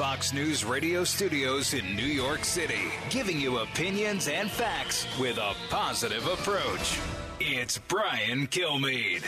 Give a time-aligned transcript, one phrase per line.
[0.00, 5.54] Fox News radio studios in New York City, giving you opinions and facts with a
[5.68, 6.98] positive approach.
[7.38, 9.20] It's Brian Kilmeade.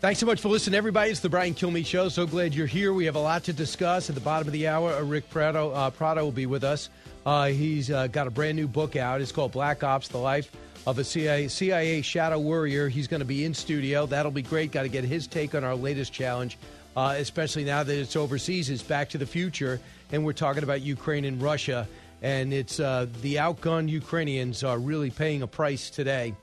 [0.00, 1.10] Thanks so much for listening, everybody.
[1.10, 2.08] It's the Brian Kilmeade Show.
[2.10, 2.92] So glad you're here.
[2.92, 4.08] We have a lot to discuss.
[4.08, 6.90] At the bottom of the hour, Rick Prado, uh, Prado will be with us.
[7.26, 9.20] Uh, he's uh, got a brand new book out.
[9.20, 10.48] It's called Black Ops: The Life
[10.86, 12.88] of a CIA, CIA Shadow Warrior.
[12.88, 14.06] He's going to be in studio.
[14.06, 14.72] That'll be great.
[14.72, 16.58] Got to get his take on our latest challenge,
[16.96, 18.70] uh, especially now that it's overseas.
[18.70, 19.80] It's Back to the Future,
[20.12, 21.88] and we're talking about Ukraine and Russia.
[22.22, 26.34] And it's uh, the outgunned Ukrainians are really paying a price today.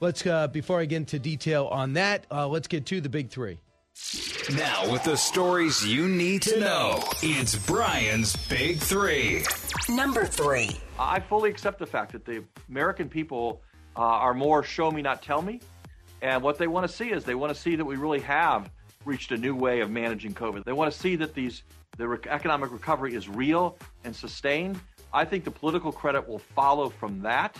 [0.00, 3.30] Let's uh, before I get into detail on that, uh, let's get to the big
[3.30, 3.58] three.
[4.56, 9.44] Now, with the stories you need to know, it's Brian's Big Three.
[9.88, 10.70] Number three.
[10.98, 13.60] I fully accept the fact that the American people
[13.96, 15.60] uh, are more show me, not tell me.
[16.22, 18.70] And what they want to see is they want to see that we really have
[19.08, 20.64] reached a new way of managing COVID.
[20.64, 21.64] They want to see that these
[21.96, 24.78] the re- economic recovery is real and sustained.
[25.12, 27.56] I think the political credit will follow from that.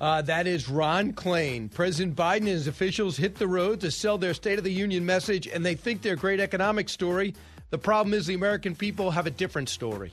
[0.00, 1.72] Uh, that is Ron Klain.
[1.72, 5.04] President Biden and his officials hit the road to sell their State of the Union
[5.04, 7.34] message, and they think their great economic story.
[7.70, 10.12] The problem is the American people have a different story.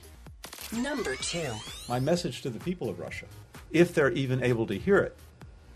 [0.72, 1.52] Number two.
[1.88, 3.26] My message to the people of Russia,
[3.70, 5.16] if they're even able to hear it,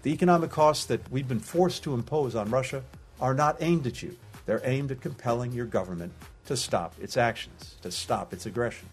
[0.03, 2.83] the economic costs that we've been forced to impose on Russia
[3.23, 4.15] are not aimed at you.
[4.45, 6.13] They're aimed at compelling your government
[6.47, 8.89] to stop its actions, to stop its aggression.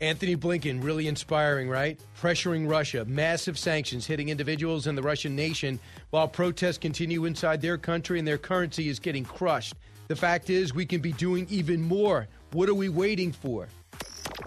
[0.00, 1.98] Antony Blinken, really inspiring, right?
[2.20, 5.78] Pressuring Russia, massive sanctions hitting individuals in the Russian nation
[6.10, 9.74] while protests continue inside their country and their currency is getting crushed.
[10.08, 12.26] The fact is, we can be doing even more.
[12.52, 13.68] What are we waiting for?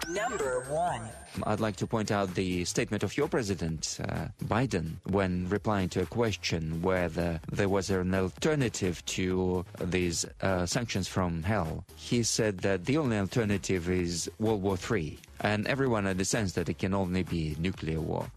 [0.08, 1.02] Number one.
[1.44, 6.02] I'd like to point out the statement of your president, uh, Biden, when replying to
[6.02, 11.84] a question whether there was an alternative to these uh, sanctions from hell.
[11.96, 16.78] He said that the only alternative is World War III, and everyone understands that it
[16.78, 18.30] can only be nuclear war.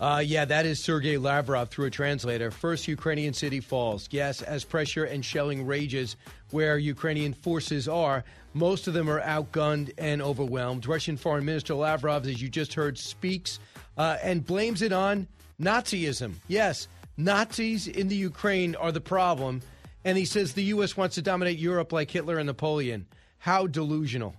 [0.00, 2.50] Uh, yeah, that is Sergei Lavrov through a translator.
[2.50, 4.08] First Ukrainian city falls.
[4.10, 6.16] Yes, as pressure and shelling rages
[6.50, 10.86] where Ukrainian forces are, most of them are outgunned and overwhelmed.
[10.86, 13.60] Russian Foreign Minister Lavrov, as you just heard, speaks
[13.96, 15.28] uh, and blames it on
[15.60, 16.34] Nazism.
[16.48, 19.62] Yes, Nazis in the Ukraine are the problem.
[20.04, 20.96] And he says the U.S.
[20.96, 23.06] wants to dominate Europe like Hitler and Napoleon.
[23.38, 24.34] How delusional.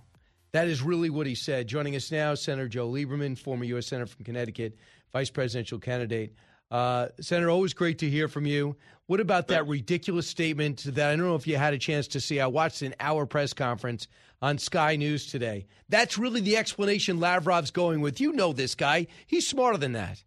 [0.52, 1.66] That is really what he said.
[1.66, 3.88] Joining us now, Senator Joe Lieberman, former U.S.
[3.88, 4.76] Senator from Connecticut,
[5.12, 6.34] vice presidential candidate.
[6.70, 8.76] Uh, Senator, always great to hear from you.
[9.06, 12.20] What about that ridiculous statement that I don't know if you had a chance to
[12.20, 12.40] see?
[12.40, 14.08] I watched an hour press conference
[14.42, 15.66] on Sky News today.
[15.88, 18.20] That's really the explanation Lavrov's going with.
[18.20, 19.06] You know this guy.
[19.26, 20.24] He's smarter than that.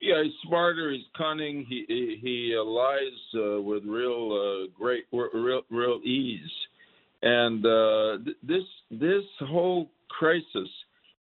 [0.00, 0.90] Yeah, he's smarter.
[0.90, 1.64] He's cunning.
[1.68, 3.00] He he, he uh, lies
[3.34, 6.50] uh, with real uh, great, real real ease.
[7.22, 10.68] And uh, th- this this whole crisis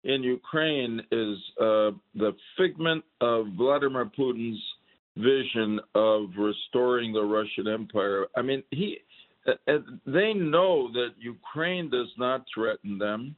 [0.04, 4.62] in Ukraine is uh, the figment of Vladimir Putin's
[5.16, 8.26] vision of restoring the Russian Empire.
[8.36, 8.98] I mean, he
[9.46, 13.34] uh, they know that Ukraine does not threaten them,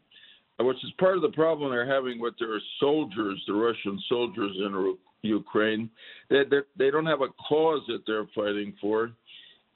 [0.59, 4.97] which is part of the problem they're having with their soldiers, the Russian soldiers in
[5.23, 5.91] Ukraine.
[6.29, 6.43] They
[6.77, 9.13] they don't have a cause that they're fighting for.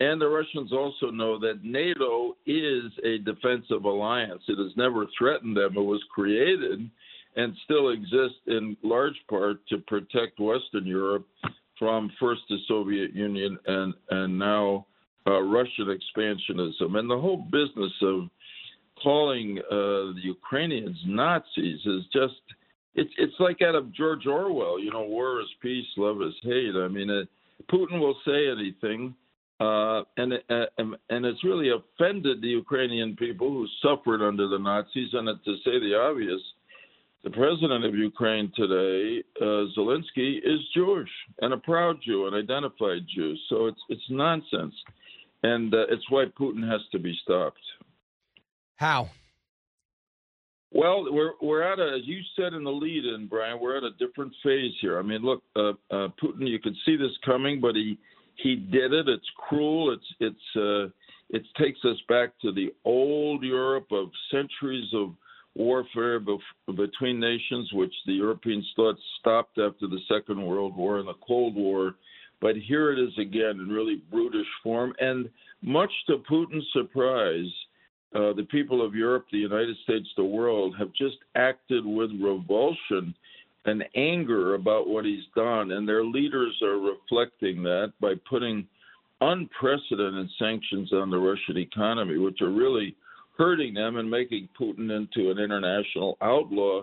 [0.00, 4.42] And the Russians also know that NATO is a defensive alliance.
[4.48, 5.76] It has never threatened them.
[5.76, 6.90] It was created
[7.36, 11.26] and still exists in large part to protect Western Europe
[11.78, 14.86] from first the Soviet Union and and now
[15.26, 16.96] uh, Russian expansionism.
[16.98, 18.28] And the whole business of
[19.02, 22.40] calling uh, the Ukrainians Nazis is just
[22.94, 24.78] it's it's like out of George Orwell.
[24.78, 26.74] You know, war is peace, love is hate.
[26.76, 27.24] I mean, uh,
[27.72, 29.14] Putin will say anything
[29.60, 30.66] uh, and uh,
[31.10, 35.10] and it's really offended the Ukrainian people who suffered under the Nazis.
[35.12, 36.40] And to say the obvious,
[37.22, 41.10] the president of Ukraine today, uh, Zelensky, is Jewish
[41.40, 43.34] and a proud Jew, an identified Jew.
[43.48, 44.74] So it's it's nonsense,
[45.44, 47.62] and uh, it's why Putin has to be stopped.
[48.76, 49.08] How?
[50.72, 53.60] Well, we're we're at a, as you said in the lead-in, Brian.
[53.60, 54.98] We're at a different phase here.
[54.98, 56.48] I mean, look, uh, uh, Putin.
[56.48, 57.96] You could see this coming, but he
[58.36, 59.08] he did it.
[59.08, 59.92] It's cruel.
[59.92, 60.90] It's it's uh,
[61.30, 65.14] it takes us back to the old Europe of centuries of
[65.54, 71.08] warfare bef- between nations, which the Europeans thought stopped after the Second World War and
[71.08, 71.94] the Cold War.
[72.40, 75.30] But here it is again in really brutish form, and
[75.62, 77.50] much to Putin's surprise
[78.14, 83.14] uh, the people of Europe, the United States, the world have just acted with revulsion
[83.66, 85.72] and anger about what he's done.
[85.72, 88.66] And their leaders are reflecting that by putting
[89.20, 92.94] unprecedented sanctions on the Russian economy, which are really
[93.38, 96.82] hurting them and making Putin into an international outlaw,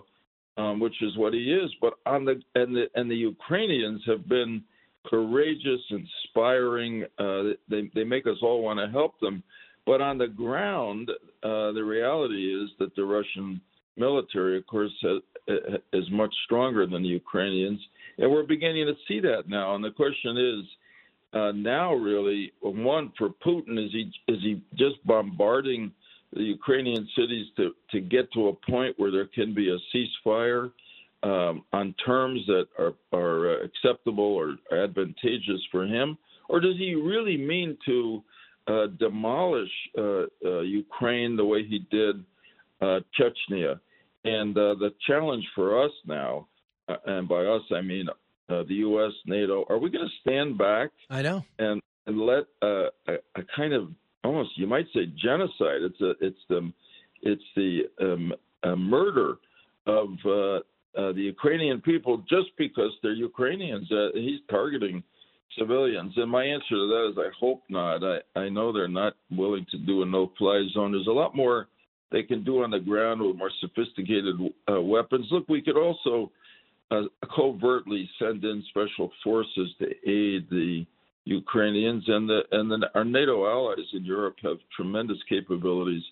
[0.57, 1.71] um, which is what he is.
[1.79, 4.63] But on the and the and the Ukrainians have been
[5.05, 7.05] courageous, inspiring.
[7.17, 9.43] Uh, they they make us all want to help them.
[9.85, 11.09] But on the ground,
[11.43, 13.59] uh, the reality is that the Russian
[13.97, 14.91] military, of course,
[15.47, 17.79] is much stronger than the Ukrainians,
[18.17, 19.75] and we're beginning to see that now.
[19.75, 20.65] And the question is,
[21.33, 25.91] uh, now really, one for Putin is he is he just bombarding
[26.33, 30.71] the Ukrainian cities to to get to a point where there can be a ceasefire
[31.23, 36.17] um, on terms that are are acceptable or advantageous for him,
[36.49, 38.23] or does he really mean to
[38.67, 42.23] uh, demolish uh, uh, Ukraine the way he did
[42.81, 43.79] uh, Chechnya.
[44.23, 46.47] And uh, the challenge for us now,
[46.87, 48.07] uh, and by us I mean
[48.49, 50.89] the U.S., NATO, are we going to stand back?
[51.09, 51.41] I know.
[51.57, 53.89] And and let a, a, kind of
[54.25, 55.81] almost you might say genocide.
[55.83, 56.73] It's a it's the
[57.21, 58.33] it's the um,
[58.89, 59.35] murder
[59.87, 60.59] of uh,
[61.13, 63.89] the Ukrainian people just because they're Ukrainians.
[63.89, 65.01] Uh, he's targeting
[65.57, 66.13] civilians?
[66.15, 68.03] And my answer to that is I hope not.
[68.03, 70.91] I, I know they're not willing to do a no fly zone.
[70.91, 71.67] There's a lot more
[72.11, 74.35] they can do on the ground with more sophisticated
[74.69, 75.27] uh, weapons.
[75.31, 76.31] Look, we could also
[76.91, 77.03] uh,
[77.35, 80.85] covertly send in special forces to aid the
[81.23, 86.03] Ukrainians, and the and the, our NATO allies in Europe have tremendous capabilities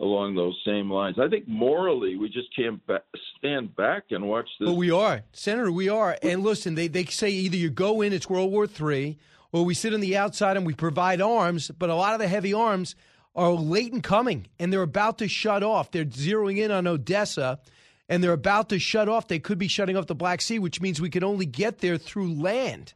[0.00, 1.16] along those same lines.
[1.20, 3.02] I think morally, we just can't ba-
[3.38, 4.68] stand back and watch this.
[4.68, 5.70] But we are, Senator.
[5.70, 6.16] We are.
[6.22, 9.18] And listen, they they say either you go in, it's World War III,
[9.52, 11.70] or we sit on the outside and we provide arms.
[11.78, 12.96] But a lot of the heavy arms
[13.34, 15.90] are late in coming, and they're about to shut off.
[15.90, 17.60] They're zeroing in on Odessa.
[18.06, 19.28] And they're about to shut off.
[19.28, 21.96] They could be shutting off the Black Sea, which means we can only get there
[21.96, 22.92] through land.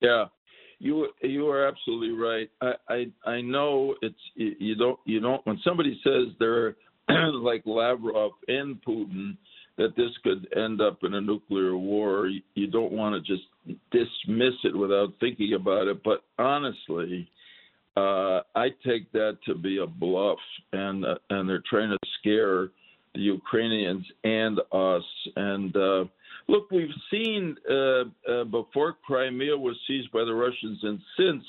[0.00, 0.24] Yeah,
[0.80, 2.50] you you are absolutely right.
[2.60, 6.74] I, I I know it's you don't you don't when somebody says they're
[7.34, 9.36] like Lavrov and Putin
[9.76, 13.46] that this could end up in a nuclear war, you don't want to just
[13.90, 16.02] dismiss it without thinking about it.
[16.02, 17.30] But honestly,
[17.96, 20.38] uh, I take that to be a bluff,
[20.72, 22.68] and uh, and they're trying to scare
[23.14, 25.02] the Ukrainians and us.
[25.34, 26.04] And uh,
[26.48, 31.44] look, we've seen uh, uh, before Crimea was seized by the Russians, and since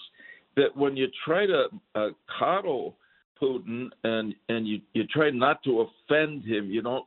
[0.58, 1.66] that when you try to
[1.96, 2.08] uh,
[2.40, 2.96] coddle
[3.40, 7.06] Putin and and you you try not to offend him, you don't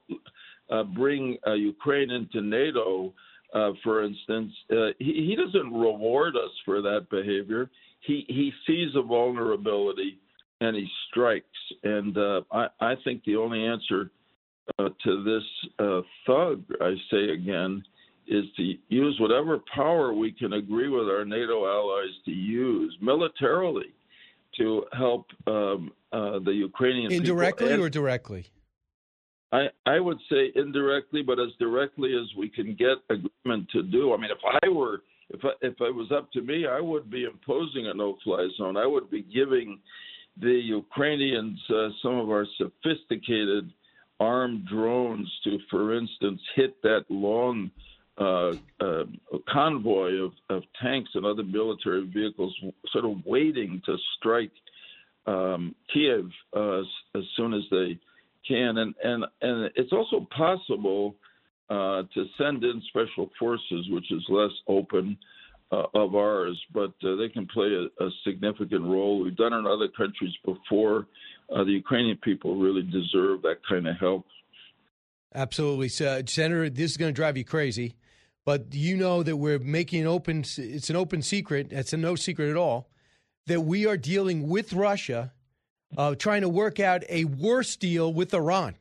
[0.95, 3.13] bring Ukraine into NATO.
[3.83, 4.53] for instance,
[4.99, 7.69] he, he doesn't reward us for that behavior.
[8.07, 10.19] He he sees a vulnerability
[10.61, 11.47] and he strikes.
[11.83, 12.17] And
[12.53, 14.11] I I think the only answer
[14.79, 15.43] uh, to this
[15.79, 17.83] uh, thug, I say again,
[18.27, 23.93] is to use whatever power we can agree with our NATO allies to use militarily
[24.59, 28.47] to help um, uh, the Ukrainian indirectly and or directly.
[29.53, 34.13] I, I would say indirectly, but as directly as we can get agreement to do.
[34.13, 37.11] I mean, if I were if I, if it was up to me, I would
[37.11, 38.77] be imposing a no-fly zone.
[38.77, 39.79] I would be giving
[40.41, 43.71] the Ukrainians uh, some of our sophisticated
[44.21, 47.71] armed drones to, for instance, hit that long
[48.19, 49.05] uh, uh,
[49.49, 52.55] convoy of, of, tanks and other military vehicles,
[52.93, 54.53] sort of waiting to strike
[55.27, 56.81] um, Kiev uh,
[57.17, 57.99] as soon as they
[58.47, 58.79] can.
[58.79, 61.17] And and and it's also possible
[61.71, 65.17] uh, to send in special forces, which is less open.
[65.73, 69.21] Uh, of ours, but uh, they can play a, a, significant role.
[69.21, 71.07] We've done it in other countries before
[71.53, 74.27] uh, the Ukrainian people really deserve that kind of help.
[75.35, 76.71] Absolutely, so, Senator.
[76.71, 77.97] This is going to drive you crazy,
[78.45, 80.45] but you know that we're making an open.
[80.59, 81.73] It's an open secret.
[81.73, 82.89] It's a no secret at all
[83.47, 85.33] that we are dealing with Russia,
[85.97, 88.77] uh, trying to work out a worse deal with Iran.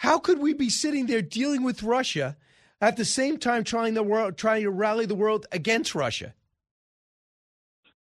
[0.00, 2.38] How could we be sitting there dealing with Russia
[2.80, 6.32] at the same time trying the world, trying to rally the world against Russia?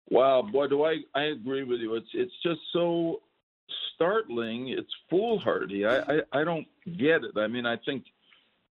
[0.08, 1.96] Wow, boy, do I I agree with you.
[1.96, 3.22] It's it's just so
[3.94, 4.68] startling.
[4.68, 5.84] It's foolhardy.
[5.84, 7.36] I, I, I don't get it.
[7.36, 8.04] I mean, I think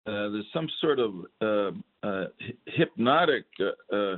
[0.08, 2.28] uh, there's some sort of uh, uh,
[2.68, 4.18] hypnotic uh, uh,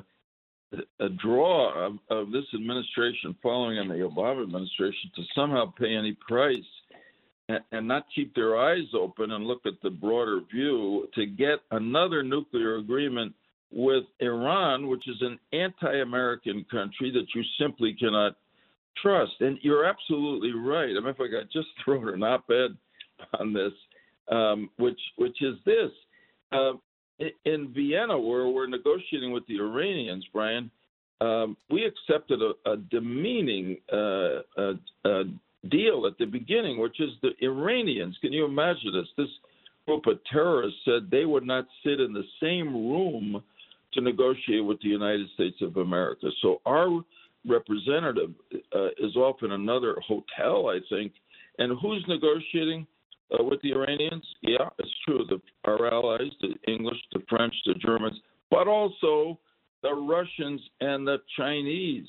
[1.00, 6.15] a draw of, of, this administration following on the Obama administration to somehow pay any
[6.27, 6.72] price
[7.50, 12.24] and, not keep their eyes open and look at the broader view to get another
[12.24, 13.34] nuclear agreement
[13.72, 18.38] with Iran, which is an anti American country that you simply cannot
[19.02, 19.34] trust.
[19.42, 20.92] And you're absolutely right.
[20.98, 22.78] I mean, if I got just thrown an op ed
[23.40, 23.74] on this,
[24.30, 25.92] um, which, which is this.
[26.52, 26.74] Uh,
[27.46, 30.70] in Vienna, where we're negotiating with the Iranians, Brian,
[31.22, 34.42] um, we accepted a, a demeaning uh,
[35.69, 38.17] deal at the beginning, which is the Iranians.
[38.22, 39.07] Can you imagine this?
[39.17, 39.34] This
[39.86, 43.41] group of terrorists said they would not sit in the same room
[43.93, 46.27] to negotiate with the United States of America.
[46.41, 47.01] So our
[47.48, 48.31] representative
[48.75, 51.13] uh, is off in another hotel, I think.
[51.60, 52.88] And who's negotiating?
[53.31, 54.25] uh, with the Iranians?
[54.41, 55.25] Yeah, it's true.
[55.29, 58.19] The, our allies, the English, the French, the Germans,
[58.50, 59.39] but also
[59.81, 62.07] the Russians and the Chinese,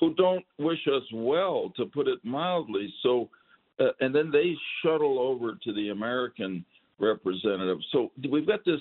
[0.00, 2.92] who don't wish us well, to put it mildly.
[3.02, 3.28] So,
[3.80, 6.64] uh, and then they shuttle over to the American
[6.98, 7.78] representative.
[7.92, 8.80] So we've got this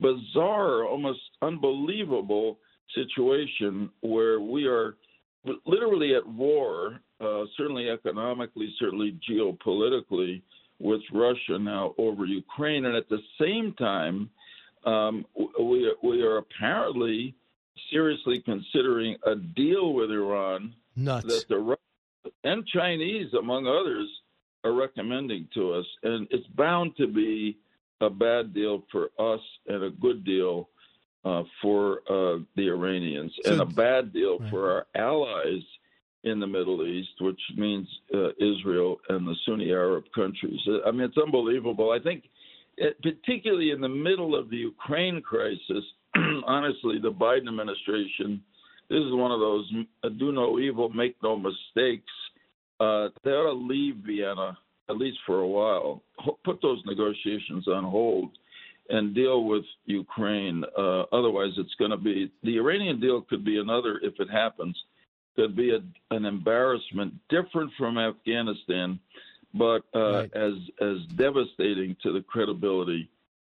[0.00, 2.58] bizarre, almost unbelievable
[2.94, 4.96] situation where we are
[5.66, 10.42] literally at war, uh, certainly economically, certainly geopolitically,
[10.80, 14.30] with Russia now over Ukraine, and at the same time,
[14.86, 15.26] um,
[15.60, 17.34] we we are apparently
[17.92, 21.26] seriously considering a deal with Iran Nuts.
[21.26, 24.08] that the Russians and Chinese, among others,
[24.64, 27.58] are recommending to us, and it's bound to be
[28.00, 30.68] a bad deal for us and a good deal
[31.24, 34.50] uh, for uh, the Iranians, so, and a bad deal right.
[34.50, 35.62] for our allies
[36.24, 40.60] in the Middle East, which means uh, Israel and the Sunni Arab countries.
[40.66, 41.92] Uh, I mean, it's unbelievable.
[41.92, 42.24] I think,
[42.76, 45.84] it, uh, particularly in the middle of the Ukraine crisis,
[46.46, 48.42] honestly, the Biden administration,
[48.88, 49.72] this is one of those
[50.04, 52.12] uh, do no evil, make no mistakes.
[52.78, 54.56] Uh, they ought to leave Vienna,
[54.88, 56.02] at least for a while,
[56.44, 58.30] put those negotiations on hold
[58.88, 60.64] and deal with Ukraine.
[60.76, 64.76] Uh, otherwise, it's going to be the Iranian deal could be another, if it happens,
[65.36, 68.98] could be a, an embarrassment different from Afghanistan,
[69.54, 70.34] but uh, right.
[70.34, 73.08] as as devastating to the credibility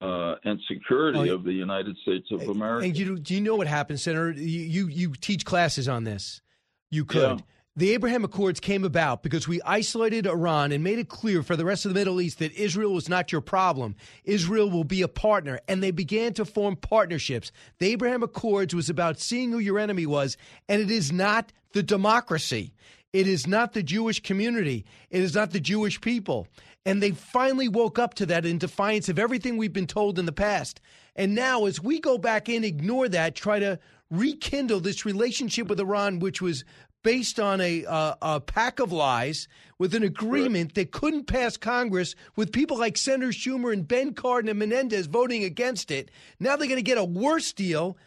[0.02, 2.86] uh, and security oh, of the United States of America.
[2.86, 4.32] And you, do you know what happens, Senator?
[4.32, 6.42] You, you, you teach classes on this.
[6.90, 7.40] You could.
[7.40, 7.46] Yeah.
[7.78, 11.64] The Abraham Accords came about because we isolated Iran and made it clear for the
[11.64, 13.96] rest of the Middle East that Israel was not your problem.
[14.26, 15.58] Israel will be a partner.
[15.70, 17.54] And they began to form partnerships.
[17.80, 20.36] The Abraham Accords was about seeing who your enemy was,
[20.68, 22.74] and it is not the democracy.
[23.14, 24.86] It is not the Jewish community.
[25.10, 26.48] It is not the Jewish people.
[26.86, 30.26] And they finally woke up to that in defiance of everything we've been told in
[30.26, 30.82] the past.
[31.16, 35.80] And now, as we go back in, ignore that, try to rekindle this relationship with
[35.80, 36.64] Iran, which was
[37.04, 39.48] based on a, uh, a pack of lies
[39.78, 44.50] with an agreement that couldn't pass Congress with people like Senator Schumer and Ben Cardin
[44.50, 46.12] and Menendez voting against it.
[46.40, 47.98] Now they're going to get a worse deal,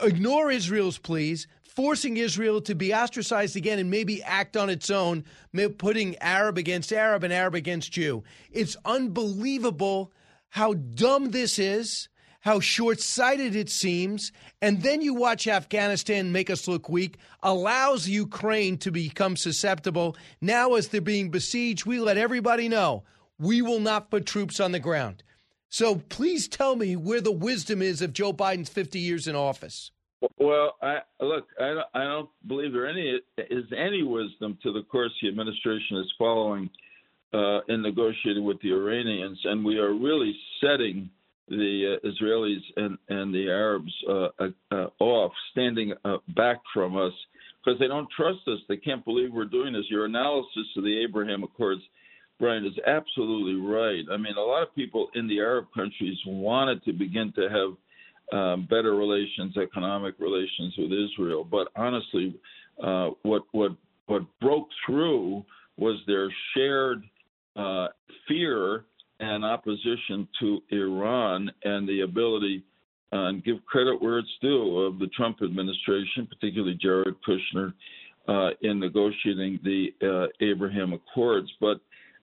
[0.00, 5.24] ignore Israel's pleas, forcing Israel to be ostracized again and maybe act on its own,
[5.78, 8.22] putting Arab against Arab and Arab against Jew.
[8.50, 10.12] It's unbelievable
[10.50, 12.08] how dumb this is
[12.42, 18.08] how short sighted it seems, and then you watch Afghanistan make us look weak, allows
[18.08, 20.16] Ukraine to become susceptible.
[20.40, 23.04] Now, as they're being besieged, we let everybody know
[23.38, 25.22] we will not put troops on the ground.
[25.68, 29.92] So please tell me where the wisdom is of Joe Biden's 50 years in office.
[30.38, 34.82] Well, I, look, I don't, I don't believe there any is any wisdom to the
[34.82, 36.70] course the administration is following
[37.34, 41.10] uh, in negotiating with the Iranians, and we are really setting
[41.48, 46.96] the uh, Israelis and, and the Arabs uh, uh, uh off, standing uh, back from
[46.96, 47.12] us
[47.64, 48.58] because they don't trust us.
[48.68, 49.84] They can't believe we're doing this.
[49.88, 51.82] Your analysis of the Abraham Accords,
[52.38, 54.04] Brian, is absolutely right.
[54.10, 57.76] I mean, a lot of people in the Arab countries wanted to begin to have
[58.32, 62.34] um, better relations, economic relations with Israel, but honestly,
[62.82, 63.72] uh, what what
[64.06, 65.44] what broke through
[65.76, 67.04] was their shared
[68.28, 68.84] fear
[69.20, 72.64] and opposition to Iran and the ability
[73.12, 77.72] uh, and give credit where it's due of the Trump administration, particularly Jared Kushner,
[78.28, 81.50] uh, in negotiating the uh, Abraham Accords.
[81.60, 81.76] But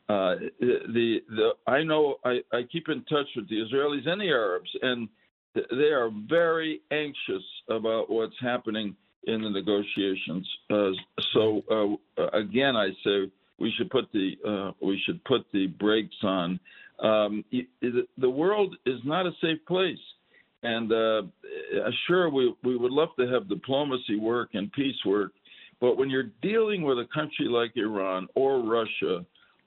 [0.09, 4.29] uh, the, the I know I, I keep in touch with the Israelis and the
[4.29, 5.07] Arabs, and
[5.55, 10.47] they are very anxious about what's happening in the negotiations.
[10.69, 10.91] Uh,
[11.33, 11.61] so
[12.17, 16.59] uh, again, I say we should put the uh, we should put the brakes on.
[16.99, 17.45] Um,
[18.17, 19.97] the world is not a safe place,
[20.63, 21.21] and uh,
[22.07, 25.31] sure we we would love to have diplomacy work and peace work,
[25.81, 29.25] but when you're dealing with a country like Iran or Russia,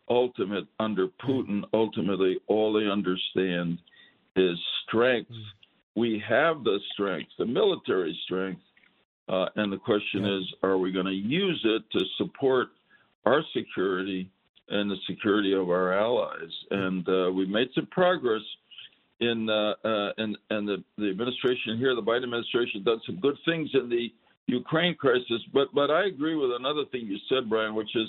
[0.09, 3.79] ultimate under Putin, ultimately all they understand
[4.37, 5.31] is strength.
[5.31, 5.43] Mm.
[5.95, 8.63] We have the strength, the military strength,
[9.29, 10.39] uh, and the question yeah.
[10.39, 12.69] is, are we going to use it to support
[13.25, 14.31] our security
[14.69, 16.51] and the security of our allies?
[16.71, 18.43] And uh, we've made some progress
[19.21, 23.37] in, uh, uh, and, and the, the administration here, the Biden administration, done some good
[23.45, 24.13] things in the
[24.47, 25.41] Ukraine crisis.
[25.53, 28.09] But but I agree with another thing you said, Brian, which is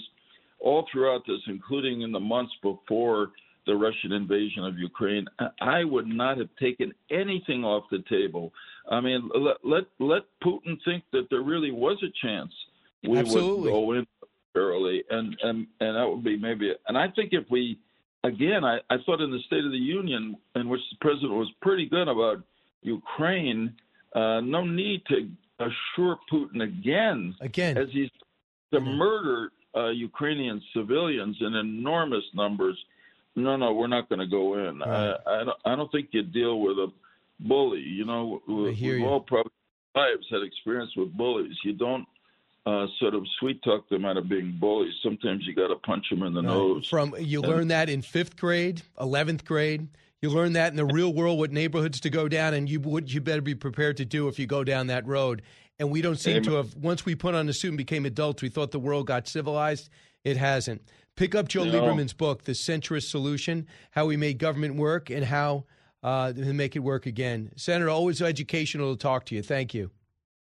[0.59, 3.31] all throughout this, including in the months before
[3.65, 5.25] the Russian invasion of Ukraine,
[5.61, 8.51] I would not have taken anything off the table.
[8.89, 12.51] I mean, let let, let Putin think that there really was a chance
[13.07, 13.71] we Absolutely.
[13.71, 14.07] would go in
[14.55, 16.73] early, and and and that would be maybe.
[16.87, 17.79] And I think if we,
[18.23, 21.51] again, I, I thought in the State of the Union, in which the president was
[21.61, 22.43] pretty good about
[22.81, 23.73] Ukraine,
[24.15, 25.29] uh, no need to
[25.59, 28.09] assure Putin again, again, as he's
[28.73, 32.77] to murder uh, Ukrainian civilians in enormous numbers.
[33.35, 34.79] No, no, we're not going to go in.
[34.79, 35.15] Right.
[35.25, 36.87] I, I, don't, I don't think you deal with a
[37.39, 37.81] bully.
[37.81, 39.05] You know, we've you.
[39.05, 39.51] all probably
[39.95, 41.55] lives had experience with bullies.
[41.63, 42.05] You don't
[42.65, 44.93] uh, sort of sweet talk them out of being bullies.
[45.03, 46.49] Sometimes you got to punch them in the right.
[46.49, 46.87] nose.
[46.87, 49.87] From you and, learn that in fifth grade, eleventh grade.
[50.21, 53.13] You learn that in the real world, what neighborhoods to go down, and you what
[53.13, 55.41] you better be prepared to do if you go down that road.
[55.83, 56.43] And we don't seem Amen.
[56.43, 56.75] to have.
[56.77, 59.89] Once we put on the suit and became adults, we thought the world got civilized.
[60.23, 60.81] It hasn't.
[61.17, 61.73] Pick up Joe no.
[61.73, 65.65] Lieberman's book, The Centrist Solution: How We Made Government Work and How
[66.01, 67.51] uh, to Make It Work Again.
[67.57, 69.43] Senator, always educational to talk to you.
[69.43, 69.91] Thank you.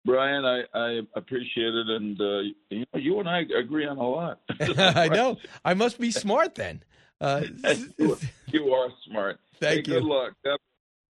[0.05, 2.39] Brian, I, I appreciate it, and uh,
[2.71, 4.39] you, know, you and I agree on a lot.
[4.59, 5.37] I know.
[5.63, 6.81] I must be smart then.
[7.21, 7.43] Uh,
[8.47, 9.39] you are smart.
[9.59, 9.99] Thank hey, you.
[9.99, 10.33] Good luck.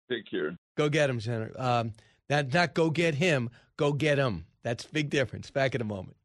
[0.10, 0.58] Take care.
[0.76, 1.54] Go get him, Senator.
[1.62, 1.94] Um,
[2.28, 3.52] not, not go get him.
[3.78, 4.46] Go get them.
[4.64, 5.50] That's a big difference.
[5.52, 6.18] Back in a moment.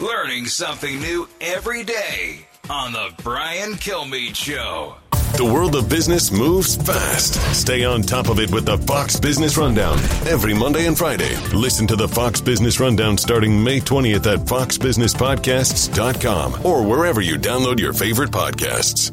[0.00, 4.94] Learning something new every day on the Brian Kilmeade Show.
[5.36, 7.34] The world of business moves fast.
[7.54, 11.36] Stay on top of it with the Fox Business Rundown every Monday and Friday.
[11.54, 17.78] Listen to the Fox Business Rundown starting May 20th at foxbusinesspodcasts.com or wherever you download
[17.78, 19.12] your favorite podcasts.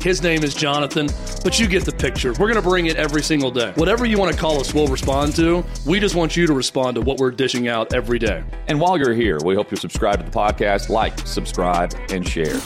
[0.00, 1.08] His name is Jonathan,
[1.42, 2.30] but you get the picture.
[2.32, 3.72] We're going to bring it every single day.
[3.74, 5.64] Whatever you want to call us, we'll respond to.
[5.86, 8.44] We just want you to respond to what we're dishing out every day.
[8.68, 12.60] And while you're here, we hope you subscribe to the podcast, like, subscribe, and share.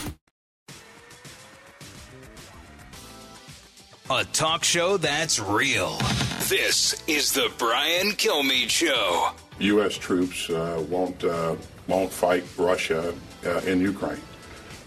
[4.10, 5.96] A talk show that's real.
[6.48, 9.30] This is the Brian Kilmeade Show.
[9.58, 9.96] U.S.
[9.96, 13.14] troops uh, won't uh, won't fight Russia
[13.46, 14.20] uh, in Ukraine,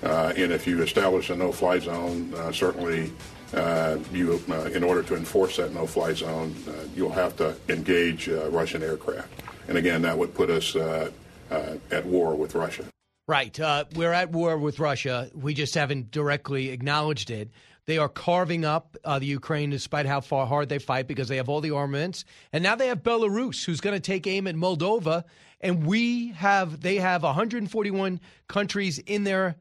[0.06, 3.12] Uh, and if you establish a no-fly zone, uh, certainly
[3.56, 8.28] uh, you, uh, in order to enforce that no-fly zone, uh, you'll have to engage
[8.28, 12.86] Russian aircraft, and again, that would put us at war with Russia.
[13.28, 13.58] Right,
[13.96, 15.32] we're at war with Russia.
[15.34, 17.50] We just haven't directly acknowledged it.
[17.88, 21.38] They are carving up uh, the Ukraine despite how far hard they fight because they
[21.38, 22.26] have all the armaments.
[22.52, 25.24] And now they have Belarus, who's going to take aim at Moldova.
[25.62, 29.56] And we have, they have 141 countries in their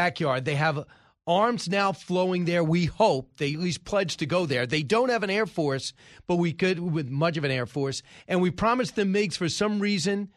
[0.00, 0.46] backyard.
[0.46, 0.86] They have
[1.26, 2.64] arms now flowing there.
[2.64, 4.64] We hope they at least pledge to go there.
[4.66, 5.92] They don't have an air force,
[6.26, 8.02] but we could with much of an air force.
[8.26, 10.30] And we promised them MiGs for some reason.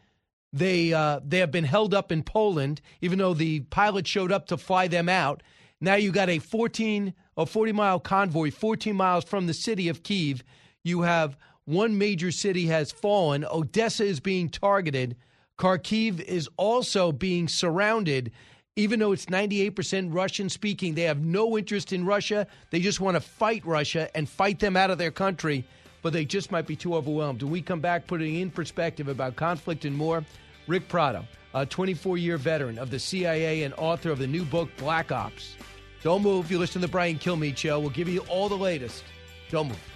[0.52, 4.48] They uh, they have been held up in Poland, even though the pilot showed up
[4.48, 5.42] to fly them out.
[5.80, 10.02] Now you got a 14 or 40 mile convoy 14 miles from the city of
[10.02, 10.44] Kiev.
[10.82, 13.46] You have one major city has fallen.
[13.50, 15.16] Odessa is being targeted.
[15.58, 18.30] Kharkiv is also being surrounded.
[18.76, 22.44] Even though it's 98% Russian speaking, they have no interest in Russia.
[22.70, 25.64] They just want to fight Russia and fight them out of their country,
[26.02, 27.44] but they just might be too overwhelmed.
[27.44, 30.24] When we come back, putting in perspective about conflict and more,
[30.66, 34.68] Rick Prado, a 24 year veteran of the CIA and author of the new book,
[34.76, 35.54] Black Ops.
[36.02, 36.50] Don't move.
[36.50, 37.78] You listen to the Brian Kilmeade Show.
[37.78, 39.04] We'll give you all the latest.
[39.50, 39.93] Don't move.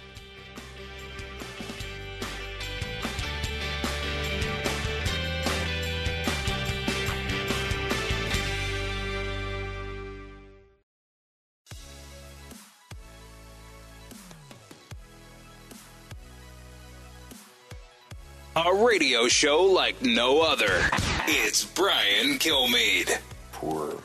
[18.55, 20.89] A radio show like no other.
[21.27, 23.19] It's Brian Kilmeade.
[23.51, 23.95] For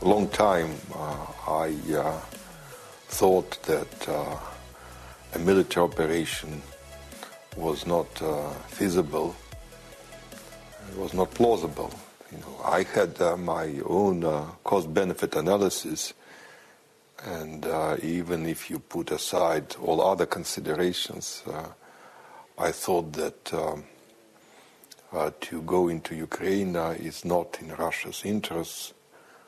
[0.00, 2.18] a long time, uh, I uh,
[3.08, 4.38] thought that uh,
[5.34, 6.62] a military operation
[7.56, 9.34] was not uh, feasible.
[10.92, 11.92] It was not plausible.
[12.30, 16.14] You know, I had uh, my own uh, cost-benefit analysis,
[17.24, 17.66] and
[18.02, 21.42] even if you put aside all other considerations,
[22.60, 23.54] I thought that.
[23.54, 23.84] Um,
[25.12, 28.94] uh, to go into Ukraine uh, is not in Russia's interests.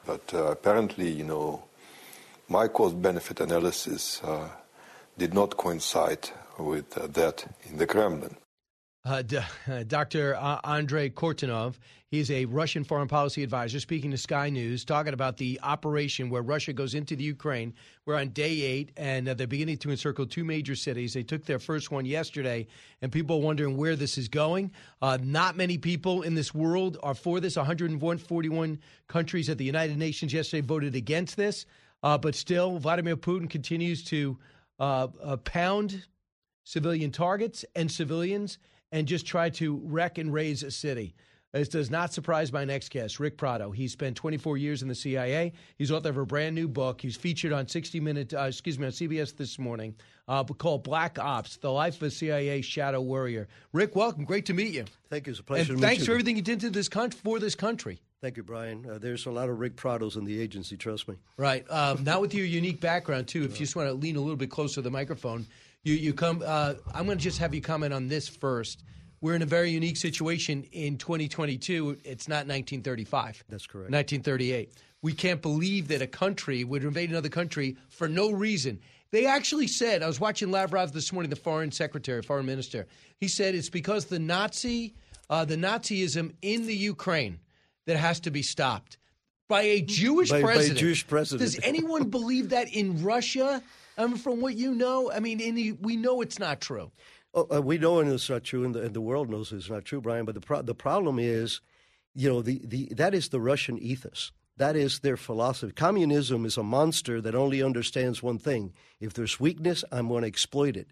[0.04, 1.64] But uh, apparently, you know,
[2.48, 4.48] my cost benefit analysis uh,
[5.16, 8.36] did not coincide with that in the Kremlin.
[9.04, 9.38] Uh, D-
[9.86, 10.34] Dr.
[10.64, 11.74] Andrei Kortunov,
[12.12, 16.42] he's a Russian foreign policy advisor speaking to Sky News, talking about the operation where
[16.42, 17.72] Russia goes into the Ukraine.
[18.04, 21.14] We're on day eight, and they're beginning to encircle two major cities.
[21.14, 22.68] They took their first one yesterday,
[23.00, 24.70] and people are wondering where this is going.
[25.00, 27.56] Uh, not many people in this world are for this.
[27.56, 31.64] 141 countries at the United Nations yesterday voted against this,
[32.02, 34.36] uh, but still, Vladimir Putin continues to
[34.78, 36.04] uh, uh, pound
[36.64, 38.58] civilian targets and civilians
[38.92, 41.14] and just try to wreck and raze a city.
[41.52, 43.70] This does not surprise my next guest, Rick Prado.
[43.70, 45.52] He spent 24 years in the CIA.
[45.76, 47.02] He's author of a brand new book.
[47.02, 49.94] He's featured on 60 Minute, uh, excuse me, on CBS this morning,
[50.28, 53.48] uh, called Black Ops: The Life of a CIA Shadow Warrior.
[53.74, 54.24] Rick, welcome.
[54.24, 54.86] Great to meet you.
[55.10, 55.32] Thank you.
[55.32, 55.74] It's a pleasure.
[55.74, 58.00] And thanks for everything you did to this con- for this country.
[58.22, 58.88] Thank you, Brian.
[58.88, 60.76] Uh, there's a lot of Rick Prados in the agency.
[60.78, 61.16] Trust me.
[61.36, 61.68] Right.
[61.70, 64.36] Um, now with your unique background too, if you just want to lean a little
[64.36, 65.46] bit closer to the microphone,
[65.82, 66.42] you you come.
[66.44, 68.84] Uh, I'm going to just have you comment on this first
[69.22, 71.96] we're in a very unique situation in 2022.
[72.04, 73.44] It's not 1935.
[73.48, 73.90] That's correct.
[73.90, 74.72] 1938.
[75.00, 78.80] We can't believe that a country would invade another country for no reason.
[79.12, 82.86] They actually said, I was watching Lavrov this morning, the foreign secretary, foreign minister.
[83.18, 84.94] He said it's because the Nazi,
[85.30, 87.38] uh, the Nazism in the Ukraine
[87.86, 88.98] that has to be stopped
[89.48, 90.74] by a Jewish by, president.
[90.74, 91.52] By a Jewish president.
[91.52, 93.62] Does anyone believe that in Russia?
[93.98, 96.90] I mean, from what you know, I mean, the, we know it's not true.
[97.34, 99.86] Oh, uh, we know it's not true, and the, and the, world knows it's not
[99.86, 100.26] true, Brian.
[100.26, 101.60] But the pro- the problem is,
[102.14, 104.32] you know, the, the that is the Russian ethos.
[104.58, 105.72] That is their philosophy.
[105.72, 110.28] Communism is a monster that only understands one thing: if there's weakness, I'm going to
[110.28, 110.88] exploit it.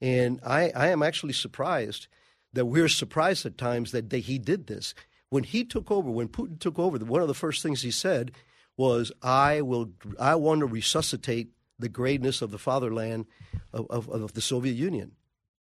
[0.00, 2.08] And I, I am actually surprised
[2.52, 4.94] that we're surprised at times that they, he did this.
[5.28, 8.32] When he took over, when Putin took over, one of the first things he said
[8.76, 13.26] was, "I will, I want to resuscitate the greatness of the fatherland
[13.72, 15.12] of, of, of the Soviet Union."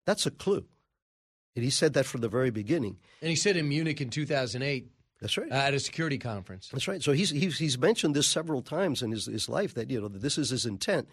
[0.05, 0.65] That's a clue.
[1.55, 2.97] And he said that from the very beginning.
[3.21, 4.87] And he said in Munich in 2008.
[5.19, 5.51] That's right.
[5.51, 6.69] Uh, at a security conference.
[6.71, 7.03] That's right.
[7.03, 10.07] So he's, he's, he's mentioned this several times in his, his life that, you know,
[10.07, 11.07] that this is his intent.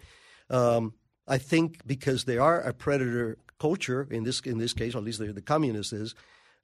[0.49, 0.93] Um,
[1.27, 5.03] I think because they are a predator culture, in this, in this case, or at
[5.03, 6.15] least the communists is,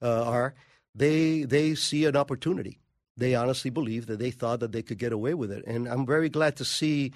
[0.01, 0.55] uh, are,
[0.95, 2.79] they, they see an opportunity.
[3.17, 5.63] They honestly believe that they thought that they could get away with it.
[5.67, 7.13] And I'm very glad to see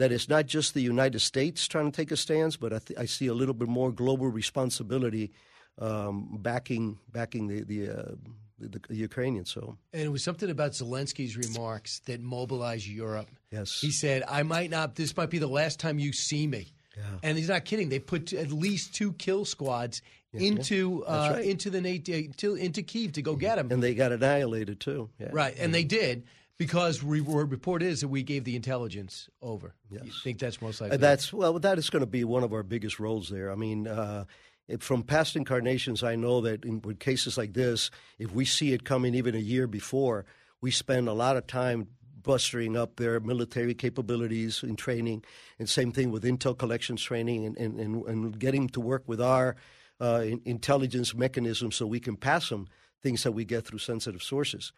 [0.00, 2.98] that it's not just the United States trying to take a stance, but I, th-
[2.98, 5.30] I see a little bit more global responsibility
[5.78, 8.12] um, backing backing the the, uh,
[8.58, 9.50] the, the, Ukrainians.
[9.50, 13.28] So, and it was something about Zelensky's remarks that mobilized Europe.
[13.50, 14.94] Yes, he said, "I might not.
[14.94, 17.04] This might be the last time you see me." Yeah.
[17.22, 17.90] And he's not kidding.
[17.90, 20.00] They put at least two kill squads
[20.32, 21.12] yeah, into yeah.
[21.12, 21.44] Uh, right.
[21.44, 25.10] into the into into Kiev to go get him, and they got annihilated too.
[25.30, 26.24] Right, and they did.
[26.60, 29.72] Because we, report is that we gave the intelligence over.
[29.90, 30.04] Yes.
[30.04, 30.96] You think that's most likely?
[30.96, 33.50] Uh, that's well, that is going to be one of our biggest roles there.
[33.50, 34.26] I mean, uh,
[34.68, 38.74] it, from past incarnations, I know that in, in cases like this, if we see
[38.74, 40.26] it coming even a year before,
[40.60, 41.86] we spend a lot of time
[42.22, 45.24] bustering up their military capabilities in training,
[45.58, 49.22] and same thing with intel collections training, and and, and, and getting to work with
[49.22, 49.56] our
[49.98, 52.68] uh, intelligence mechanisms so we can pass them
[53.02, 54.74] things that we get through sensitive sources.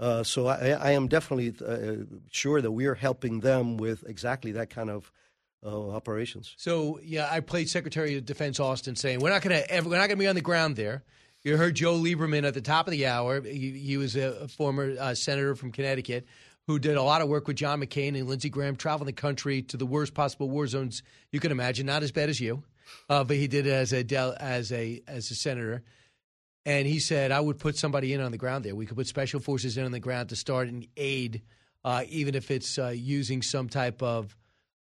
[0.00, 4.68] Uh, so I, I, am definitely uh, sure that we're helping them with exactly that
[4.68, 5.12] kind of
[5.64, 6.52] uh, operations.
[6.58, 10.08] So yeah, I played Secretary of Defense Austin saying we're not going to we're not
[10.08, 11.04] going to be on the ground there.
[11.44, 13.40] You heard Joe Lieberman at the top of the hour.
[13.42, 16.26] He, he was a, a former uh, senator from Connecticut
[16.66, 19.62] who did a lot of work with John McCain and Lindsey Graham, traveling the country
[19.62, 21.86] to the worst possible war zones you can imagine.
[21.86, 22.62] Not as bad as you,
[23.08, 24.04] uh, but he did it as a
[24.40, 25.82] as a as a senator.
[26.66, 28.74] And he said, I would put somebody in on the ground there.
[28.74, 31.42] We could put special forces in on the ground to start and aid,
[31.84, 34.36] uh, even if it's uh, using some type of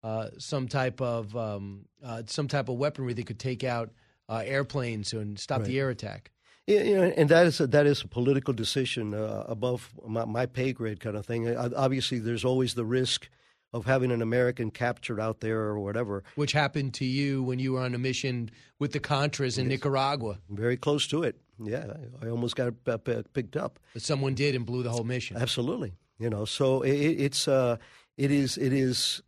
[0.03, 3.91] uh, some type of um, uh, some type of weaponry that could take out
[4.29, 5.67] uh, airplanes and stop Right.
[5.67, 6.31] the air attack.
[6.67, 10.25] Yeah, you know, and that is a, that is a political decision uh, above my,
[10.25, 11.55] my pay grade kind of thing.
[11.57, 13.27] Obviously, there's always the risk
[13.73, 16.23] of having an American captured out there or whatever.
[16.35, 20.39] Which happened to you when you were on a mission with the Contras in Nicaragua.
[20.49, 21.39] Very close to it.
[21.61, 23.79] Yeah, I almost got uh, picked up.
[23.93, 25.37] But someone did and blew the whole mission.
[25.37, 25.93] Absolutely.
[26.19, 27.77] You know, so it, it's uh,
[28.17, 29.21] it is it is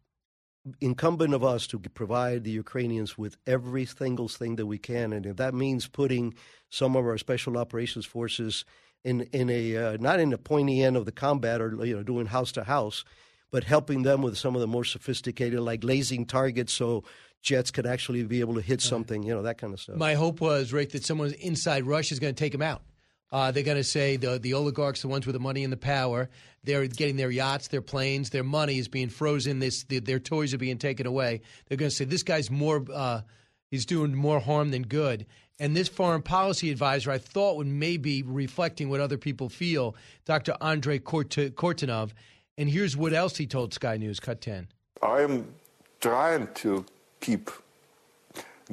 [0.80, 5.26] incumbent of us to provide the Ukrainians with every single thing that we can, and
[5.26, 6.34] if that means putting
[6.70, 8.66] some of our special operations forces
[9.04, 12.04] in in a uh, not in the pointy end of the combat or you know
[12.04, 13.04] doing house to house,
[13.52, 17.04] but helping them with some of the more sophisticated like lasing targets so
[17.42, 19.96] jets could actually be able to hit something, you know that kind of stuff.
[19.96, 22.82] My hope was, Rick, that someone inside Russia is going to take him out.
[23.32, 25.78] Uh, they're going to say the the oligarchs, the ones with the money and the
[25.78, 26.30] power,
[26.64, 29.60] they're getting their yachts, their planes, their money is being frozen.
[29.60, 31.42] This the, their toys are being taken away.
[31.68, 33.22] They're going to say this guy's more, uh,
[33.70, 35.26] he's doing more harm than good.
[35.60, 40.56] And this foreign policy advisor, I thought, would maybe reflecting what other people feel, Dr.
[40.60, 42.12] Andrei Kort- Kortunov.
[42.58, 44.20] And here's what else he told Sky News.
[44.20, 44.68] Cut ten.
[45.02, 45.54] I'm
[46.00, 46.86] trying to
[47.22, 47.50] keep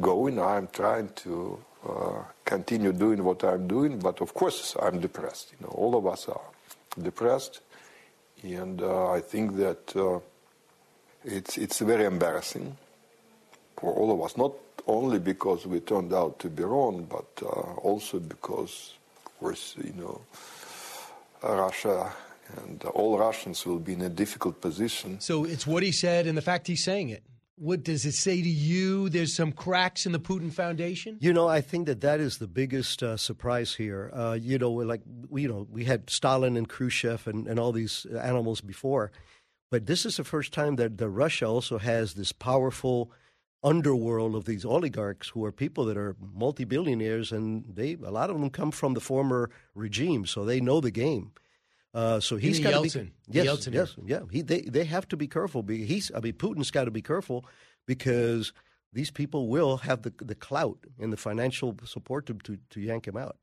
[0.01, 0.41] going.
[0.41, 1.59] I'm trying to
[1.89, 5.53] uh, continue doing what I'm doing, but of course I'm depressed.
[5.53, 6.41] You know, all of us are
[7.01, 7.61] depressed,
[8.43, 10.19] and uh, I think that uh,
[11.25, 12.77] it's it's very embarrassing
[13.77, 14.37] for all of us.
[14.37, 14.53] Not
[14.87, 19.93] only because we turned out to be wrong, but uh, also because, of course, you
[19.93, 20.21] know,
[21.43, 22.11] Russia
[22.57, 25.21] and all Russians will be in a difficult position.
[25.21, 27.23] So it's what he said and the fact he's saying it.
[27.61, 29.09] What does it say to you?
[29.09, 31.19] There's some cracks in the Putin Foundation.
[31.21, 34.13] You know, I think that that is the biggest uh, surprise here.
[34.15, 37.73] Uh, you know, like we, you know, we had Stalin and Khrushchev and, and all
[37.73, 39.11] these animals before,
[39.73, 43.11] but this is the first time that, that Russia also has this powerful
[43.65, 48.39] underworld of these oligarchs who are people that are multi-billionaires, and they a lot of
[48.39, 51.33] them come from the former regime, so they know the game.
[51.95, 54.21] Uh, so he's got to be yes, Yeltsin yes, yeah.
[54.31, 55.65] He they they have to be careful.
[55.67, 57.47] He's I mean Putin's got to be careful
[57.87, 58.53] because
[58.93, 63.09] these people will have the the clout and the financial support to to, to yank
[63.09, 63.37] him out.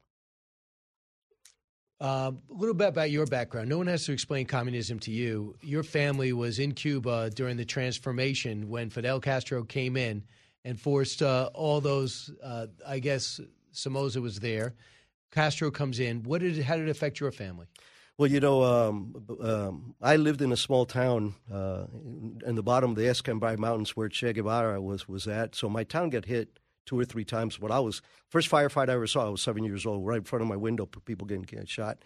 [2.02, 3.70] Um, a little bit about your background.
[3.70, 5.56] No one has to explain communism to you.
[5.62, 10.24] Your family was in Cuba during the transformation when Fidel Castro came in
[10.66, 12.32] and forced uh, all those.
[12.44, 13.40] Uh, I guess
[13.72, 14.76] Somoza was there.
[15.32, 16.24] Castro comes in.
[16.24, 17.68] What did how did it affect your family?
[18.17, 21.86] Well, you know, um, um, I lived in a small town uh,
[22.45, 25.54] in, the bottom of the Escambray Mountains where Che Guevara was was at.
[25.54, 27.60] So my town got hit two or three times.
[27.60, 30.23] When I was first firefight I ever saw, I was seven years old, right in
[30.23, 31.97] front of my window, people getting, getting shot.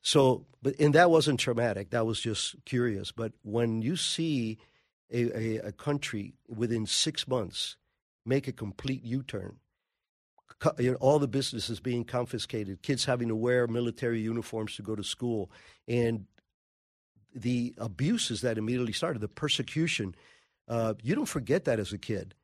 [0.00, 1.90] So, but and that wasn't traumatic.
[1.90, 3.12] That was just curious.
[3.12, 4.56] But when you see
[5.12, 7.76] a, a, a country within six months
[8.24, 9.56] make a complete U-turn,
[10.78, 14.96] you know, all the businesses being confiscated, kids having to wear military uniforms to go
[14.96, 15.50] to school,
[15.86, 16.26] and
[17.34, 20.14] the abuses that immediately started, the persecution.
[20.68, 22.34] Uh, you don't forget that as a kid.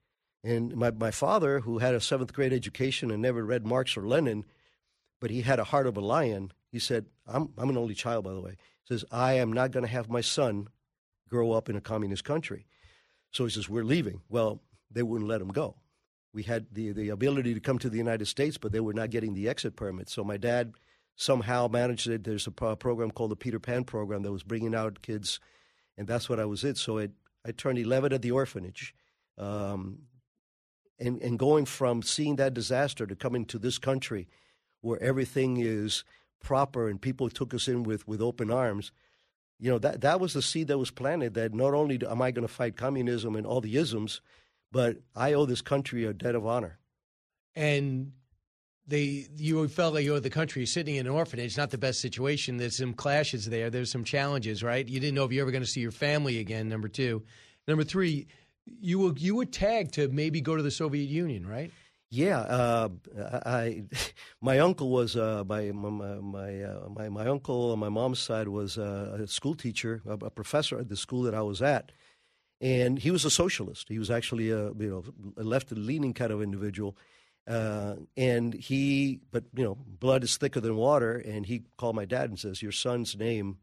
[0.45, 4.07] And my, my father, who had a seventh grade education and never read Marx or
[4.07, 4.45] Lenin,
[5.21, 8.25] but he had a heart of a lion, he said, I'm, I'm an only child,
[8.25, 8.57] by the way.
[8.85, 10.69] He says, I am not going to have my son
[11.29, 12.67] grow up in a communist country.
[13.31, 14.21] So he says, We're leaving.
[14.29, 15.77] Well, they wouldn't let him go.
[16.35, 19.11] We had the, the ability to come to the United States, but they were not
[19.11, 20.09] getting the exit permit.
[20.09, 20.73] So my dad
[21.15, 22.25] somehow managed it.
[22.25, 25.41] There's a program called the Peter Pan program that was bringing out kids,
[25.99, 26.79] and that's what I was it.
[26.79, 27.13] So it,
[27.47, 28.95] I turned 11 at the orphanage.
[29.37, 29.99] Um,
[30.99, 34.29] and, and going from seeing that disaster to coming to this country
[34.81, 36.05] where everything is
[36.41, 38.93] proper and people took us in with, with open arms,
[39.59, 42.31] you know, that, that was the seed that was planted that not only am I
[42.31, 44.21] going to fight communism and all the isms,
[44.73, 46.79] but I owe this country a debt of honor.
[47.55, 48.13] And
[48.87, 52.01] they, you felt like you owe the country sitting in an orphanage, not the best
[52.01, 52.57] situation.
[52.57, 53.71] There's some clashes there.
[53.71, 54.89] There's some challenges, right?
[54.89, 57.23] You didn't know if you were ever going to see your family again, number two.
[57.69, 58.27] Number three,
[58.65, 61.71] you were you were tagged to maybe go to the Soviet Union, right?
[62.11, 62.89] Yeah, uh,
[63.47, 63.85] I
[64.41, 68.49] my uncle was uh, my my my, uh, my, my uncle on my mom's side
[68.49, 71.93] was uh, a school teacher, a, professor at the school that I was at,
[72.63, 73.89] and he was a socialist.
[73.89, 75.05] He was actually a you know
[75.37, 76.97] a left leaning kind of individual,
[77.47, 82.05] uh, and he but you know blood is thicker than water, and he called my
[82.05, 83.59] dad and says, "Your son's name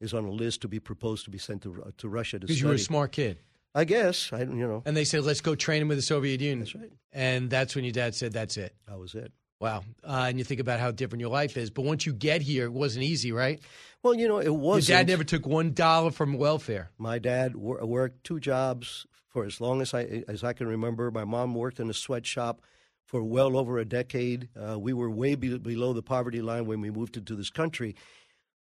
[0.00, 2.60] is on a list to be proposed to be sent to to Russia to because
[2.60, 3.38] you were a smart kid."
[3.74, 4.82] I guess I you know.
[4.84, 6.92] And they said, "Let's go train him with the Soviet Union." That's right.
[7.12, 9.32] And that's when your dad said, "That's it." That was it.
[9.62, 9.84] Wow.
[10.02, 12.64] Uh, and you think about how different your life is, but once you get here,
[12.64, 13.60] it wasn't easy, right?
[14.02, 14.88] Well, you know, it was.
[14.88, 16.90] Your dad never took one dollar from welfare.
[16.98, 21.12] My dad wor- worked two jobs for as long as I as I can remember.
[21.12, 22.60] My mom worked in a sweatshop
[23.04, 24.48] for well over a decade.
[24.60, 27.94] Uh, we were way be- below the poverty line when we moved into this country,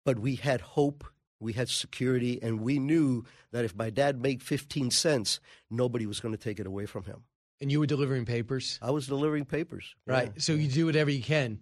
[0.04, 1.04] but we had hope
[1.42, 5.40] we had security, and we knew that if my dad made 15 cents,
[5.70, 7.24] nobody was going to take it away from him.
[7.62, 8.80] And you were delivering papers?
[8.82, 9.94] I was delivering papers.
[10.04, 10.32] Right.
[10.34, 10.42] Yeah.
[10.42, 11.60] So you do whatever you can.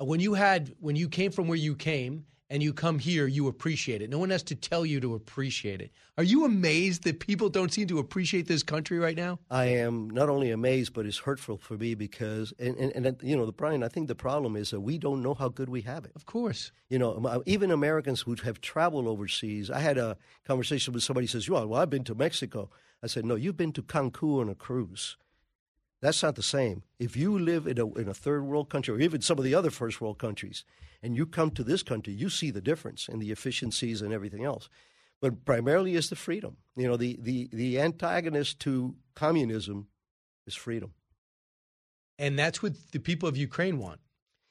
[0.00, 3.26] Uh, when you had when you came from where you came and you come here,
[3.26, 4.08] you appreciate it.
[4.08, 5.90] No one has to tell you to appreciate it.
[6.16, 9.38] Are you amazed that people don't seem to appreciate this country right now?
[9.50, 13.36] I am not only amazed, but it's hurtful for me because, and, and, and you
[13.36, 15.82] know, the Brian, I think the problem is that we don't know how good we
[15.82, 16.12] have it.
[16.14, 16.72] Of course.
[16.88, 19.70] You know, uh, even Americans who have traveled overseas.
[19.70, 22.70] I had a conversation with somebody who says, well, well, I've been to Mexico.
[23.02, 25.16] I said, no, you've been to Cancun on a cruise.
[26.02, 26.82] That's not the same.
[26.98, 29.54] If you live in a, in a third world country or even some of the
[29.54, 30.64] other first world countries,
[31.00, 34.44] and you come to this country, you see the difference in the efficiencies and everything
[34.44, 34.68] else.
[35.20, 36.56] But primarily is the freedom.
[36.76, 39.86] You know, the, the, the antagonist to communism
[40.46, 40.92] is freedom.
[42.18, 44.00] And that's what the people of Ukraine want.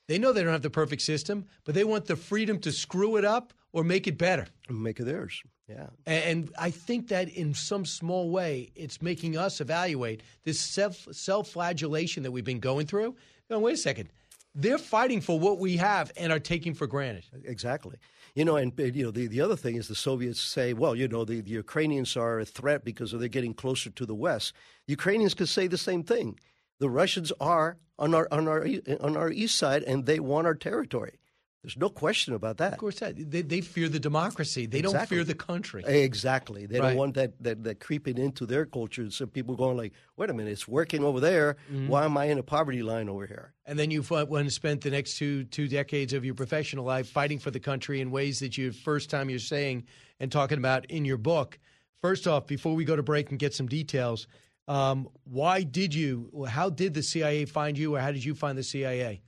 [0.08, 3.18] They know they don't have the perfect system, but they want the freedom to screw
[3.18, 4.48] it up or make it better.
[4.70, 5.44] Make it theirs.
[5.72, 5.88] Yeah.
[6.06, 11.50] And I think that in some small way, it's making us evaluate this self self
[11.50, 13.16] flagellation that we've been going through.
[13.50, 14.10] No, wait a second.
[14.54, 17.24] They're fighting for what we have and are taking for granted.
[17.46, 17.98] Exactly.
[18.36, 21.08] You know, and you know, the, the other thing is the Soviets say, well, you
[21.08, 24.54] know, the, the Ukrainians are a threat because they're getting closer to the West.
[24.88, 26.38] Ukrainians could say the same thing.
[26.80, 28.66] The Russians are on our on our
[29.00, 31.20] on our east side, and they want our territory.
[31.64, 32.74] There's no question about that.
[32.74, 34.66] Of course, that they, they fear the democracy.
[34.66, 34.98] They exactly.
[34.98, 35.84] don't fear the country.
[35.86, 36.66] Exactly.
[36.66, 36.90] They right.
[36.90, 39.12] don't want that, that that creeping into their culture.
[39.12, 41.58] So people going like, "Wait a minute, it's working over there.
[41.72, 41.88] Mm-hmm.
[41.88, 44.82] Why am I in a poverty line over here?" And then you went and spent
[44.82, 48.40] the next two two decades of your professional life fighting for the country in ways
[48.40, 49.84] that you first time you're saying
[50.20, 51.60] and talking about in your book.
[52.02, 54.26] First off, before we go to break and get some details,
[54.68, 56.48] um, why did you?
[56.50, 59.22] How did the CIA find you, or how did you find the CIA?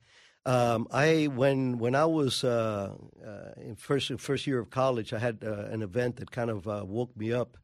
[0.45, 2.91] Um, I when when I was uh,
[3.25, 6.67] uh, in first first year of college, I had uh, an event that kind of
[6.67, 7.58] uh, woke me up,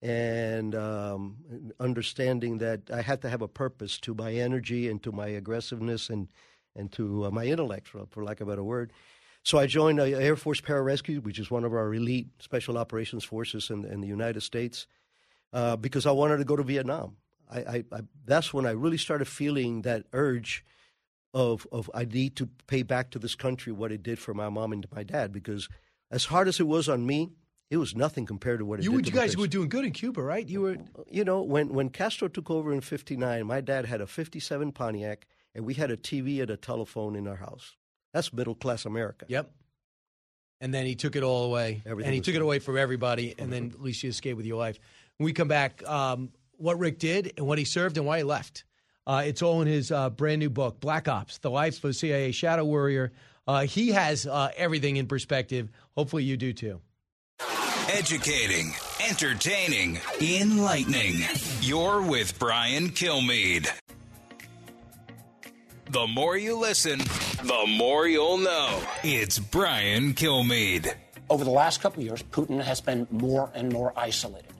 [0.00, 1.36] and um,
[1.78, 6.08] understanding that I had to have a purpose to my energy and to my aggressiveness
[6.08, 6.28] and
[6.74, 8.92] and to uh, my intellect, for, for lack of a better word.
[9.42, 13.24] So I joined uh, Air Force Pararescue, which is one of our elite special operations
[13.24, 14.86] forces in, in the United States,
[15.80, 17.16] because I wanted to go to Vietnam.
[17.50, 20.64] I, I, I, that's when I really started feeling that urge
[21.34, 24.48] of of I need to pay back to this country what it did for my
[24.48, 25.68] mom and my dad because
[26.10, 27.30] as hard as it was on me,
[27.70, 29.06] it was nothing compared to what it you, did.
[29.06, 30.46] You guys were doing good in Cuba, right?
[30.46, 30.76] You were,
[31.08, 35.26] you know, when when Castro took over in '59, my dad had a '57 Pontiac,
[35.54, 37.76] and we had a TV and a telephone in our house.
[38.12, 39.24] That's middle class America.
[39.28, 39.50] Yep.
[40.60, 43.34] And then he took it all away, Everything and he took it away from everybody,
[43.36, 44.78] and then at least you escaped with your life.
[45.16, 48.22] When we come back, um, what Rick did and what he served and why he
[48.22, 48.64] left.
[49.06, 51.92] Uh, it's all in his uh, brand new book, Black Ops: The Life of a
[51.92, 53.12] CIA Shadow Warrior.
[53.46, 55.68] Uh, he has uh, everything in perspective.
[55.96, 56.80] Hopefully, you do too.
[57.90, 58.72] Educating,
[59.08, 61.16] entertaining, enlightening.
[61.60, 63.68] You're with Brian Kilmeade.
[65.90, 68.82] The more you listen, the more you'll know.
[69.02, 70.94] It's Brian Kilmeade.
[71.28, 74.51] Over the last couple of years, Putin has been more and more isolated.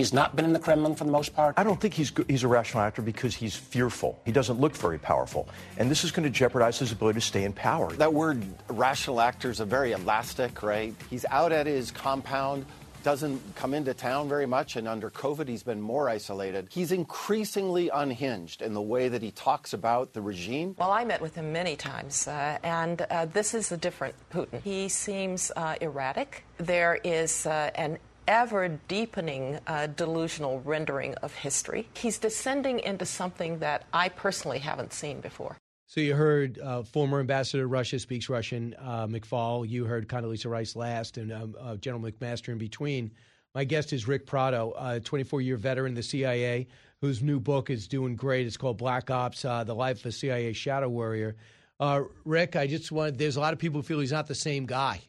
[0.00, 1.58] He's not been in the Kremlin for the most part.
[1.58, 4.18] I don't think he's he's a rational actor because he's fearful.
[4.24, 7.44] He doesn't look very powerful, and this is going to jeopardize his ability to stay
[7.44, 7.92] in power.
[7.92, 10.94] That word rational actor is a very elastic, right?
[11.10, 12.64] He's out at his compound,
[13.02, 16.68] doesn't come into town very much, and under COVID, he's been more isolated.
[16.70, 20.76] He's increasingly unhinged in the way that he talks about the regime.
[20.78, 24.62] Well, I met with him many times, uh, and uh, this is a different Putin.
[24.62, 26.44] He seems uh, erratic.
[26.56, 27.98] There is uh, an
[28.30, 31.88] ever deepening uh, delusional rendering of history.
[31.94, 35.56] He's descending into something that I personally haven't seen before.
[35.88, 39.68] So you heard uh, former ambassador Russia speaks Russian, uh, McFaul.
[39.68, 43.10] You heard Condoleezza Rice last, and um, uh, General McMaster in between.
[43.52, 46.68] My guest is Rick Prado, a 24-year veteran of the CIA,
[47.00, 48.46] whose new book is doing great.
[48.46, 51.34] It's called Black Ops: uh, The Life of a CIA Shadow Warrior.
[51.80, 53.18] Uh, Rick, I just want.
[53.18, 55.00] There's a lot of people who feel he's not the same guy.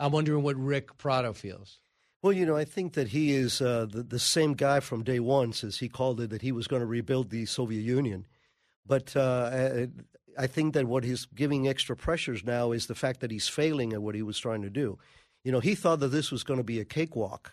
[0.00, 1.78] I'm wondering what Rick Prado feels.
[2.24, 5.20] Well, you know, I think that he is uh, the, the same guy from day
[5.20, 8.24] one, since he called it that he was going to rebuild the Soviet Union.
[8.86, 9.88] But uh,
[10.38, 13.92] I think that what he's giving extra pressures now is the fact that he's failing
[13.92, 14.98] at what he was trying to do.
[15.44, 17.52] You know, he thought that this was going to be a cakewalk.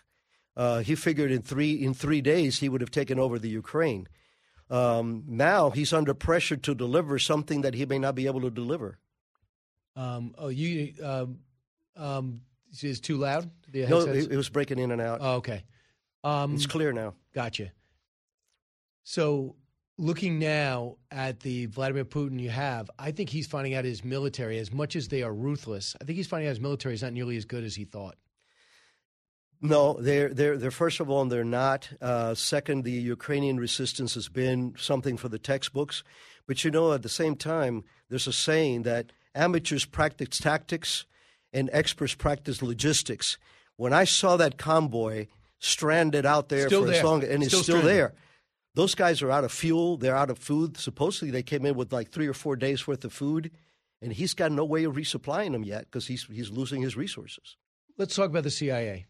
[0.56, 4.08] Uh, he figured in three in three days he would have taken over the Ukraine.
[4.70, 8.50] Um, now he's under pressure to deliver something that he may not be able to
[8.50, 8.96] deliver.
[9.96, 11.40] Um, oh, you um,
[11.94, 12.40] um,
[12.80, 13.50] is too loud?
[13.70, 14.26] The no, headsets?
[14.26, 15.18] it, it was breaking in and out.
[15.20, 15.64] Oh, okay.
[16.24, 17.14] Um, it's clear now.
[17.34, 17.72] Gotcha.
[19.04, 19.56] So,
[19.98, 24.58] looking now at the Vladimir Putin you have, I think he's finding out his military,
[24.58, 27.12] as much as they are ruthless, I think he's finding out his military is not
[27.12, 28.16] nearly as good as he thought.
[29.64, 31.88] No, they're they're they're first of all they're not.
[32.00, 36.02] Uh, second, the Ukrainian resistance has been something for the textbooks,
[36.48, 41.06] but you know at the same time there's a saying that amateurs practice tactics
[41.52, 43.38] and experts practice logistics.
[43.76, 45.26] When I saw that convoy
[45.58, 46.96] stranded out there Still for there.
[46.98, 47.90] as long and it's Still still stranded.
[47.96, 48.14] there,
[48.74, 49.96] those guys are out of fuel.
[49.96, 50.76] They're out of food.
[50.76, 53.50] Supposedly they came in with like three or four days worth of food,
[54.00, 57.56] and he's got no way of resupplying them yet because he's he's losing his resources.
[57.98, 59.06] Let's talk about the CIA.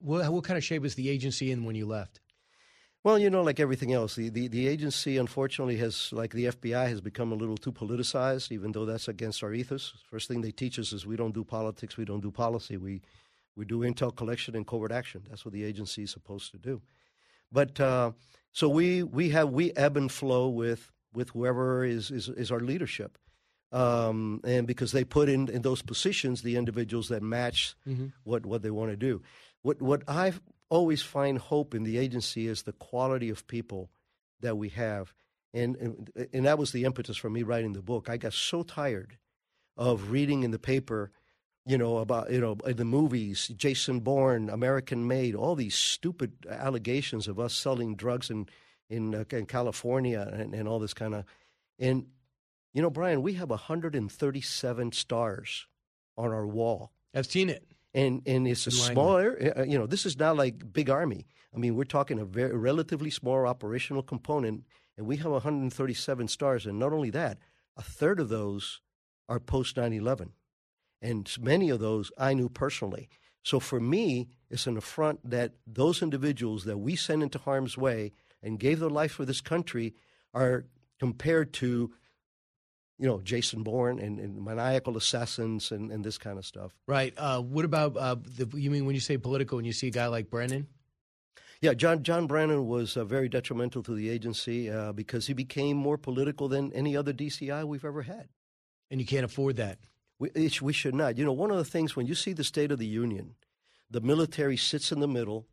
[0.00, 2.20] What, what kind of shape was the agency in when you left?
[3.04, 6.88] Well, you know, like everything else, the, the, the agency unfortunately has, like the FBI,
[6.88, 9.94] has become a little too politicized, even though that's against our ethos.
[10.10, 13.00] First thing they teach us is we don't do politics, we don't do policy, we,
[13.56, 15.22] we do intel collection and covert action.
[15.28, 16.82] That's what the agency is supposed to do.
[17.52, 18.12] But uh,
[18.52, 22.60] so we, we have we ebb and flow with, with whoever is, is, is our
[22.60, 23.16] leadership.
[23.70, 28.12] Um, and because they put in, in those positions the individuals that match Mhm.
[28.24, 29.22] what, what they want to do.
[29.62, 30.32] What, what I
[30.70, 33.90] always find hope in the agency is the quality of people
[34.40, 35.12] that we have.
[35.54, 38.08] And, and, and that was the impetus for me writing the book.
[38.08, 39.16] I got so tired
[39.76, 41.10] of reading in the paper,
[41.64, 47.28] you know, about, you know, the movies, Jason Bourne, American Made, all these stupid allegations
[47.28, 48.48] of us selling drugs in,
[48.90, 51.24] in, uh, in California and, and all this kind of.
[51.78, 52.06] And,
[52.74, 55.66] you know, Brian, we have 137 stars
[56.16, 56.92] on our wall.
[57.14, 57.66] I've seen it.
[58.00, 58.94] And, and it's a In Langley.
[58.94, 59.54] small area.
[59.58, 61.26] uh, You know, this is not like big army.
[61.54, 64.64] I mean, we're talking a very relatively small operational component,
[64.96, 66.66] and we have 137 stars.
[66.66, 67.38] And not only that,
[67.76, 68.80] a third of those
[69.28, 70.32] are post 9 11.
[71.00, 73.08] And many of those I knew personally.
[73.42, 78.12] So for me, it's an affront that those individuals that we sent into harm's way
[78.42, 79.94] and gave their life for this country
[80.34, 80.66] are
[81.00, 81.92] compared to,
[82.98, 86.72] you know, Jason Bourne and, and maniacal assassins and, and this kind of stuff.
[86.86, 87.14] Right.
[87.16, 88.48] Uh, what about uh, the?
[88.58, 90.66] You mean when you say political, when you see a guy like Brennan?
[91.60, 95.76] Yeah, John John Brennan was uh, very detrimental to the agency uh, because he became
[95.76, 98.28] more political than any other DCI we've ever had.
[98.90, 99.78] And you can't afford that.
[100.18, 101.18] We, it we should not.
[101.18, 103.34] You know, one of the things when you see the State of the Union,
[103.90, 105.46] the military sits in the middle.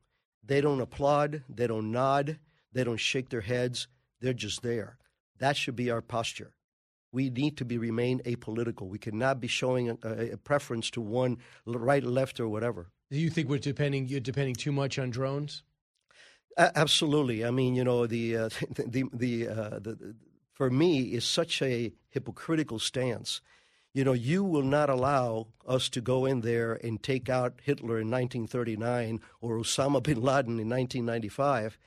[0.43, 1.43] They don't applaud.
[1.49, 2.39] They don't nod.
[2.71, 3.87] They don't shake their heads.
[4.21, 4.97] They're just there.
[5.39, 6.53] That should be our posture.
[7.15, 8.89] We need to be remain apolitical.
[8.89, 12.89] We cannot be showing a, a, preference to one right, left, or whatever.
[13.09, 14.07] Do you think we're depending?
[14.07, 15.63] You're depending too much on drones?
[16.57, 17.45] Absolutely.
[17.45, 20.15] I mean, you know, the uh, the the, uh, the the
[20.51, 23.39] for me is such a hypocritical stance.
[23.93, 27.97] You know, you will not allow us to go in there and take out Hitler
[28.01, 31.77] in 1939 or Osama bin Laden in 1995,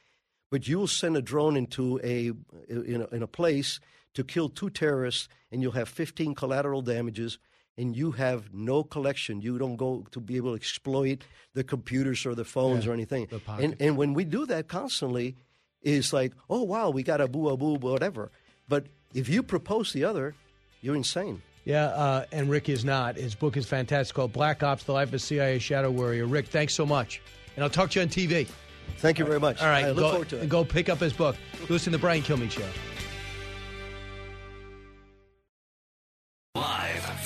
[0.51, 2.33] but you will send a drone into a
[2.67, 3.79] in a, in a place
[4.15, 7.39] to kill two terrorists, and you'll have 15 collateral damages,
[7.77, 9.41] and you have no collection.
[9.41, 12.95] You don't go to be able to exploit the computers or the phones Yeah, or
[12.95, 13.29] anything.
[13.49, 15.37] And and when we do that constantly,
[15.83, 18.31] it's like, oh wow, we got a boo a boo whatever.
[18.69, 20.35] But if you propose the other,
[20.83, 21.43] you're insane.
[21.65, 23.17] Yeah, uh, and Rick is not.
[23.17, 26.27] His book is fantastic called Black Ops: The Life of a CIA Shadow Warrior.
[26.27, 27.21] Rick, thanks so much,
[27.57, 28.49] and I'll talk to you on TV.
[28.97, 29.61] Thank you very much.
[29.61, 30.49] All right, I look go, forward to it.
[30.49, 31.37] Go pick up his book.
[31.69, 32.65] Listen to the Brian Kilmeade Show.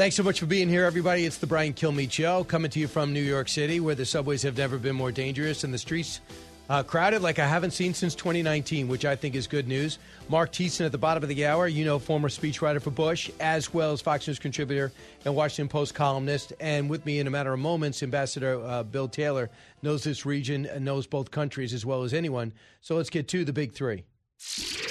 [0.00, 1.26] Thanks so much for being here, everybody.
[1.26, 4.40] It's the Brian Kilmeade Show, coming to you from New York City, where the subways
[4.44, 6.22] have never been more dangerous and the streets
[6.70, 9.98] uh, crowded like I haven't seen since 2019, which I think is good news.
[10.30, 13.74] Mark Thiessen at the bottom of the hour, you know, former speechwriter for Bush, as
[13.74, 14.90] well as Fox News contributor
[15.26, 16.54] and Washington Post columnist.
[16.60, 19.50] And with me in a matter of moments, Ambassador uh, Bill Taylor
[19.82, 22.54] knows this region and knows both countries as well as anyone.
[22.80, 24.04] So let's get to the big three.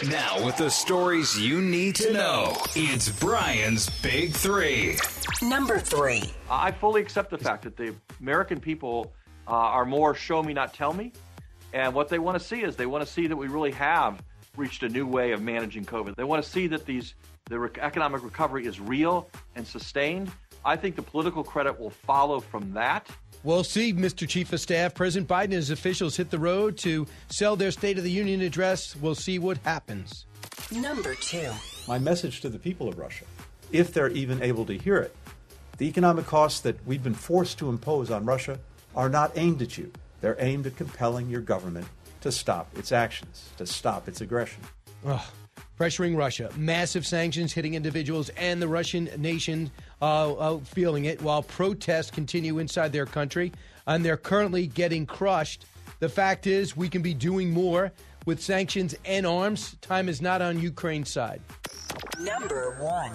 [0.08, 4.98] Now, with the stories you need to know, it's Brian's Big Three.
[5.42, 6.24] Number three.
[6.50, 9.12] I fully accept the fact that the American people
[9.46, 11.12] uh, are more show me, not tell me.
[11.74, 14.24] And what they want to see is they want to see that we really have
[14.56, 16.16] reached a new way of managing COVID.
[16.16, 20.32] They want to see that these the re- economic recovery is real and sustained.
[20.66, 23.08] I think the political credit will follow from that.
[23.44, 24.28] We'll see, Mr.
[24.28, 24.94] Chief of Staff.
[24.96, 28.42] President Biden and his officials hit the road to sell their State of the Union
[28.42, 28.96] address.
[28.98, 30.26] We'll see what happens.
[30.72, 31.50] Number two.
[31.88, 33.26] My message to the people of Russia,
[33.72, 35.16] if they're even able to hear it,
[35.78, 38.60] the economic costs that we've been forced to impose on Russia
[38.96, 39.90] are not aimed at you.
[40.20, 41.88] They're aimed at compelling your government
[42.20, 44.62] to stop its actions, to stop its aggression.
[45.06, 45.22] Ugh.
[45.80, 46.52] pressuring Russia.
[46.58, 49.72] Massive sanctions hitting individuals and the Russian nation
[50.02, 53.52] uh, uh, feeling it, while protests continue inside their country,
[53.88, 55.66] and they're currently getting crushed.
[56.00, 57.92] The fact is, we can be doing more
[58.26, 59.76] with sanctions and arms.
[59.82, 61.42] Time is not on Ukraine's side.
[62.20, 63.12] Number one.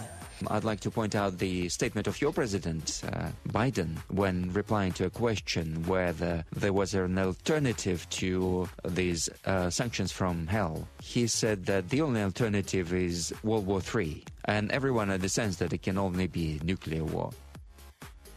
[0.48, 5.06] I'd like to point out the statement of your president, uh, Biden, when replying to
[5.06, 10.88] a question whether there was an alternative to these uh, sanctions from hell.
[11.02, 15.82] He said that the only alternative is World War III, and everyone understands that it
[15.82, 17.30] can only be nuclear war.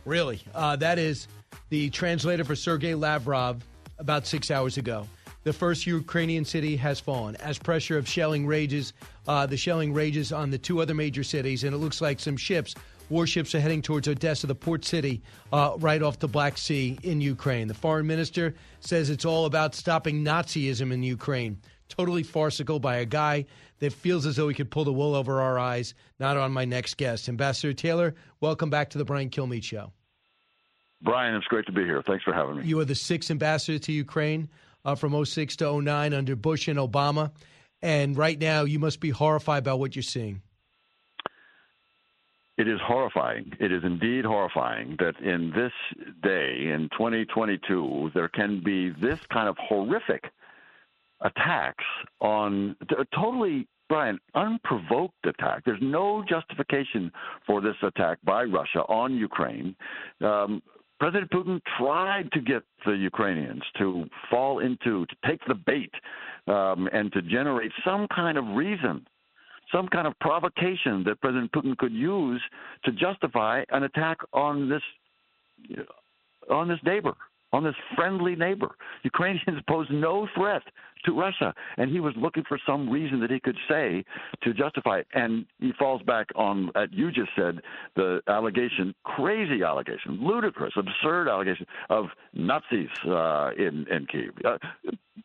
[0.05, 0.41] Really?
[0.55, 1.27] Uh, that is
[1.69, 3.61] the translator for Sergei Lavrov
[3.99, 5.07] about six hours ago.
[5.47, 8.91] The first Ukrainian city has fallen as pressure of shelling rages.
[9.29, 12.35] Uh, the shelling rages on the two other major cities, and it looks like some
[12.35, 12.75] ships,
[13.09, 15.21] warships, are heading towards Odessa, the port city,
[15.53, 17.69] uh, right off the Black Sea in Ukraine.
[17.69, 21.61] The foreign minister says it's all about stopping Nazism in Ukraine.
[21.87, 23.45] Totally farcical by a guy
[23.79, 25.93] that feels as though he could pull the wool over our eyes.
[26.19, 27.29] Not on my next guest.
[27.29, 29.93] Ambassador Taylor, welcome back to the Brian Kilmeade Show.
[31.01, 32.01] Brian, it's great to be here.
[32.01, 32.65] Thanks for having me.
[32.65, 34.49] You are the sixth ambassador to Ukraine
[34.87, 37.31] uh, from 06 to 09 under Bush and Obama.
[37.81, 40.41] And right now, you must be horrified by what you're seeing.
[42.57, 43.51] It is horrifying.
[43.59, 45.73] It is indeed horrifying that in this
[46.23, 50.31] day, in 2022, there can be this kind of horrific
[51.21, 51.83] attacks
[52.19, 55.63] on a totally, Brian, unprovoked attack.
[55.65, 57.11] There's no justification
[57.45, 59.75] for this attack by Russia on Ukraine.
[60.21, 60.63] Um,
[60.99, 65.91] President Putin tried to get the Ukrainians to fall into, to take the bait,
[66.47, 69.05] um, and to generate some kind of reason,
[69.71, 72.41] some kind of provocation that President Putin could use
[72.85, 74.81] to justify an attack on this,
[76.49, 77.15] on this neighbor,
[77.53, 78.75] on this friendly neighbor.
[79.03, 80.63] Ukrainians pose no threat
[81.05, 84.03] to Russia, and he was looking for some reason that he could say
[84.43, 85.07] to justify it.
[85.13, 87.61] And he falls back on, as you just said,
[87.95, 94.33] the allegation, crazy allegation, ludicrous, absurd allegation of Nazis uh, in in Kiev.
[94.43, 94.57] Uh,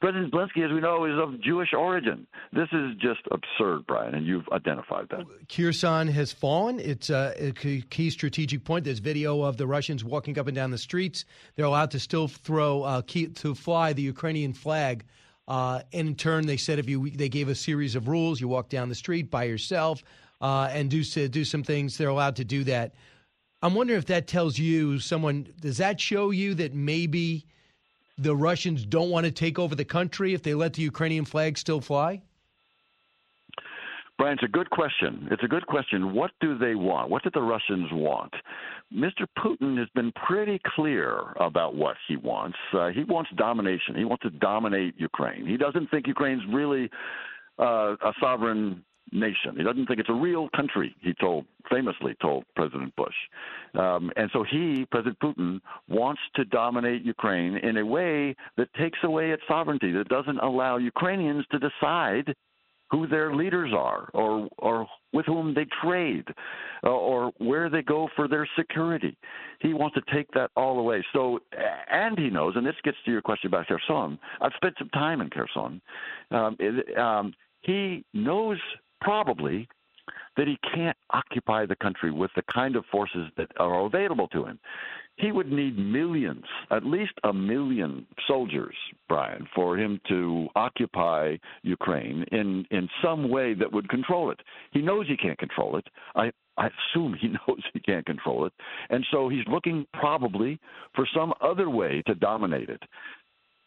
[0.01, 2.26] President Zelensky, as we know, is of Jewish origin.
[2.53, 5.24] This is just absurd, Brian, and you've identified that.
[5.49, 6.80] Kherson has fallen.
[6.80, 7.53] It's a,
[7.90, 8.84] key strategic point.
[8.84, 11.24] There's video of the Russians walking up and down the streets.
[11.57, 15.05] They're allowed to still throw, uh, to fly the Ukrainian flag
[15.49, 18.68] uh, in turn, they said if you they gave a series of rules, you walk
[18.68, 20.03] down the street by yourself
[20.40, 21.99] uh, and do do some things.
[21.99, 22.95] They're allowed to do that.
[23.61, 25.49] I'm wondering if that tells you someone.
[25.61, 27.47] Does that show you that maybe
[28.19, 31.59] the Russians don't want to take over the country if they let the Ukrainian flag
[31.59, 32.23] still fly?
[34.19, 35.27] Brian, it's a good question.
[35.31, 36.15] It's a good question.
[36.15, 37.11] What do they want?
[37.11, 38.33] What do the Russians want?
[38.95, 39.27] Mr.
[39.39, 42.57] Putin has been pretty clear about what he wants.
[42.73, 43.97] Uh, he wants domination.
[43.97, 45.47] He wants to dominate Ukraine.
[45.47, 46.91] He doesn't think Ukraine's really
[47.59, 49.57] uh, a sovereign nation.
[49.57, 50.95] He doesn't think it's a real country.
[51.01, 53.15] He told famously told President Bush,
[53.75, 58.99] um, and so he, President Putin, wants to dominate Ukraine in a way that takes
[59.03, 62.35] away its sovereignty, that doesn't allow Ukrainians to decide
[62.93, 66.27] who their leaders are or or with whom they trade
[66.85, 69.17] uh, or where they go for their security.
[69.61, 71.03] He wants to take that all away.
[71.13, 71.41] So
[71.91, 74.19] and he knows, and this gets to your question about Kherson.
[74.43, 75.81] I've spent some time in Kherson.
[76.31, 77.33] Um, it, um,
[77.63, 78.59] he knows
[79.03, 79.68] probably
[80.36, 84.44] that he can't occupy the country with the kind of forces that are available to
[84.44, 84.59] him
[85.16, 88.74] he would need millions, at least a million soldiers,
[89.09, 94.40] Brian, for him to occupy Ukraine in, in some way that would control it.
[94.72, 95.86] He knows he can't control it.
[96.14, 98.53] I, I assume he knows he can't control it.
[98.88, 100.59] And so he's looking probably
[100.94, 102.82] for some other way to dominate it.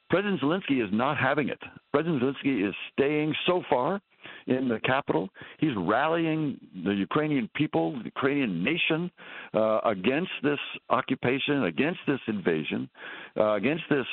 [0.09, 1.59] President Zelensky is not having it.
[1.91, 4.01] President Zelensky is staying so far
[4.47, 5.29] in the capital.
[5.59, 9.11] He's rallying the Ukrainian people, the Ukrainian nation,
[9.53, 12.89] uh, against this occupation, against this invasion,
[13.37, 14.05] uh, against this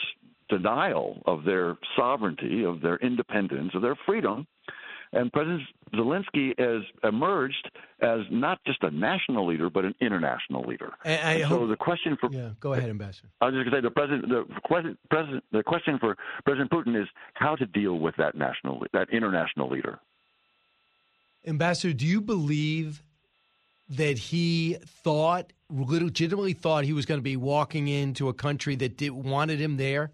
[0.48, 4.46] denial of their sovereignty, of their independence, of their freedom.
[5.14, 5.62] And President
[5.94, 10.92] Zelensky has emerged as not just a national leader, but an international leader.
[11.04, 13.28] And, and so the question for yeah, go ahead, Ambassador.
[13.40, 16.70] I was just going to say the president, the question, president, the question for President
[16.70, 19.98] Putin is how to deal with that national, that international leader.
[21.46, 23.02] Ambassador, do you believe
[23.90, 28.96] that he thought, legitimately thought he was going to be walking into a country that
[28.96, 30.12] did, wanted him there?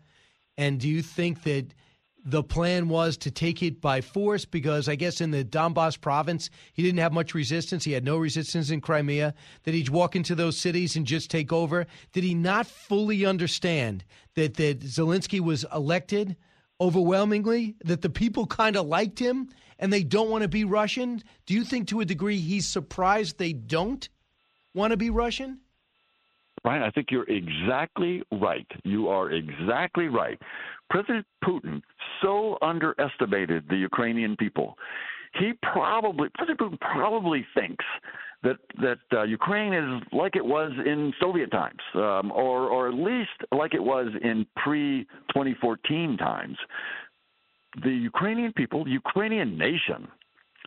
[0.57, 1.67] And do you think that
[2.31, 4.45] the plan was to take it by force?
[4.45, 7.85] Because I guess in the Donbass province, he didn't have much resistance.
[7.85, 9.35] He had no resistance in Crimea.
[9.65, 11.87] That he'd walk into those cities and just take over?
[12.13, 14.05] Did he not fully understand
[14.35, 16.37] that, that Zelensky was elected
[16.81, 19.49] overwhelmingly that the people kind of liked him
[19.79, 21.23] and they don't want to be Russian?
[21.47, 24.09] Do you think to a degree he's surprised they don't
[24.75, 25.61] want to be Russian?
[26.63, 28.67] Brian, I think you're exactly right.
[28.85, 30.39] You are exactly right.
[30.91, 31.83] President Putin
[32.23, 34.77] so underestimated the Ukrainian people.
[35.35, 37.85] He probably, President Putin probably thinks
[38.43, 42.95] that that uh, Ukraine is like it was in Soviet times, um, or or at
[42.95, 46.57] least like it was in pre 2014 times.
[47.83, 50.09] The Ukrainian people, the Ukrainian nation,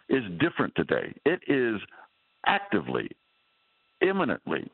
[0.09, 1.13] is different today.
[1.25, 1.81] It is
[2.45, 3.09] actively,
[4.01, 4.69] imminently,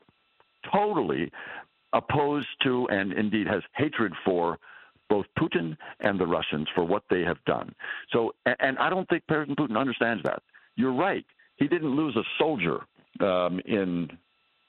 [0.72, 1.30] totally
[1.92, 4.58] opposed to, and indeed has hatred for
[5.08, 7.74] both Putin and the Russians for what they have done.
[8.12, 10.42] So, and I don't think President Putin understands that.
[10.76, 11.24] You're right.
[11.56, 12.80] He didn't lose a soldier
[13.20, 14.08] um, in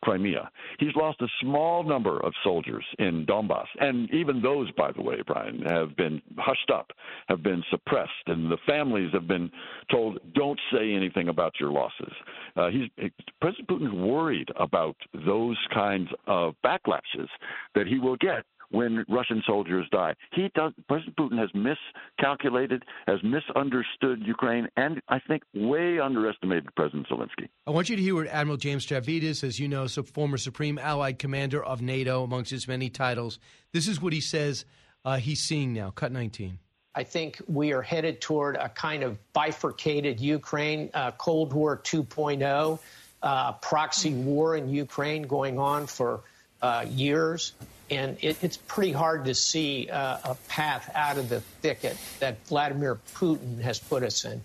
[0.02, 0.50] Crimea.
[0.80, 3.66] He's lost a small number of soldiers in Donbass.
[3.80, 6.92] And even those, by the way, Brian, have been hushed up,
[7.28, 9.52] have been suppressed, and the families have been
[9.92, 12.14] told, don't say anything about your losses.
[12.56, 13.12] Uh, he's,
[13.42, 17.28] President Putin's worried about those kinds of backlashes
[17.76, 20.16] that he will get when Russian soldiers die.
[20.34, 20.74] He does.
[20.88, 27.50] President Putin has miscalculated, has misunderstood Ukraine, and I think way underestimated President Zelensky.
[27.66, 30.78] I want you to hear what Admiral James Stavridis, as you know, so former Supreme
[30.78, 33.40] Allied Commander of NATO, amongst his many titles.
[33.74, 34.66] This is what he says
[35.06, 35.92] uh, he's seeing now.
[35.92, 36.60] Cut 19.
[36.96, 42.80] I think we are headed toward a kind of bifurcated Ukraine, uh, Cold War 2.0,
[43.22, 46.22] uh, proxy war in Ukraine going on for
[46.62, 47.54] uh, years
[47.92, 52.46] and it, it's pretty hard to see uh, a path out of the thicket that
[52.48, 54.44] Vladimir Putin has put us in.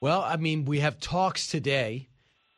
[0.00, 2.08] Well, I mean, we have talks today.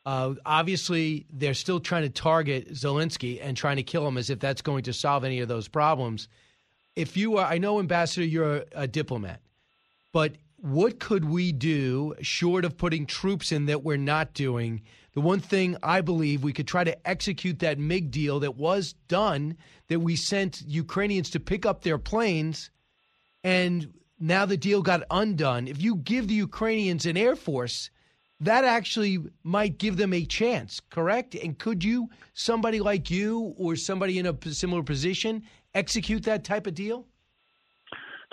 [0.05, 4.39] Uh, obviously, they're still trying to target Zelensky and trying to kill him as if
[4.39, 6.27] that's going to solve any of those problems.
[6.95, 9.41] If you are, I know, Ambassador, you're a, a diplomat,
[10.11, 14.81] but what could we do short of putting troops in that we're not doing?
[15.13, 18.93] The one thing I believe we could try to execute that MiG deal that was
[19.09, 19.57] done,
[19.89, 22.69] that we sent Ukrainians to pick up their planes,
[23.43, 25.67] and now the deal got undone.
[25.67, 27.89] If you give the Ukrainians an air force,
[28.39, 31.35] that actually might give them a chance, correct?
[31.35, 35.43] And could you, somebody like you or somebody in a similar position,
[35.73, 37.05] execute that type of deal?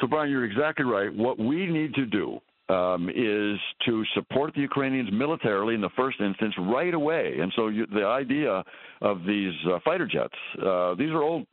[0.00, 1.12] So, Brian, you're exactly right.
[1.12, 6.20] What we need to do um, is to support the Ukrainians militarily in the first
[6.20, 7.36] instance right away.
[7.40, 8.62] And so you, the idea
[9.00, 11.46] of these uh, fighter jets, uh, these are old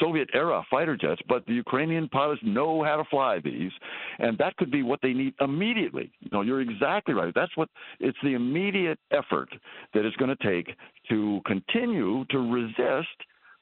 [0.00, 3.72] Soviet era fighter jets, but the Ukrainian pilots know how to fly these,
[4.18, 6.10] and that could be what they need immediately.
[6.30, 7.32] Know, you're exactly right.
[7.34, 7.68] That's what
[7.98, 9.48] it's the immediate effort
[9.94, 10.76] that it's going to take
[11.08, 13.08] to continue to resist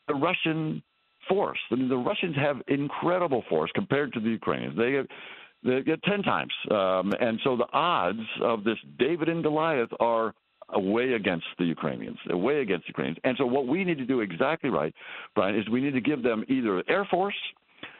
[0.09, 0.83] the Russian
[1.29, 1.59] force.
[1.71, 4.77] I mean, the Russians have incredible force compared to the Ukrainians.
[4.77, 5.07] They get
[5.65, 10.35] ten times, um, and so the odds of this David and Goliath are
[10.75, 13.19] way against the Ukrainians, way against the Ukrainians.
[13.25, 14.95] And so what we need to do exactly right,
[15.35, 17.35] Brian, is we need to give them either Air Force.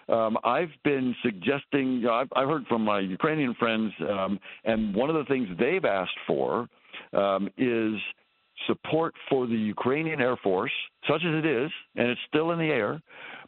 [0.09, 4.95] Um, I've been suggesting, you know, I've, I've, heard from my Ukrainian friends, um, and
[4.95, 6.67] one of the things they've asked for
[7.13, 7.95] um, is
[8.67, 10.73] support for the Ukrainian Air Force,
[11.07, 13.01] such as it is, and it's still in the air,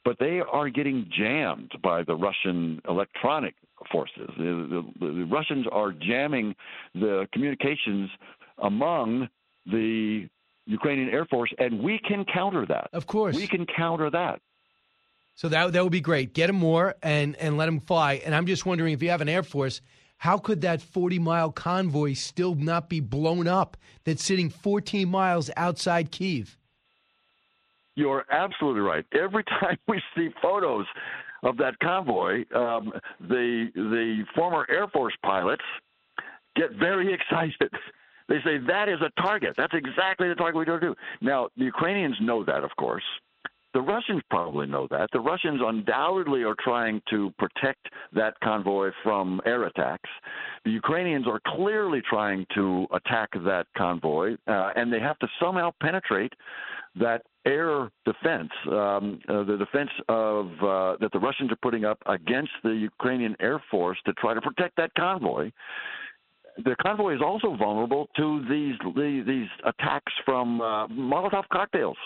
[0.04, 3.54] but they are getting jammed by the Russian electronic
[3.90, 4.30] forces.
[4.36, 6.54] The, the, the Russians are jamming
[6.94, 8.10] the communications
[8.62, 9.28] among
[9.66, 10.28] the
[10.66, 12.90] Ukrainian Air Force, and we can counter that.
[12.92, 13.36] Of course.
[13.36, 14.40] We can counter that.
[15.34, 16.34] So that, that would be great.
[16.34, 18.14] Get them more and, and let them fly.
[18.24, 19.80] And I'm just wondering if you have an Air Force–
[20.20, 25.50] how could that 40 mile convoy still not be blown up that's sitting 14 miles
[25.56, 26.58] outside Kiev?
[27.96, 29.04] You're absolutely right.
[29.12, 30.86] Every time we see photos
[31.42, 35.64] of that convoy, um, the the former Air Force pilots
[36.56, 37.70] get very excited.
[38.28, 39.54] They say that is a target.
[39.56, 40.94] That's exactly the target we don't do.
[41.20, 43.02] Now the Ukrainians know that, of course.
[43.72, 45.10] The Russians probably know that.
[45.12, 50.10] The Russians undoubtedly are trying to protect that convoy from air attacks.
[50.64, 55.70] The Ukrainians are clearly trying to attack that convoy, uh, and they have to somehow
[55.80, 56.32] penetrate
[56.96, 61.98] that air defense, um, uh, the defense of uh, that the Russians are putting up
[62.06, 65.50] against the Ukrainian Air Force to try to protect that convoy
[66.64, 68.74] the convoy is also vulnerable to these
[69.26, 71.96] these attacks from uh, Molotov cocktails.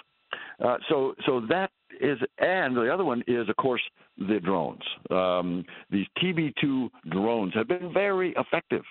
[0.65, 1.71] Uh, so, so that
[2.01, 3.83] is, and the other one is, of course,
[4.19, 4.83] the drones.
[5.11, 8.83] Um, these TB2 drones have been very effective,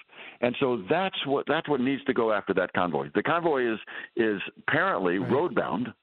[0.41, 3.10] and so that's what that's what needs to go after that convoy.
[3.16, 3.80] The convoy is
[4.16, 5.32] is apparently right.
[5.32, 5.94] road bound,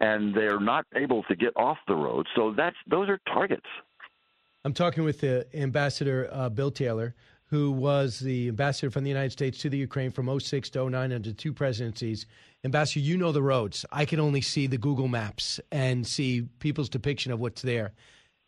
[0.00, 2.26] and they're not able to get off the road.
[2.34, 3.66] So that's those are targets.
[4.64, 7.14] I'm talking with the Ambassador uh, Bill Taylor,
[7.46, 11.12] who was the ambassador from the United States to the Ukraine from 06 to 09
[11.12, 12.26] under two presidencies.
[12.64, 13.86] Ambassador, you know the roads.
[13.92, 17.92] I can only see the Google Maps and see people's depiction of what's there.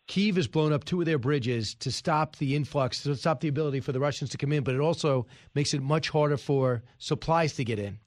[0.07, 3.47] Kiev has blown up two of their bridges to stop the influx, to stop the
[3.47, 5.25] ability for the Russians to come in, but it also
[5.55, 7.97] makes it much harder for supplies to get in.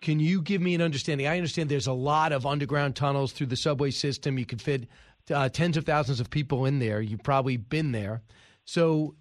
[0.00, 1.26] Can you give me an understanding?
[1.26, 4.38] I understand there's a lot of underground tunnels through the subway system.
[4.38, 4.88] You could fit
[5.32, 7.00] uh, tens of thousands of people in there.
[7.00, 8.22] You've probably been there.
[8.64, 9.14] So,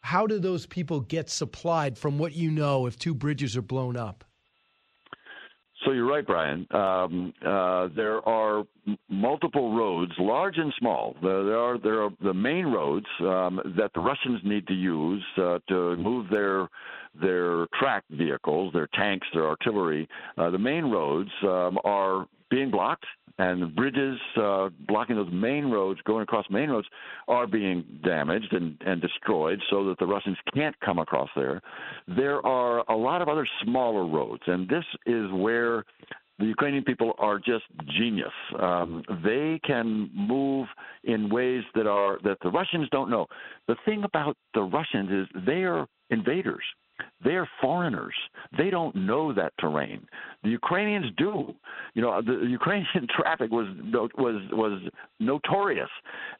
[0.00, 3.96] how do those people get supplied from what you know if two bridges are blown
[3.96, 4.24] up?
[5.84, 6.66] So you're right, Brian.
[6.72, 11.14] Um, uh, there are m- multiple roads, large and small.
[11.22, 15.24] There, there are there are the main roads um, that the Russians need to use
[15.36, 16.68] uh, to move their
[17.20, 20.08] their tracked vehicles, their tanks, their artillery.
[20.36, 23.04] Uh, the main roads um, are being blocked,
[23.38, 26.88] and bridges uh, blocking those main roads, going across main roads,
[27.28, 31.60] are being damaged and, and destroyed so that the Russians can't come across there.
[32.08, 35.84] There are a lot of other smaller roads, and this is where
[36.38, 37.64] the Ukrainian people are just
[37.98, 38.32] genius.
[38.60, 40.68] Um, they can move
[41.04, 43.26] in ways that are that the Russians don't know.
[43.66, 46.62] The thing about the Russians is they are invaders.
[47.22, 48.14] They're foreigners.
[48.56, 50.06] They don't know that terrain.
[50.42, 51.54] The Ukrainians do.
[51.94, 53.66] You know, the Ukrainian traffic was
[54.16, 54.80] was was
[55.20, 55.90] notorious,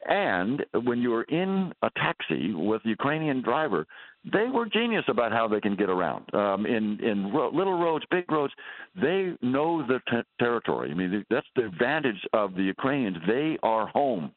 [0.08, 3.86] and when you were in a taxi with a Ukrainian driver,
[4.32, 6.32] they were genius about how they can get around.
[6.34, 8.52] Um, in in ro- little roads, big roads,
[8.94, 10.90] they know the t- territory.
[10.90, 13.16] I mean, that's the advantage of the Ukrainians.
[13.26, 14.32] They are home.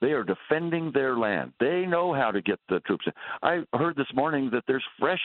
[0.00, 1.52] They are defending their land.
[1.58, 3.12] They know how to get the troops in.
[3.42, 5.20] I heard this morning that there's fresh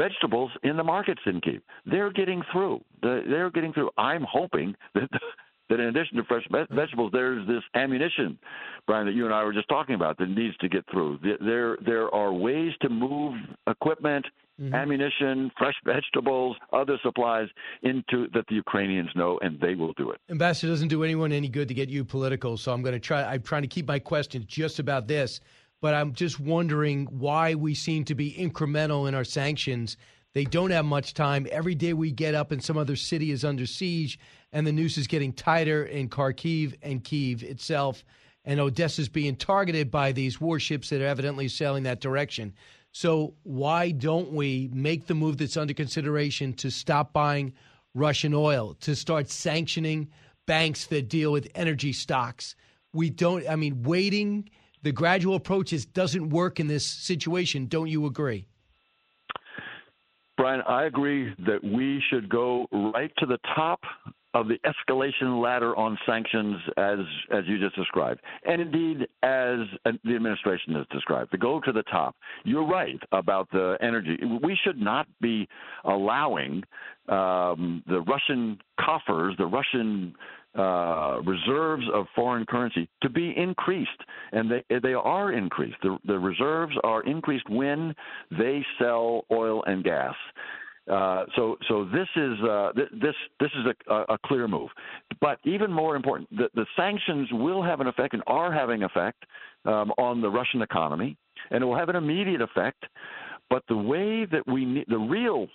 [0.00, 1.60] vegetables in the markets in Kiev.
[1.86, 2.80] They're getting through.
[3.02, 3.90] They're getting through.
[3.98, 5.08] I'm hoping that
[5.68, 8.36] that in addition to fresh vegetables, there's this ammunition,
[8.88, 11.20] Brian, that you and I were just talking about that needs to get through.
[11.40, 13.34] There there are ways to move
[13.66, 14.26] equipment.
[14.60, 14.74] Mm-hmm.
[14.74, 17.48] Ammunition, fresh vegetables, other supplies
[17.82, 20.20] into that the Ukrainians know, and they will do it.
[20.28, 23.24] Ambassador doesn't do anyone any good to get you political, so I'm going to try.
[23.24, 25.40] I'm trying to keep my questions just about this
[25.80, 29.96] but I'm just wondering why we seem to be incremental in our sanctions.
[30.34, 31.46] They don't have much time.
[31.50, 34.18] Every day we get up and some other city is under siege,
[34.52, 38.04] and the noose is getting tighter in Kharkiv and Kiev itself.
[38.44, 42.54] And Odessa is being targeted by these warships that are evidently sailing that direction.
[42.92, 47.52] So, why don't we make the move that's under consideration to stop buying
[47.94, 50.10] Russian oil, to start sanctioning
[50.46, 52.56] banks that deal with energy stocks?
[52.92, 54.48] We don't, I mean, waiting
[54.82, 57.66] the gradual approach is, doesn't work in this situation.
[57.66, 58.46] Don't you agree?
[60.36, 63.80] Brian, I agree that we should go right to the top
[64.32, 66.98] of the escalation ladder on sanctions as
[67.30, 71.82] as you just described, and indeed as the administration has described, to go to the
[71.84, 72.14] top.
[72.44, 74.18] You're right about the energy.
[74.42, 75.48] We should not be
[75.84, 76.62] allowing
[77.08, 80.14] um, the Russian coffers, the Russian
[80.58, 83.90] uh, reserves of foreign currency to be increased,
[84.32, 85.76] and they they are increased.
[85.82, 87.94] The, the reserves are increased when
[88.30, 90.14] they sell oil and gas.
[90.90, 94.70] Uh, so so this is uh, th- this this is a, a, clear move,
[95.20, 99.24] but even more important, the, the sanctions will have an effect and are having effect
[99.66, 101.16] um, on the Russian economy,
[101.52, 102.84] and it will have an immediate effect.
[103.50, 105.46] But the way that we need the real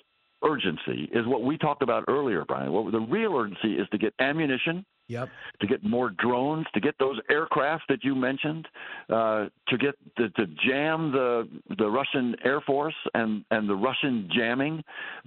[0.43, 2.71] urgency is what we talked about earlier, Brian.
[2.71, 5.29] What the real urgency is to get ammunition, yep,
[5.61, 8.67] to get more drones, to get those aircraft that you mentioned,
[9.09, 14.29] uh, to get to, to jam the the Russian Air Force and and the Russian
[14.35, 14.83] jamming.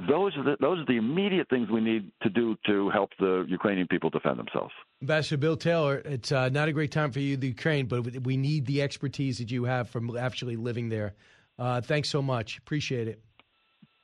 [0.08, 3.44] Those are the, those are the immediate things we need to do to help the
[3.48, 4.72] Ukrainian people defend themselves.
[5.02, 8.36] Ambassador Bill Taylor, it's uh, not a great time for you, the Ukraine, but we
[8.36, 11.14] need the expertise that you have from actually living there.
[11.58, 12.58] Uh, thanks so much.
[12.58, 13.20] Appreciate it.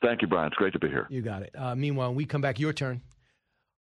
[0.05, 0.49] Thank you, Brian.
[0.49, 1.07] It's great to be here.
[1.09, 1.55] You got it.
[1.57, 3.01] Uh, meanwhile, we come back, your turn.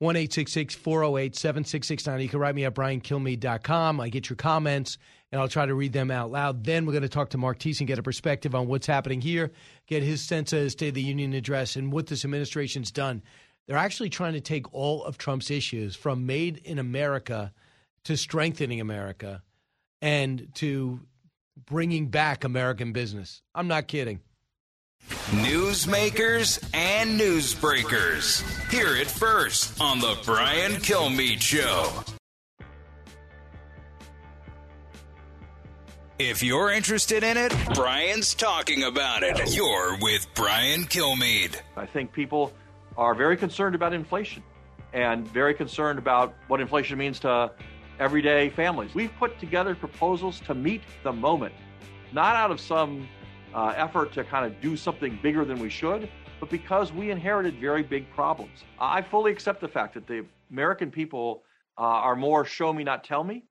[0.00, 2.20] 1 408 7669.
[2.20, 4.00] You can write me at briankilmeade.com.
[4.00, 4.96] I get your comments
[5.30, 6.64] and I'll try to read them out loud.
[6.64, 9.50] Then we're going to talk to Mark Thiessen, get a perspective on what's happening here,
[9.86, 13.22] get his sense of the State of the Union address and what this administration's done.
[13.66, 17.52] They're actually trying to take all of Trump's issues from made in America
[18.04, 19.42] to strengthening America
[20.00, 21.00] and to
[21.66, 23.42] bringing back American business.
[23.54, 24.20] I'm not kidding.
[25.30, 28.42] Newsmakers and newsbreakers.
[28.68, 31.88] Hear it first on The Brian Kilmeade Show.
[36.18, 39.54] If you're interested in it, Brian's talking about it.
[39.54, 41.54] You're with Brian Kilmeade.
[41.76, 42.52] I think people
[42.96, 44.42] are very concerned about inflation
[44.92, 47.52] and very concerned about what inflation means to
[48.00, 48.96] everyday families.
[48.96, 51.54] We've put together proposals to meet the moment,
[52.12, 53.08] not out of some
[53.54, 57.54] uh, effort to kind of do something bigger than we should, but because we inherited
[57.60, 58.64] very big problems.
[58.78, 61.42] I fully accept the fact that the American people
[61.78, 63.44] uh, are more show me, not tell me.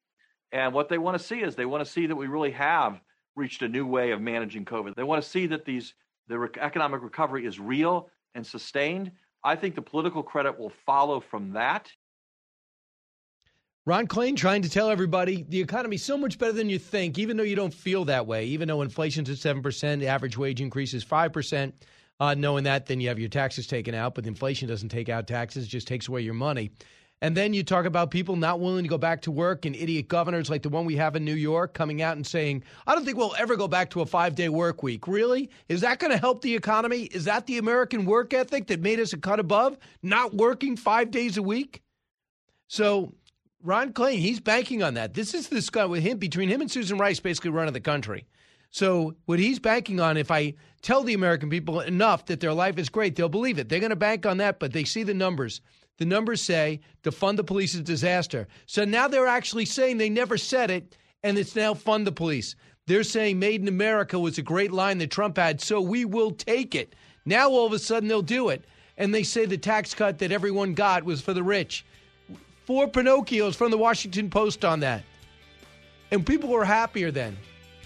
[0.52, 3.00] And what they want to see is they want to see that we really have
[3.36, 4.96] reached a new way of managing COVID.
[4.96, 5.94] They want to see that these
[6.28, 9.12] the economic recovery is real and sustained.
[9.44, 11.92] I think the political credit will follow from that.
[13.86, 17.38] Ron Klain trying to tell everybody the economy's so much better than you think, even
[17.38, 18.46] though you don't feel that way.
[18.46, 21.74] Even though inflation's at 7%, the average wage increase is 5%.
[22.20, 25.26] Uh, knowing that, then you have your taxes taken out, but inflation doesn't take out
[25.26, 26.70] taxes, it just takes away your money.
[27.22, 30.08] And then you talk about people not willing to go back to work and idiot
[30.08, 33.04] governors like the one we have in New York coming out and saying, I don't
[33.04, 35.08] think we'll ever go back to a five day work week.
[35.08, 35.50] Really?
[35.68, 37.04] Is that going to help the economy?
[37.04, 39.78] Is that the American work ethic that made us a cut above?
[40.02, 41.82] Not working five days a week?
[42.68, 43.14] So
[43.62, 45.14] Ron Klain, he's banking on that.
[45.14, 48.26] This is this guy with him, between him and Susan Rice, basically running the country.
[48.72, 52.78] So what he's banking on, if I tell the American people enough that their life
[52.78, 53.68] is great, they'll believe it.
[53.68, 55.60] They're going to bank on that, but they see the numbers.
[55.98, 58.48] The numbers say to fund the police is disaster.
[58.66, 62.56] So now they're actually saying they never said it, and it's now fund the police.
[62.88, 66.32] They're saying Made in America was a great line that Trump had, so we will
[66.32, 66.96] take it.
[67.26, 68.64] Now all of a sudden they'll do it.
[68.98, 71.86] And they say the tax cut that everyone got was for the rich.
[72.70, 75.02] Four Pinocchios from the Washington Post on that.
[76.12, 77.36] And people were happier then.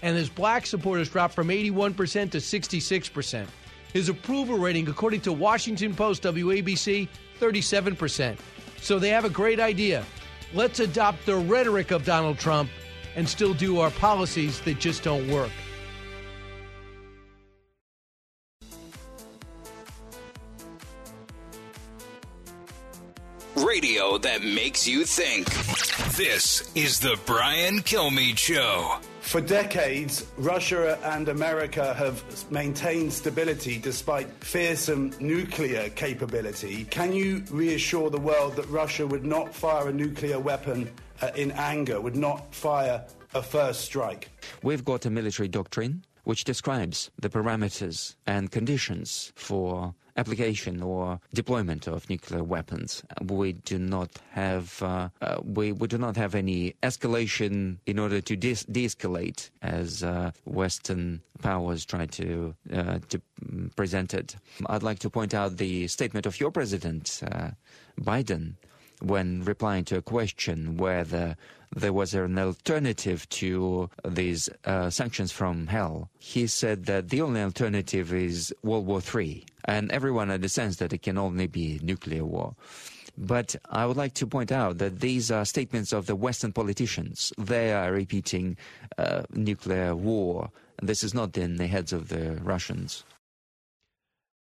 [0.02, 1.96] And his black supporters dropped from 81%
[2.32, 3.46] to 66%.
[3.94, 7.08] His approval rating, according to Washington Post WABC,
[7.40, 8.36] 37%.
[8.82, 10.04] So they have a great idea.
[10.52, 12.68] Let's adopt the rhetoric of Donald Trump
[13.16, 15.50] and still do our policies that just don't work.
[23.84, 25.44] Radio that makes you think.
[26.16, 28.96] This is the Brian Kilmeade Show.
[29.20, 36.86] For decades, Russia and America have maintained stability despite fearsome nuclear capability.
[36.86, 41.50] Can you reassure the world that Russia would not fire a nuclear weapon uh, in
[41.50, 43.04] anger, would not fire
[43.34, 44.30] a first strike?
[44.62, 51.86] We've got a military doctrine which describes the parameters and conditions for application or deployment
[51.86, 53.02] of nuclear weapons.
[53.22, 58.20] We do not have uh, uh, we, we do not have any escalation in order
[58.20, 63.20] to de- escalate as uh, Western powers try to uh, to
[63.76, 64.36] present it.
[64.66, 67.50] I'd like to point out the statement of your president, uh,
[68.00, 68.54] Biden,
[69.00, 71.36] when replying to a question whether
[71.74, 76.08] there was an alternative to these uh, sanctions from hell.
[76.18, 81.02] He said that the only alternative is World War III, and everyone understands that it
[81.02, 82.54] can only be nuclear war.
[83.16, 87.32] But I would like to point out that these are statements of the Western politicians.
[87.38, 88.56] They are repeating
[88.98, 90.50] uh, nuclear war.
[90.82, 93.04] This is not in the heads of the Russians.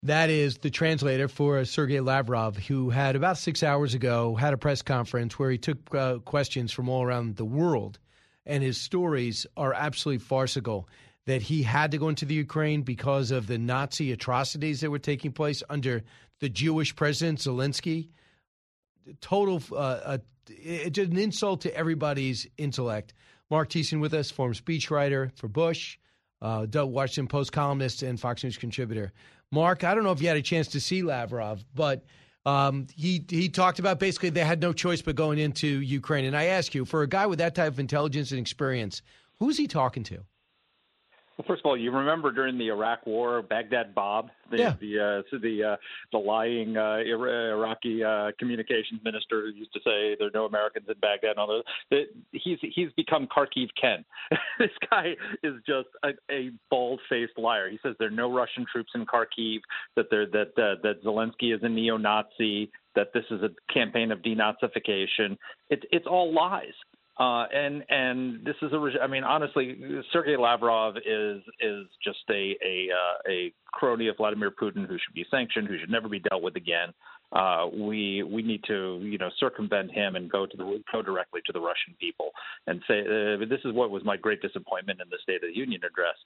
[0.04, 4.56] That is the translator for Sergei Lavrov, who had about six hours ago had a
[4.56, 8.00] press conference where he took uh, questions from all around the world,
[8.44, 10.88] and his stories are absolutely farcical.
[11.26, 14.98] That he had to go into the Ukraine because of the Nazi atrocities that were
[14.98, 16.02] taking place under
[16.40, 18.08] the Jewish president Zelensky.
[19.20, 20.18] Total, uh,
[20.48, 23.14] it's an insult to everybody's intellect.
[23.50, 25.98] Mark Thiessen with us, former speechwriter for Bush,
[26.40, 29.12] uh, Washington Post columnist, and Fox News contributor.
[29.52, 32.04] Mark, I don't know if you had a chance to see Lavrov, but
[32.46, 36.24] um, he he talked about basically they had no choice but going into Ukraine.
[36.24, 39.02] And I ask you, for a guy with that type of intelligence and experience,
[39.38, 40.24] who's he talking to?
[41.42, 44.74] Well, first of all, you remember during the Iraq War, Baghdad Bob, the yeah.
[44.80, 45.76] the uh, the uh,
[46.12, 50.86] the lying uh, Iraqi uh, communications minister who used to say there are no Americans
[50.88, 51.30] in Baghdad.
[51.30, 52.04] And all that.
[52.30, 54.04] He's he's become Kharkiv Ken.
[54.60, 57.68] this guy is just a, a bald-faced liar.
[57.70, 59.62] He says there are no Russian troops in Kharkiv.
[59.96, 62.70] That there that uh, that Zelensky is a neo-Nazi.
[62.94, 65.38] That this is a campaign of denazification.
[65.70, 66.74] It's it's all lies.
[67.22, 69.78] Uh, and and this is a I mean honestly
[70.12, 75.14] Sergei Lavrov is is just a a uh, a crony of Vladimir Putin who should
[75.14, 76.88] be sanctioned who should never be dealt with again.
[77.30, 81.40] Uh, we we need to you know circumvent him and go to the go directly
[81.46, 82.30] to the Russian people
[82.66, 85.56] and say uh, this is what was my great disappointment in the State of the
[85.56, 86.16] Union address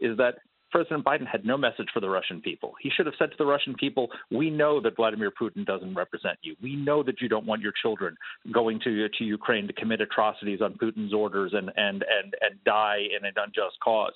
[0.00, 0.36] is that
[0.70, 2.74] President Biden had no message for the Russian people.
[2.80, 6.38] He should have said to the Russian people, "We know that Vladimir Putin doesn't represent
[6.42, 6.56] you.
[6.60, 8.16] We know that you don't want your children
[8.52, 13.06] going to to Ukraine to commit atrocities on Putin's orders and and and and die
[13.16, 14.12] in an unjust cause.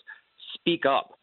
[0.55, 1.20] Speak up.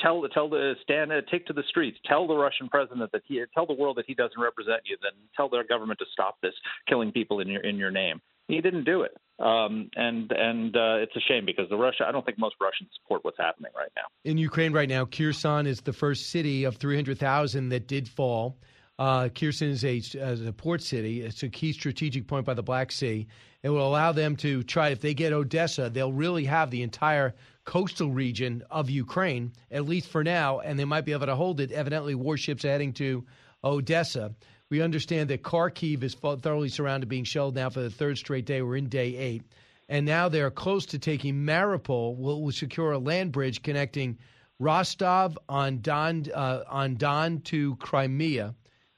[0.00, 1.98] Tell tell the stand take to the streets.
[2.06, 4.96] Tell the Russian president that he tell the world that he doesn't represent you.
[5.02, 6.54] Then tell their government to stop this
[6.88, 9.16] killing people in your in your name." He didn't do it.
[9.38, 12.04] Um, and and uh, it's a shame because the Russia.
[12.06, 14.04] I don't think most Russians support what's happening right now.
[14.24, 18.58] In Ukraine right now, Kherson is the first city of 300,000 that did fall.
[18.98, 21.20] Uh, is a, is a port city.
[21.20, 23.26] It's a key strategic point by the Black Sea.
[23.62, 27.34] It will allow them to try, if they get Odessa, they'll really have the entire
[27.66, 31.60] coastal region of Ukraine, at least for now, and they might be able to hold
[31.60, 31.72] it.
[31.72, 33.26] Evidently, warships are heading to
[33.62, 34.34] Odessa.
[34.70, 38.62] We understand that Kharkiv is thoroughly surrounded, being shelled now for the third straight day.
[38.62, 39.42] We're in day eight.
[39.88, 44.18] And now they're close to taking Mariupol, will, will secure a land bridge connecting
[44.58, 48.54] Rostov on Don, uh, on Don to Crimea,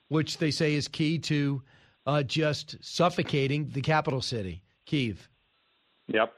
[0.09, 1.63] which they say is key to
[2.07, 5.29] uh, just suffocating the capital city, Kiev.
[6.07, 6.33] Yep.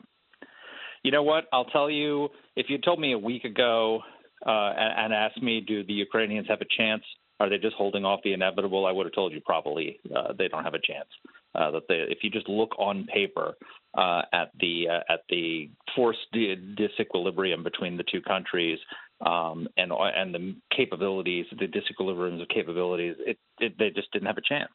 [1.02, 1.44] You know what?
[1.52, 4.00] I'll tell you, if you told me a week ago
[4.46, 7.02] uh, and, and asked me, do the Ukrainians have a chance?
[7.40, 8.84] Are they just holding off the inevitable?
[8.84, 11.08] I would have told you probably uh, they don't have a chance.
[11.54, 13.54] Uh, that they, if you just look on paper
[13.96, 18.78] uh, at the uh, at the forced disequilibrium between the two countries
[19.24, 24.38] um, and and the capabilities, the disequilibriums of capabilities, it, it, they just didn't have
[24.38, 24.70] a chance.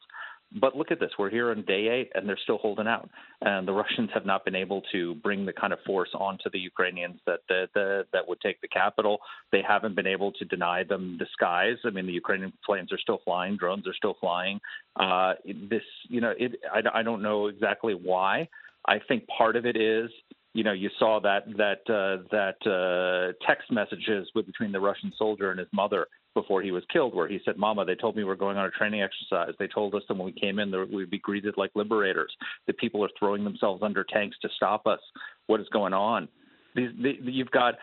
[0.60, 1.10] But look at this.
[1.18, 3.08] We're here on day eight, and they're still holding out.
[3.42, 6.58] And the Russians have not been able to bring the kind of force onto the
[6.58, 9.18] Ukrainians that that, that, that would take the capital.
[9.52, 11.76] They haven't been able to deny them the skies.
[11.84, 14.60] I mean, the Ukrainian planes are still flying, drones are still flying.
[14.98, 16.52] Uh, this, you know, it.
[16.72, 18.48] I, I don't know exactly why.
[18.86, 20.10] I think part of it is
[20.54, 25.12] you know, you saw that that uh, that uh, text messages with, between the Russian
[25.18, 26.06] soldier and his mother
[26.36, 28.70] before he was killed, where he said, "Mama, they told me we're going on a
[28.70, 29.54] training exercise.
[29.58, 32.32] They told us that when we came in, that we'd be greeted like liberators.
[32.66, 35.00] The people are throwing themselves under tanks to stop us.
[35.46, 36.28] What is going on?
[36.74, 37.74] These, the, you've got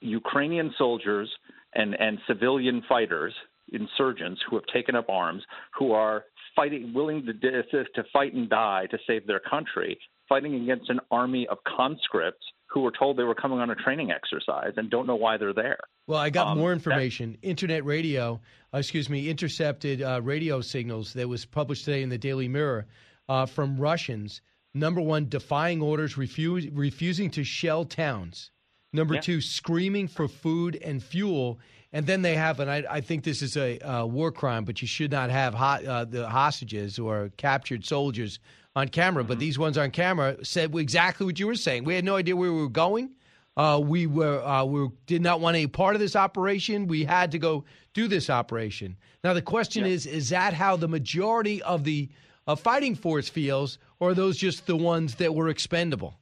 [0.00, 1.28] Ukrainian soldiers
[1.74, 3.32] and and civilian fighters,
[3.72, 5.42] insurgents who have taken up arms,
[5.78, 6.24] who are
[6.54, 9.98] fighting, willing to to fight and die to save their country,
[10.28, 14.10] fighting against an army of conscripts who were told they were coming on a training
[14.10, 15.78] exercise and don't know why they're there.
[16.06, 17.38] Well, I got um, more information.
[17.40, 18.40] That, Internet radio,
[18.72, 22.86] uh, excuse me, intercepted uh, radio signals that was published today in the Daily Mirror
[23.28, 24.40] uh, from Russians.
[24.74, 28.50] Number one, defying orders, refuse, refusing to shell towns.
[28.92, 29.20] Number yeah.
[29.20, 31.60] two, screaming for food and fuel.
[31.92, 34.82] And then they have, and I, I think this is a uh, war crime, but
[34.82, 38.40] you should not have ho- uh, the hostages or captured soldiers
[38.76, 39.28] on camera, mm-hmm.
[39.28, 41.84] but these ones on camera said exactly what you were saying.
[41.84, 43.10] We had no idea where we were going.
[43.56, 46.88] Uh, we were uh, we did not want any part of this operation.
[46.88, 48.96] We had to go do this operation.
[49.22, 49.92] Now the question yeah.
[49.92, 52.08] is: Is that how the majority of the
[52.48, 56.18] uh, fighting force feels, or are those just the ones that were expendable?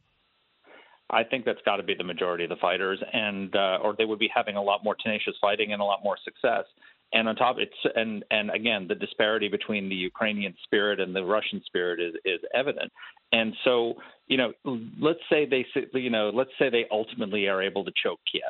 [1.09, 4.05] I think that's got to be the majority of the fighters, and uh, or they
[4.05, 6.65] would be having a lot more tenacious fighting and a lot more success
[7.13, 11.25] and on top it's and and again the disparity between the Ukrainian spirit and the
[11.25, 12.91] Russian spirit is is evident.
[13.33, 13.95] And so
[14.27, 14.53] you know
[15.01, 15.65] let's say they
[15.99, 18.43] you know let's say they ultimately are able to choke Kiev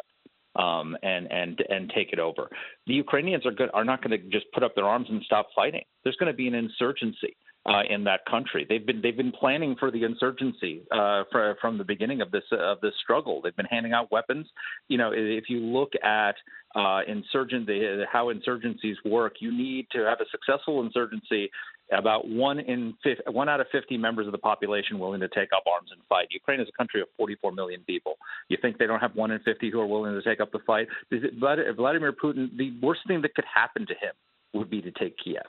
[0.56, 2.48] um, and and and take it over.
[2.86, 5.48] The Ukrainians are good are not going to just put up their arms and stop
[5.54, 5.84] fighting.
[6.04, 7.36] There's going to be an insurgency
[7.66, 8.66] uh, in that country.
[8.68, 12.42] They've been they've been planning for the insurgency uh, for, from the beginning of this
[12.50, 13.40] of this struggle.
[13.42, 14.46] They've been handing out weapons.
[14.88, 16.34] You know, if you look at
[16.74, 21.50] uh, insurgent the, how insurgencies work, you need to have a successful insurgency.
[21.92, 25.50] About one in 50, one out of 50 members of the population willing to take
[25.54, 26.28] up arms and fight.
[26.30, 28.16] Ukraine is a country of 44 million people.
[28.48, 30.60] You think they don't have one in 50 who are willing to take up the
[30.60, 30.88] fight?
[31.10, 34.14] Vladimir Putin, the worst thing that could happen to him
[34.54, 35.42] would be to take Kiev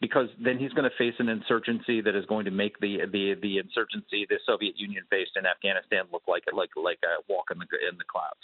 [0.00, 3.34] because then he's going to face an insurgency that is going to make the the
[3.42, 7.58] the insurgency the Soviet Union faced in Afghanistan look like like like a walk in
[7.58, 8.40] the in the clouds.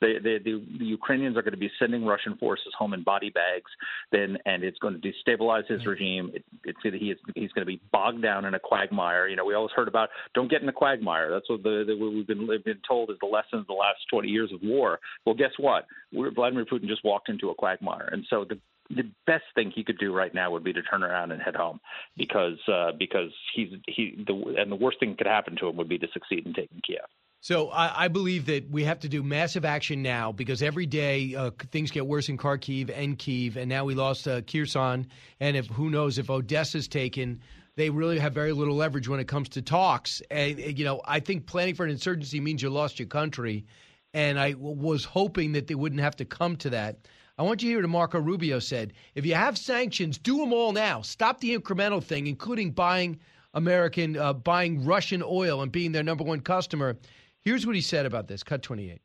[0.00, 3.30] The the, the, the Ukrainians are going to be sending Russian forces home in body
[3.30, 3.70] bags,
[4.12, 6.30] then and it's going to destabilize his regime.
[6.32, 9.26] It, it's he is, he's going to be bogged down in a quagmire.
[9.26, 11.30] You know, we always heard about don't get in a quagmire.
[11.30, 13.98] That's what the, the we've been we've been told is the lesson of the last
[14.12, 15.00] 20 years of war.
[15.26, 15.86] Well, guess what?
[16.12, 18.58] We're, Vladimir Putin just walked into a quagmire, and so the
[18.90, 21.54] the best thing he could do right now would be to turn around and head
[21.54, 21.80] home
[22.16, 25.76] because uh, because he's he the and the worst thing that could happen to him
[25.76, 27.00] would be to succeed in taking Kiev.
[27.42, 31.34] So I, I believe that we have to do massive action now because every day
[31.34, 35.06] uh, things get worse in Kharkiv and Kiev, and now we lost uh, Kherson,
[35.38, 37.40] and if who knows if Odessa's taken.
[37.76, 40.20] They really have very little leverage when it comes to talks.
[40.30, 43.64] And, you know, I think planning for an insurgency means you lost your country.
[44.12, 46.98] And I was hoping that they wouldn't have to come to that.
[47.38, 48.92] I want you to hear what Marco Rubio said.
[49.14, 51.02] If you have sanctions, do them all now.
[51.02, 53.18] Stop the incremental thing, including buying
[53.54, 56.98] American, uh, buying Russian oil and being their number one customer.
[57.40, 58.42] Here's what he said about this.
[58.42, 59.00] Cut 28.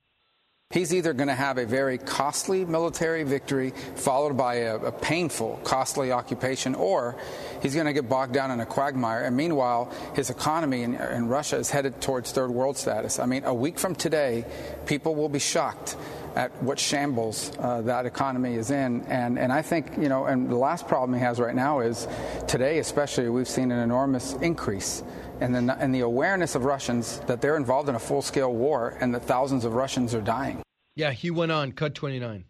[0.71, 5.59] He's either going to have a very costly military victory followed by a, a, painful,
[5.63, 7.17] costly occupation, or
[7.61, 9.25] he's going to get bogged down in a quagmire.
[9.25, 13.19] And meanwhile, his economy in, in Russia is headed towards third world status.
[13.19, 14.43] I mean, a week from today,
[14.87, 15.97] people will be shocked
[16.35, 19.03] at what shambles uh, that economy is in.
[19.03, 22.07] And, and I think, you know, and the last problem he has right now is
[22.47, 25.03] today, especially, we've seen an enormous increase
[25.41, 28.97] in the, in the awareness of Russians that they're involved in a full scale war
[28.99, 30.61] and that thousands of Russians are dying.
[30.95, 32.45] Yeah, he went on, cut 29.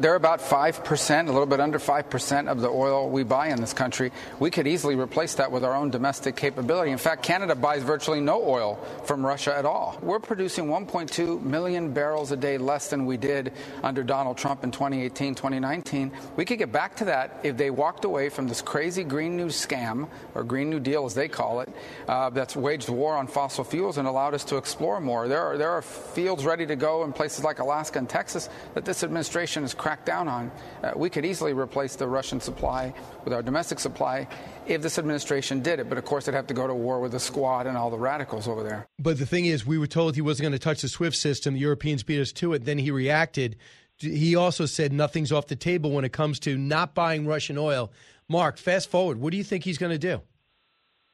[0.00, 3.72] They're about 5%, a little bit under 5% of the oil we buy in this
[3.72, 4.12] country.
[4.38, 6.92] We could easily replace that with our own domestic capability.
[6.92, 8.76] In fact, Canada buys virtually no oil
[9.06, 9.98] from Russia at all.
[10.00, 14.70] We're producing 1.2 million barrels a day less than we did under Donald Trump in
[14.70, 16.12] 2018, 2019.
[16.36, 19.48] We could get back to that if they walked away from this crazy Green New
[19.48, 21.70] scam, or Green New Deal as they call it,
[22.06, 25.26] uh, that's waged war on fossil fuels and allowed us to explore more.
[25.26, 28.84] There are, there are fields ready to go in places like Alaska and Texas that
[28.84, 30.50] this administration is crack down on.
[30.82, 32.92] Uh, we could easily replace the Russian supply
[33.24, 34.28] with our domestic supply
[34.66, 35.88] if this administration did it.
[35.88, 37.96] But of course, they'd have to go to war with the squad and all the
[37.96, 38.86] radicals over there.
[38.98, 41.54] But the thing is, we were told he wasn't going to touch the SWIFT system.
[41.54, 42.66] The Europeans beat us to it.
[42.66, 43.56] Then he reacted.
[43.96, 47.90] He also said nothing's off the table when it comes to not buying Russian oil.
[48.28, 49.18] Mark, fast forward.
[49.18, 50.20] What do you think he's going to do?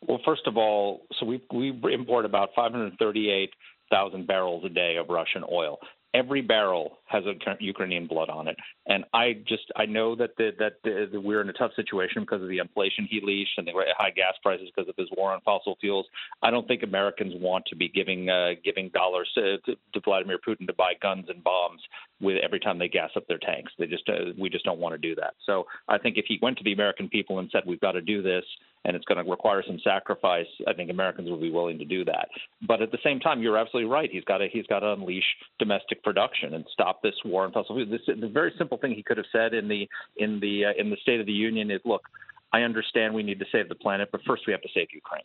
[0.09, 5.45] Well, first of all, so we we import about 538,000 barrels a day of Russian
[5.49, 5.79] oil
[6.15, 8.57] every barrel has a Ukrainian blood on it.
[8.87, 12.23] And I just I know that the, that the, the we're in a tough situation
[12.23, 15.33] because of the inflation he leashed and the high gas prices because of his war
[15.33, 16.07] on fossil fuels.
[16.43, 20.39] I don't think Americans want to be giving uh, giving dollars to, to, to Vladimir
[20.39, 21.83] Putin to buy guns and bombs
[22.21, 23.73] with every time they gas up their tanks.
[23.79, 25.35] They just uh, we just don't want to do that.
[25.45, 28.01] So I think if he went to the American people and said we've got to
[28.01, 28.45] do this
[28.85, 32.05] and it's going to require some sacrifice, I think Americans will be willing to do
[32.05, 32.29] that.
[32.67, 34.11] But at the same time, you're absolutely right.
[34.11, 35.25] He's got to he's got to unleash
[35.59, 37.91] domestic production and stop this war on fossil fuels.
[37.91, 40.91] This, the very simple thing he could have said in the in the uh, in
[40.91, 42.03] the State of the Union is, look,
[42.53, 45.25] I understand we need to save the planet, but first we have to save Ukraine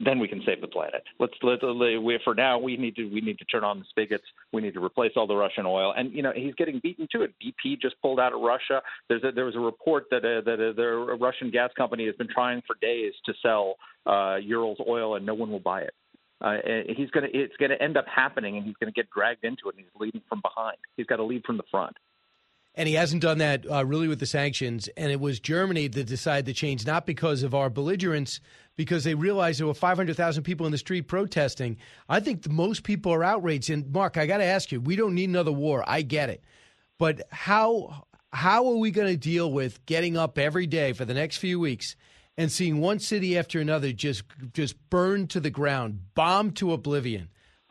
[0.00, 1.02] then we can save the planet.
[1.18, 4.24] Let's let we, for now we need to we need to turn on the spigots.
[4.52, 5.92] We need to replace all the Russian oil.
[5.96, 7.34] And you know he's getting beaten to it.
[7.42, 8.82] BP just pulled out of Russia.
[9.08, 12.14] There's a, there was a report that uh, that uh, the Russian gas company has
[12.16, 15.94] been trying for days to sell uh, Urals oil, and no one will buy it.
[16.40, 16.56] Uh,
[16.96, 19.44] he's going to it's going to end up happening, and he's going to get dragged
[19.44, 19.76] into it.
[19.76, 20.76] And he's leading from behind.
[20.96, 21.96] He's got to lead from the front.
[22.78, 24.88] And he hasn't done that uh, really with the sanctions.
[24.96, 28.38] And it was Germany that decided to change, not because of our belligerence,
[28.76, 31.76] because they realized there were 500,000 people in the street protesting.
[32.08, 33.68] I think most people are outraged.
[33.68, 35.82] And Mark, I got to ask you, we don't need another war.
[35.88, 36.44] I get it.
[36.98, 41.14] But how how are we going to deal with getting up every day for the
[41.14, 41.96] next few weeks
[42.36, 44.22] and seeing one city after another just
[44.52, 47.28] just burned to the ground, bombed to oblivion?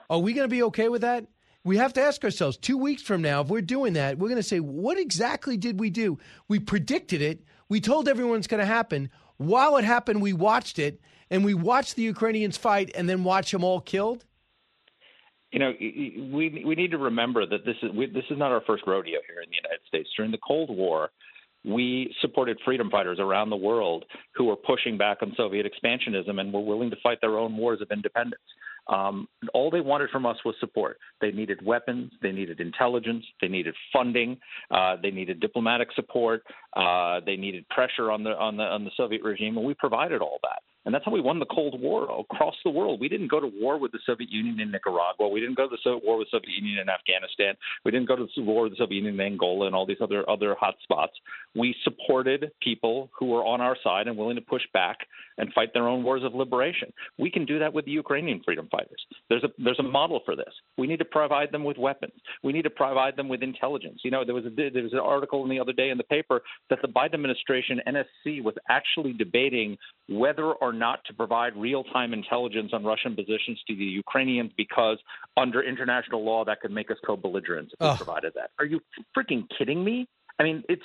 [0.10, 1.28] Are we going to be okay with that?
[1.68, 4.42] We have to ask ourselves two weeks from now, if we're doing that, we're going
[4.42, 6.18] to say, what exactly did we do?
[6.48, 7.44] We predicted it.
[7.68, 9.10] We told everyone it's going to happen.
[9.36, 13.52] While it happened, we watched it, and we watched the Ukrainians fight and then watch
[13.52, 14.24] them all killed.
[15.52, 18.62] You know, we we need to remember that this is we, this is not our
[18.68, 20.10] first rodeo here in the United States.
[20.16, 21.10] During the Cold War,
[21.64, 24.06] we supported freedom fighters around the world
[24.36, 27.82] who were pushing back on Soviet expansionism and were willing to fight their own wars
[27.82, 28.42] of independence.
[28.90, 30.98] Um, all they wanted from us was support.
[31.22, 34.38] They needed weapons, they needed intelligence, they needed funding,
[34.72, 36.44] uh, they needed diplomatic support,
[36.76, 40.22] uh, they needed pressure on the on the on the Soviet regime, and we provided
[40.22, 40.62] all that.
[40.88, 43.02] And that's how we won the Cold War across the world.
[43.02, 45.28] We didn't go to war with the Soviet Union in Nicaragua.
[45.28, 47.56] We didn't go to the war with the Soviet Union in Afghanistan.
[47.84, 49.98] We didn't go to the war with the Soviet Union in Angola and all these
[50.00, 51.12] other other hot spots.
[51.56, 55.00] We supported people who were on our side and willing to push back
[55.38, 56.94] and fight their own wars of liberation.
[57.18, 59.06] We can do that with the Ukrainian freedom fighters.
[59.28, 60.54] There's a there's a model for this.
[60.78, 62.14] We need to provide them with weapons.
[62.44, 64.00] We need to provide them with intelligence.
[64.06, 66.44] You know, there was a there was an article the other day in the paper
[66.70, 69.78] that the Biden administration NSC was actually debating
[70.08, 74.98] whether or not to provide real time intelligence on Russian positions to the Ukrainians because
[75.36, 78.52] under international law that could make us co belligerents if we provided that.
[78.60, 78.80] Are you
[79.18, 80.08] freaking kidding me?
[80.40, 80.84] I mean, it's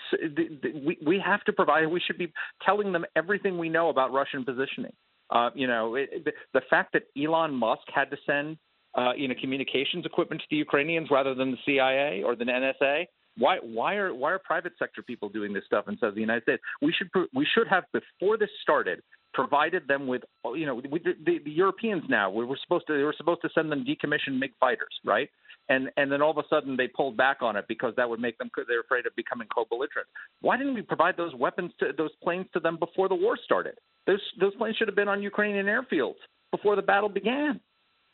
[0.86, 1.86] we we have to provide.
[1.86, 2.32] We should be
[2.64, 4.92] telling them everything we know about Russian positioning.
[5.30, 8.56] Uh, you know, it, the, the fact that Elon Musk had to send
[8.94, 13.06] uh, you know communications equipment to the Ukrainians rather than the CIA or the NSA
[13.38, 16.42] why why are why are private sector people doing this stuff instead of the United
[16.42, 16.62] States?
[16.80, 19.02] We should we should have before this started
[19.34, 20.22] provided them with
[20.54, 23.42] you know we, the, the, the Europeans now we were supposed to they were supposed
[23.42, 25.28] to send them decommissioned MiG fighters right
[25.68, 28.20] and and then all of a sudden they pulled back on it because that would
[28.20, 30.08] make them they're afraid of becoming co-belligerent.
[30.40, 33.78] Why didn't we provide those weapons to those planes to them before the war started?
[34.06, 37.60] Those those planes should have been on Ukrainian airfields before the battle began.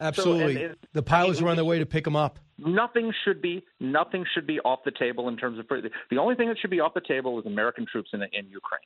[0.01, 2.15] Absolutely, so, and, and, the pilots I mean, were on their way to pick them
[2.15, 2.39] up.
[2.59, 6.49] nothing should be nothing should be off the table in terms of the only thing
[6.49, 8.81] that should be off the table is American troops in in Ukraine.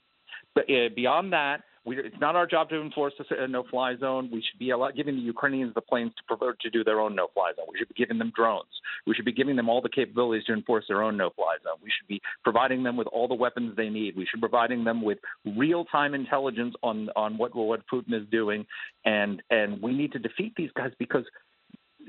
[0.54, 4.30] But uh, beyond that, we, it's not our job to enforce a no-fly zone.
[4.32, 7.52] We should be giving the Ukrainians the planes to prefer to do their own no-fly
[7.56, 7.66] zone.
[7.70, 8.68] We should be giving them drones.
[9.04, 11.78] We should be giving them all the capabilities to enforce their own no-fly zone.
[11.82, 14.16] We should be providing them with all the weapons they need.
[14.16, 15.18] We should be providing them with
[15.56, 18.64] real-time intelligence on on what what Putin is doing,
[19.04, 21.24] and and we need to defeat these guys because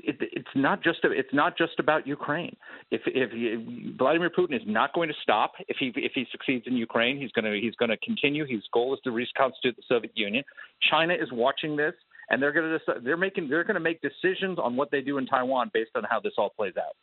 [0.02, 2.56] it, it's not just a, it's not just about Ukraine.
[2.90, 6.66] If if he, Vladimir Putin is not going to stop, if he if he succeeds
[6.66, 8.46] in Ukraine, he's going to he's going to continue.
[8.46, 10.44] His goal is to reconstitute the Soviet Union.
[10.90, 11.94] China is watching this,
[12.30, 15.18] and they're going to they're making they're going to make decisions on what they do
[15.18, 16.96] in Taiwan based on how this all plays out.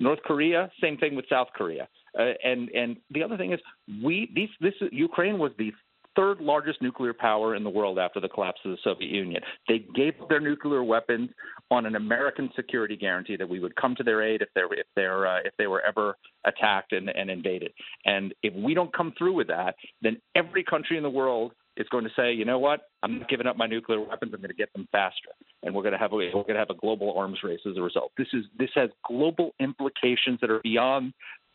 [0.00, 1.88] North Korea, same thing with South Korea.
[2.18, 3.60] Uh, and and the other thing is
[4.02, 5.72] we these this Ukraine was the
[6.18, 9.40] third largest nuclear power in the world after the collapse of the Soviet Union.
[9.68, 11.30] They gave up their nuclear weapons
[11.70, 14.86] on an American security guarantee that we would come to their aid if they if
[14.96, 17.70] they're uh, if they were ever attacked and, and invaded.
[18.04, 21.86] And if we don't come through with that, then every country in the world is
[21.90, 24.32] going to say, you know what, I'm not giving up my nuclear weapons.
[24.34, 25.30] I'm going to get them faster,
[25.62, 27.76] and we're going to have a we're going to have a global arms race as
[27.76, 28.10] a result.
[28.18, 31.12] This is this has global implications that are beyond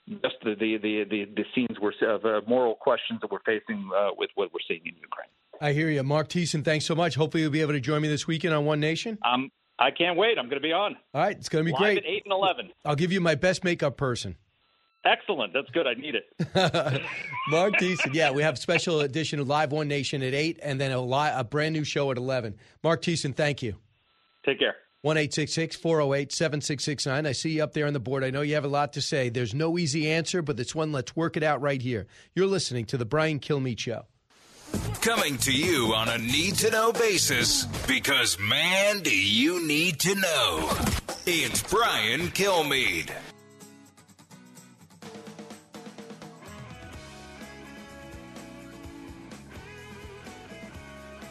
[0.07, 3.89] just the the the the, the scenes we're of uh, moral questions that we're facing
[3.95, 5.29] uh, with what we're seeing in Ukraine.
[5.61, 6.63] I hear you, Mark Thiessen.
[6.65, 7.15] Thanks so much.
[7.15, 9.17] Hopefully, you'll be able to join me this weekend on One Nation.
[9.23, 10.37] Um, I can't wait.
[10.37, 10.95] I'm going to be on.
[11.13, 11.97] All right, it's going to be Live great.
[11.99, 12.69] At eight and eleven.
[12.85, 14.35] I'll give you my best makeup person.
[15.05, 15.51] Excellent.
[15.53, 15.85] That's good.
[15.85, 16.23] I need it.
[17.49, 18.13] Mark Thiessen.
[18.13, 21.31] Yeah, we have special edition of Live One Nation at eight, and then a, li-
[21.33, 22.55] a brand new show at eleven.
[22.83, 23.75] Mark Thiessen, thank you.
[24.45, 24.75] Take care.
[25.03, 27.25] 1 408 7669.
[27.25, 28.23] I see you up there on the board.
[28.23, 29.27] I know you have a lot to say.
[29.27, 32.07] There's no easy answer, but this one, let's work it out right here.
[32.33, 34.05] You're listening to The Brian Kilmeade Show.
[35.01, 40.15] Coming to you on a need to know basis because, man, do you need to
[40.15, 40.71] know.
[41.25, 43.11] It's Brian Kilmeade.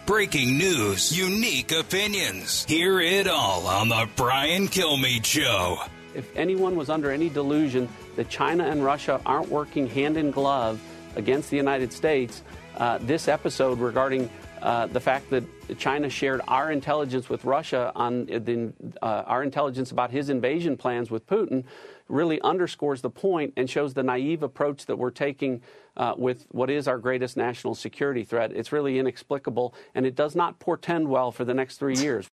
[0.04, 2.64] Breaking news, unique opinions.
[2.64, 5.78] Hear it all on The Brian Kilmeade Show.
[6.12, 10.80] If anyone was under any delusion that China and Russia aren't working hand in glove
[11.14, 12.42] against the United States,
[12.78, 14.28] uh, this episode regarding
[14.60, 15.44] uh, the fact that
[15.78, 21.12] China shared our intelligence with Russia on the, uh, our intelligence about his invasion plans
[21.12, 21.62] with Putin
[22.08, 25.62] really underscores the point and shows the naive approach that we're taking
[25.97, 28.52] uh, with what is our greatest national security threat.
[28.52, 32.27] It's really inexplicable, and it does not portend well for the next three years.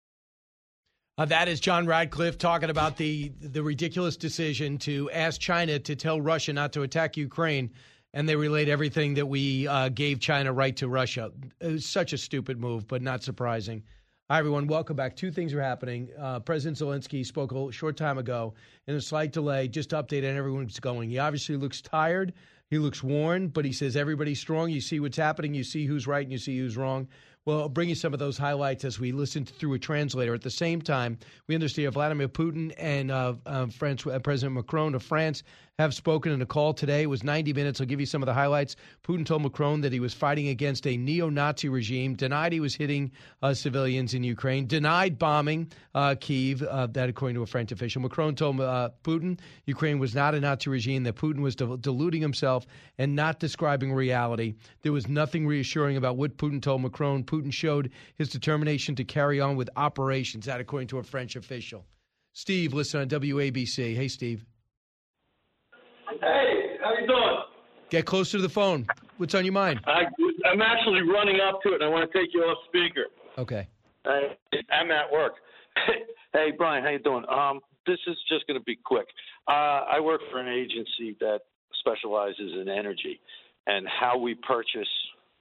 [1.17, 5.95] Uh, that is John Ratcliffe talking about the the ridiculous decision to ask China to
[5.95, 7.71] tell Russia not to attack Ukraine,
[8.13, 11.31] and they relate everything that we uh, gave China right to Russia.
[11.59, 13.81] Was such a stupid move, but not surprising.
[14.29, 14.67] Hi, everyone.
[14.67, 15.15] Welcome back.
[15.15, 16.09] Two things are happening.
[16.19, 18.53] Uh, President Zelensky spoke a short time ago
[18.85, 21.09] in a slight delay, just to update on everyone's going.
[21.09, 22.33] He obviously looks tired.
[22.69, 24.69] He looks worn, but he says everybody's strong.
[24.69, 25.53] You see what's happening.
[25.53, 27.07] You see who's right and you see who's wrong.
[27.45, 30.33] Well, I'll bring you some of those highlights as we listen through a translator.
[30.33, 31.17] At the same time,
[31.47, 35.43] we understand Vladimir Putin and uh, uh, France, uh, President Macron of France
[35.79, 37.03] have spoken in a call today.
[37.03, 37.79] It was 90 minutes.
[37.79, 38.75] I'll give you some of the highlights.
[39.03, 42.73] Putin told Macron that he was fighting against a neo Nazi regime, denied he was
[42.73, 43.11] hitting
[43.43, 48.01] uh, civilians in Ukraine, denied bombing uh, Kiev, uh, that according to a French official.
[48.01, 52.23] Macron told uh, Putin Ukraine was not a Nazi regime, that Putin was de- deluding
[52.23, 52.65] himself
[52.97, 54.55] and not describing reality.
[54.81, 57.23] There was nothing reassuring about what Putin told Macron.
[57.23, 61.85] Putin showed his determination to carry on with operations, that according to a French official.
[62.33, 63.95] Steve, listen on WABC.
[63.95, 64.43] Hey, Steve.
[66.21, 67.37] Hey, how you doing?
[67.89, 68.85] Get closer to the phone.
[69.17, 69.79] What's on your mind?
[69.85, 70.03] I,
[70.49, 73.05] I'm actually running up to it, and I want to take you off speaker.
[73.37, 73.67] Okay.
[74.05, 74.35] I,
[74.71, 75.33] I'm at work.
[76.33, 77.23] hey, Brian, how you doing?
[77.29, 79.07] Um, this is just going to be quick.
[79.47, 81.39] Uh, I work for an agency that
[81.79, 83.19] specializes in energy,
[83.67, 84.89] and how we purchase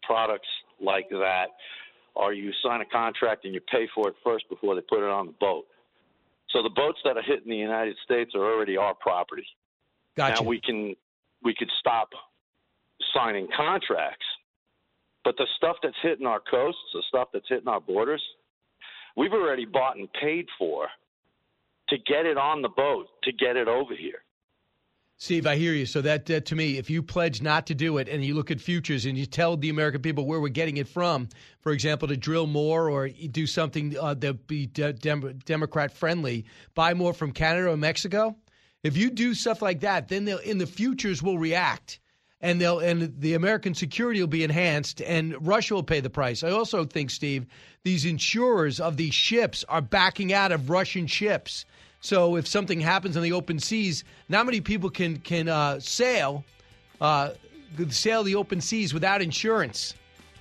[0.02, 0.48] products
[0.80, 1.46] like that
[2.14, 5.10] are you sign a contract and you pay for it first before they put it
[5.10, 5.64] on the boat.
[6.50, 9.44] So the boats that are hitting the United States are already our property.
[10.16, 10.42] Gotcha.
[10.42, 10.94] Now we can
[11.42, 12.10] we could stop
[13.14, 14.26] signing contracts,
[15.24, 18.22] but the stuff that's hitting our coasts, the stuff that's hitting our borders,
[19.16, 20.88] we've already bought and paid for
[21.88, 24.22] to get it on the boat to get it over here.
[25.18, 25.86] Steve, I hear you.
[25.86, 28.50] So that, uh, to me, if you pledge not to do it, and you look
[28.50, 31.30] at futures and you tell the American people where we're getting it from,
[31.60, 36.44] for example, to drill more or do something uh, that be de- dem- Democrat friendly,
[36.74, 38.36] buy more from Canada or Mexico.
[38.82, 41.98] If you do stuff like that, then in the futures will react,
[42.40, 46.44] and they'll and the American security will be enhanced, and Russia will pay the price.
[46.44, 47.46] I also think, Steve,
[47.82, 51.64] these insurers of these ships are backing out of Russian ships.
[52.00, 56.44] So if something happens on the open seas, not many people can can uh, sail
[57.00, 57.30] uh,
[57.88, 59.94] sail the open seas without insurance,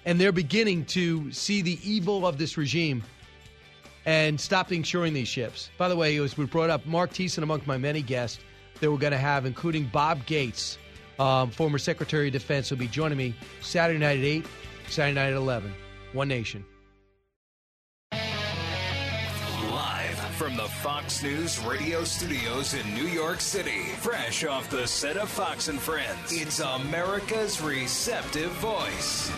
[0.05, 3.03] and they're beginning to see the evil of this regime
[4.05, 5.69] and stop insuring these ships.
[5.77, 8.39] By the way, it was brought up Mark Thiessen among my many guests
[8.79, 10.77] that we're going to have, including Bob Gates,
[11.17, 14.45] um, former Secretary of Defense, will be joining me Saturday night at eight,
[14.89, 15.73] Saturday night at eleven.
[16.13, 16.65] One Nation.
[19.71, 25.17] Live from the Fox News radio studios in New York City, fresh off the set
[25.17, 29.31] of Fox and Friends, it's America's receptive voice.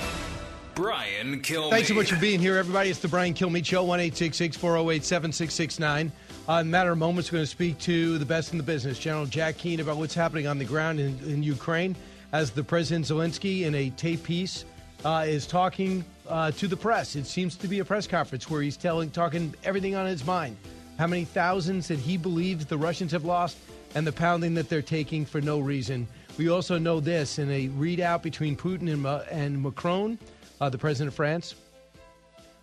[0.78, 1.72] Brian Kilmeade.
[1.72, 2.92] Thanks so much for being here, everybody.
[2.92, 6.12] It's the Brian Kilmeade Show, 1 408 7669.
[6.48, 8.64] Uh, in a matter of moments, we're going to speak to the best in the
[8.64, 11.96] business, General Jack Keane, about what's happening on the ground in, in Ukraine
[12.32, 14.66] as the President Zelensky, in a tape piece,
[15.04, 17.16] uh, is talking uh, to the press.
[17.16, 20.58] It seems to be a press conference where he's telling, talking everything on his mind.
[21.00, 23.58] How many thousands that he believes the Russians have lost
[23.96, 26.08] and the pounding that they're taking for no reason.
[26.38, 30.20] We also know this in a readout between Putin and, uh, and Macron
[30.62, 31.56] uh, the president of France.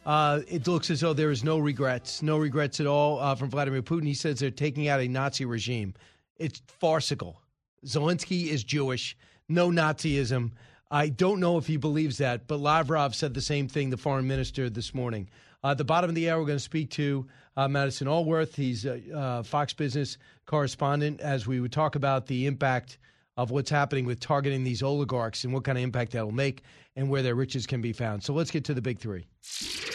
[0.07, 3.49] Uh, it looks as though there is no regrets, no regrets at all uh, from
[3.49, 4.07] Vladimir Putin.
[4.07, 5.95] He says they're taking out a Nazi regime.
[6.37, 7.41] It's farcical.
[7.87, 9.16] Zelensky is Jewish,
[9.49, 10.53] no Nazism.
[10.91, 14.27] I don't know if he believes that, but Lavrov said the same thing, the foreign
[14.27, 15.29] minister, this morning.
[15.62, 17.27] Uh, at the bottom of the hour, we're going to speak to
[17.57, 18.55] uh, Madison Alworth.
[18.55, 22.99] He's a uh, Fox Business correspondent as we would talk about the impact
[23.37, 26.62] of what's happening with targeting these oligarchs and what kind of impact that'll make
[26.97, 28.23] and where their riches can be found.
[28.23, 29.27] So let's get to the big three.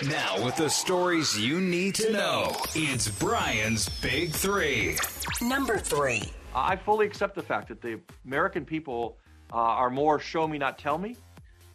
[0.07, 4.97] Now, with the stories you need to know, it's Brian's Big Three.
[5.41, 6.23] Number three.
[6.55, 9.17] I fully accept the fact that the American people
[9.51, 11.15] uh, are more show me, not tell me.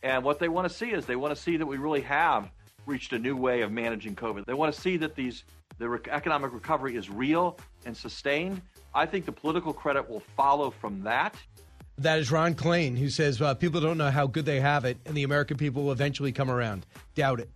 [0.03, 2.51] And what they want to see is they want to see that we really have
[2.87, 4.45] reached a new way of managing COVID.
[4.45, 5.45] They want to see that these
[5.79, 8.61] the re- economic recovery is real and sustained.
[8.95, 11.35] I think the political credit will follow from that.
[11.99, 14.99] That is Ron Klain, who says uh, people don't know how good they have it,
[15.07, 16.87] and the American people will eventually come around.
[17.15, 17.51] Doubt it.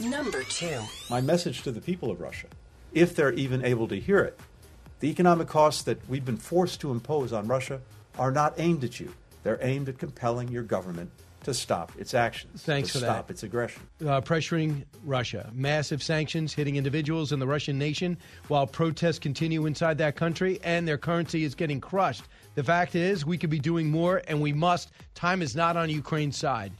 [0.00, 0.80] Number two.
[1.10, 2.46] My message to the people of Russia,
[2.94, 4.38] if they're even able to hear it,
[5.00, 7.80] the economic costs that we've been forced to impose on Russia
[8.18, 9.12] are not aimed at you.
[9.42, 11.10] They're aimed at compelling your government
[11.44, 12.62] to stop its actions.
[12.62, 13.34] Thanks to for stop that.
[13.34, 13.82] its aggression.
[14.00, 15.48] Uh, pressuring Russia.
[15.54, 18.16] Massive sanctions hitting individuals in the Russian nation
[18.48, 22.24] while protests continue inside that country and their currency is getting crushed.
[22.56, 24.90] The fact is, we could be doing more and we must.
[25.14, 26.72] Time is not on Ukraine's side.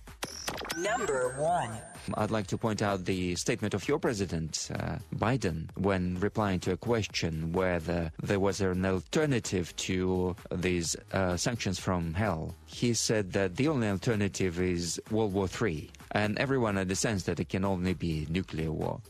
[0.78, 1.70] Number one.
[2.14, 6.72] I'd like to point out the statement of your president, uh, Biden, when replying to
[6.72, 12.54] a question whether there was an alternative to these uh, sanctions from hell.
[12.64, 17.50] He said that the only alternative is World War III, and everyone understands that it
[17.50, 19.02] can only be nuclear war.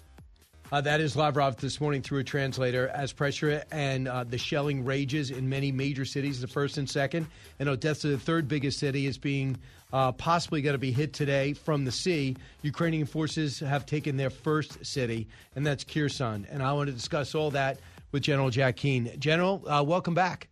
[0.73, 4.85] Uh, that is Lavrov this morning through a translator as pressure and uh, the shelling
[4.85, 7.29] rages in many major cities, the first and second.
[7.61, 9.57] And Odessa, the third biggest city, is being
[9.93, 12.37] uh, possibly going to be hit today from the sea.
[12.63, 16.49] Ukrainian forces have taken their first city, and that's Kherson.
[16.51, 17.79] And I want to discuss all that
[18.11, 19.13] with General Jack Keane.
[19.21, 20.49] General, uh, welcome back.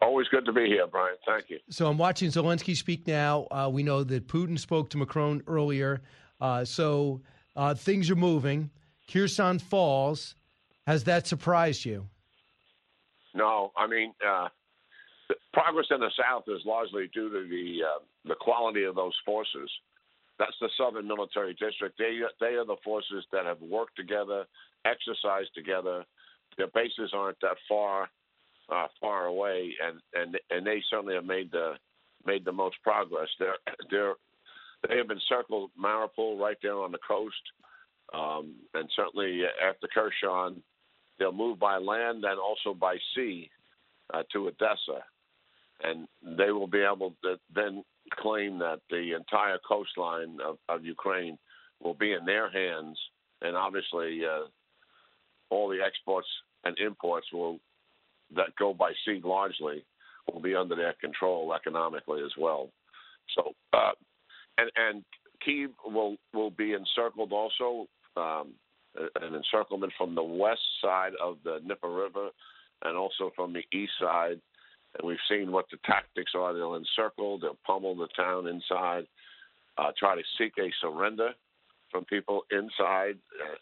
[0.00, 1.16] Always good to be here, Brian.
[1.26, 1.58] Thank you.
[1.70, 3.46] So I'm watching Zelensky speak now.
[3.50, 6.00] Uh, we know that Putin spoke to Macron earlier.
[6.40, 7.20] Uh, so
[7.56, 8.70] uh, things are moving.
[9.10, 10.34] Kherson falls.
[10.86, 12.08] Has that surprised you?
[13.34, 14.48] No, I mean uh,
[15.52, 19.70] progress in the South is largely due to the uh, the quality of those forces.
[20.38, 21.96] That's the Southern Military District.
[21.98, 24.46] They they are the forces that have worked together,
[24.84, 26.04] exercised together.
[26.56, 28.08] Their bases aren't that far
[28.70, 31.74] uh, far away, and, and and they certainly have made the
[32.24, 33.28] made the most progress.
[33.38, 33.58] They're
[33.90, 34.14] they're
[34.88, 37.34] they have encircled Mariupol right there on the coast,
[38.14, 40.62] um, and certainly after Kherson,
[41.18, 43.50] they'll move by land and also by sea
[44.14, 45.02] uh, to Odessa,
[45.82, 51.38] and they will be able to then claim that the entire coastline of, of Ukraine
[51.82, 52.98] will be in their hands,
[53.42, 54.46] and obviously uh,
[55.50, 56.28] all the exports
[56.64, 57.58] and imports will
[58.34, 59.84] that go by sea largely
[60.30, 62.68] will be under their control economically as well.
[63.34, 63.92] So, uh,
[64.58, 65.04] and and
[65.44, 67.86] Kiev will will be encircled also,
[68.16, 68.52] um,
[69.20, 72.30] an encirclement from the west side of the Dnieper River,
[72.84, 74.40] and also from the east side.
[74.98, 76.54] And we've seen what the tactics are.
[76.54, 79.06] They'll encircle, they'll pummel the town inside,
[79.76, 81.30] uh, try to seek a surrender
[81.90, 83.56] from people inside uh,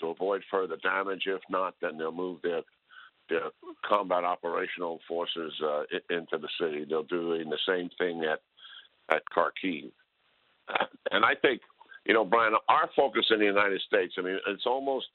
[0.00, 1.22] to avoid further damage.
[1.26, 2.62] If not, then they'll move their
[3.28, 3.50] their
[3.86, 6.86] combat operational forces uh, into the city.
[6.88, 8.40] They'll do the same thing at
[9.14, 9.90] at Kharkiv.
[11.10, 11.62] And I think,
[12.08, 14.14] you know, Brian, our focus in the United States.
[14.18, 15.06] I mean, it's almost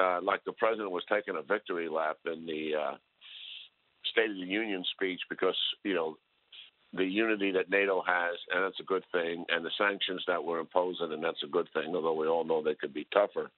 [0.00, 2.96] uh, like the president was taking a victory lap in the uh,
[4.10, 6.16] State of the Union speech because you know
[6.94, 10.60] the unity that NATO has, and that's a good thing, and the sanctions that we're
[10.60, 11.94] imposing, and that's a good thing.
[11.94, 13.50] Although we all know they could be tougher,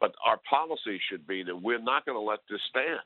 [0.00, 3.00] but our policy should be that we're not going to let this stand.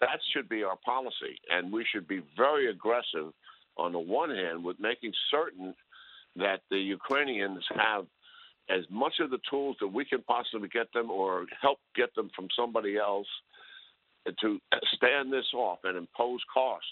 [0.00, 3.32] That should be our policy, and we should be very aggressive
[3.78, 5.74] on the one hand with making certain
[6.36, 8.06] that the Ukrainians have
[8.70, 12.30] as much of the tools that we can possibly get them or help get them
[12.34, 13.26] from somebody else
[14.40, 14.58] to
[14.94, 16.84] stand this off and impose cost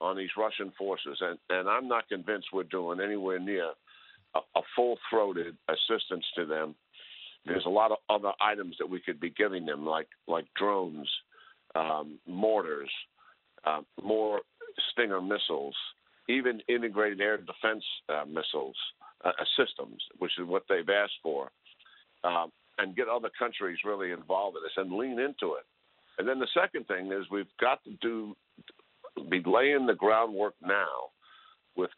[0.00, 1.18] on these Russian forces.
[1.20, 3.72] And, and I'm not convinced we're doing anywhere near
[4.34, 6.74] a, a full throated assistance to them.
[7.44, 11.08] There's a lot of other items that we could be giving them, like like drones,
[11.74, 12.90] um, mortars,
[13.64, 14.40] uh, more
[14.92, 15.74] Stinger missiles,
[16.32, 18.76] even integrated air defense uh, missiles
[19.24, 21.50] uh, systems, which is what they've asked for,
[22.24, 25.66] um, and get other countries really involved in this and lean into it.
[26.18, 28.36] And then the second thing is we've got to do
[29.28, 31.10] be laying the groundwork now
[31.76, 31.90] with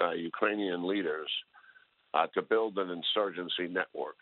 [0.00, 1.28] uh, Ukrainian leaders
[2.14, 4.16] uh, to build an insurgency network,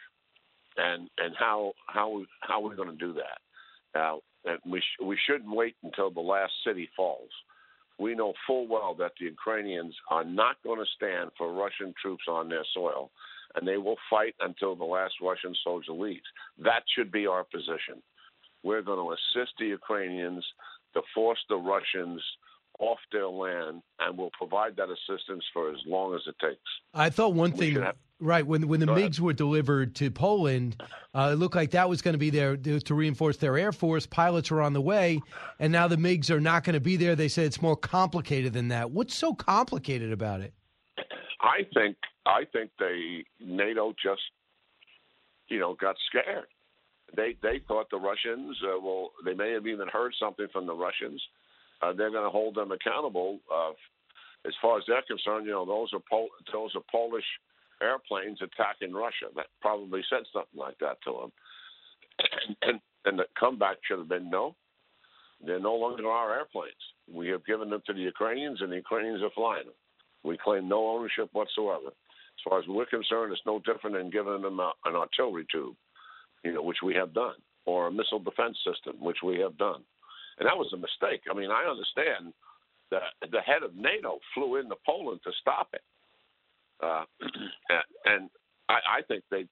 [0.77, 3.39] and and how how how we're going to do that.
[3.95, 4.21] Now,
[4.67, 7.31] we sh- we shouldn't wait until the last city falls.
[7.99, 12.25] We know full well that the Ukrainians are not going to stand for Russian troops
[12.29, 13.11] on their soil,
[13.55, 16.27] and they will fight until the last Russian soldier leaves.
[16.59, 18.03] That should be our position.
[18.65, 20.45] We're going to assist the Ukrainians
[20.95, 22.23] to force the Russians
[22.79, 26.61] off their land, and we'll provide that assistance for as long as it takes.
[26.93, 30.83] I thought one thing, have, right when when the MiGs were delivered to Poland,
[31.15, 34.07] uh, it looked like that was going to be there to reinforce their air force.
[34.07, 35.21] Pilots were on the way,
[35.59, 37.15] and now the MiGs are not going to be there.
[37.15, 38.91] They said it's more complicated than that.
[38.91, 40.53] What's so complicated about it?
[41.41, 41.97] I think
[42.27, 44.23] I think they NATO just
[45.49, 46.47] you know got scared
[47.17, 50.75] they they thought the Russians uh, well they may have even heard something from the
[50.75, 51.23] Russians.
[51.83, 53.39] Uh, they're going to hold them accountable.
[53.53, 53.71] Uh,
[54.47, 57.25] as far as they're concerned, you know those are Pol- those are Polish
[57.83, 59.27] airplanes attacking Russia.
[59.35, 61.33] That probably said something like that to them.
[62.19, 64.55] And, and, and the comeback should have been no.
[65.45, 66.73] They're no longer our airplanes.
[67.13, 69.75] We have given them to the Ukrainians, and the Ukrainians are flying them.
[70.23, 71.89] We claim no ownership whatsoever.
[71.89, 75.77] As far as we're concerned, it's no different than giving them a, an artillery tube
[76.45, 77.35] you know, which we have done,
[77.65, 79.83] or a missile defense system, which we have done.
[80.39, 81.23] And that was a mistake.
[81.31, 82.33] I mean, I understand
[82.91, 85.83] that the head of NATO flew into Poland to stop it,
[86.83, 87.05] uh,
[88.05, 88.31] and
[88.69, 89.47] I, I think they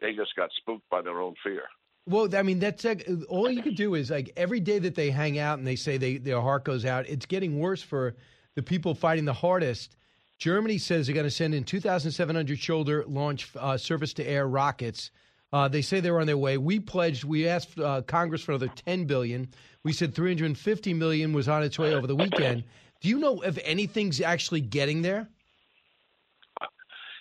[0.00, 1.62] they just got spooked by their own fear.
[2.06, 2.86] Well, I mean, that's
[3.28, 5.98] all you can do is like every day that they hang out and they say
[5.98, 8.14] they, their heart goes out, it's getting worse for
[8.54, 9.96] the people fighting the hardest.
[10.38, 15.10] Germany says they're going to send in 2,700 shoulder launch uh, surface to air rockets
[15.52, 16.58] uh, they say they're on their way.
[16.58, 17.24] We pledged.
[17.24, 19.48] We asked uh, Congress for another 10 billion.
[19.84, 22.64] We said 350 million was on its way over the weekend.
[23.00, 25.28] Do you know if anything's actually getting there?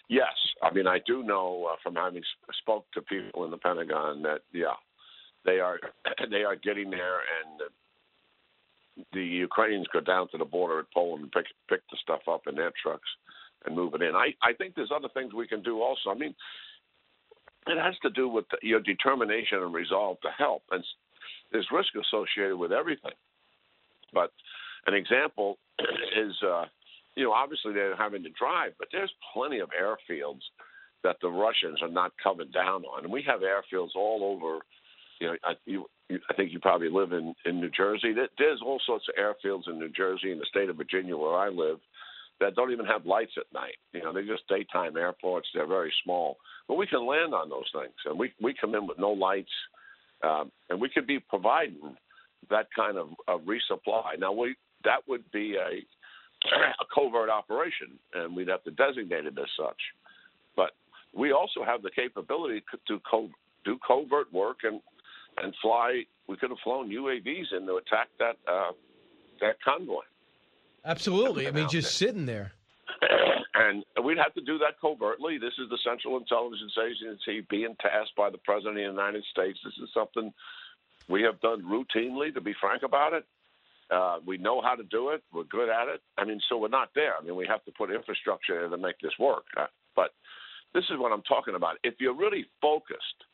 [0.09, 0.33] Yes,
[0.63, 2.23] I mean I do know uh, from having
[2.61, 4.75] spoke to people in the Pentagon that yeah,
[5.45, 5.79] they are
[6.31, 11.31] they are getting there, and the Ukrainians go down to the border at Poland and
[11.31, 13.09] pick pick the stuff up in their trucks
[13.65, 14.15] and move it in.
[14.15, 16.09] I I think there's other things we can do also.
[16.09, 16.33] I mean,
[17.67, 20.63] it has to do with your determination and resolve to help.
[20.71, 20.83] And
[21.51, 23.13] there's risk associated with everything.
[24.13, 24.31] But
[24.85, 26.65] an example is, uh,
[27.15, 30.41] you know, obviously they're having to drive, but there's plenty of airfields
[31.03, 33.03] that the Russians are not coming down on.
[33.03, 34.59] And we have airfields all over.
[35.19, 35.85] You know, I, you,
[36.29, 38.13] I think you probably live in in New Jersey.
[38.13, 41.49] There's all sorts of airfields in New Jersey and the state of Virginia where I
[41.49, 41.79] live
[42.39, 43.77] that don't even have lights at night.
[43.93, 45.47] You know, they're just daytime airports.
[45.53, 46.37] They're very small,
[46.67, 49.51] but we can land on those things, and we we come in with no lights,
[50.23, 51.95] um, and we could be providing
[52.49, 54.19] that kind of, of resupply.
[54.19, 55.83] Now, we that would be a
[56.81, 59.79] a covert operation, and we'd have to designate it as such.
[60.55, 60.71] But
[61.13, 63.29] we also have the capability to co-
[63.65, 64.81] do covert work and
[65.37, 66.03] and fly.
[66.27, 68.71] We could have flown UAVs in to attack that uh,
[69.41, 70.03] that convoy.
[70.87, 71.47] Absolutely.
[71.47, 72.53] I mean, just sitting there.
[73.59, 75.39] And we'd have to do that covertly.
[75.39, 79.57] This is the Central Intelligence Agency being tasked by the President of the United States.
[79.65, 80.31] This is something
[81.09, 83.25] we have done routinely, to be frank about it.
[83.89, 85.23] Uh, we know how to do it.
[85.33, 86.01] We're good at it.
[86.17, 87.13] I mean, so we're not there.
[87.19, 89.45] I mean, we have to put infrastructure in to make this work.
[89.57, 89.65] Uh,
[89.95, 90.11] but
[90.73, 91.77] this is what I'm talking about.
[91.83, 93.25] If you're really focused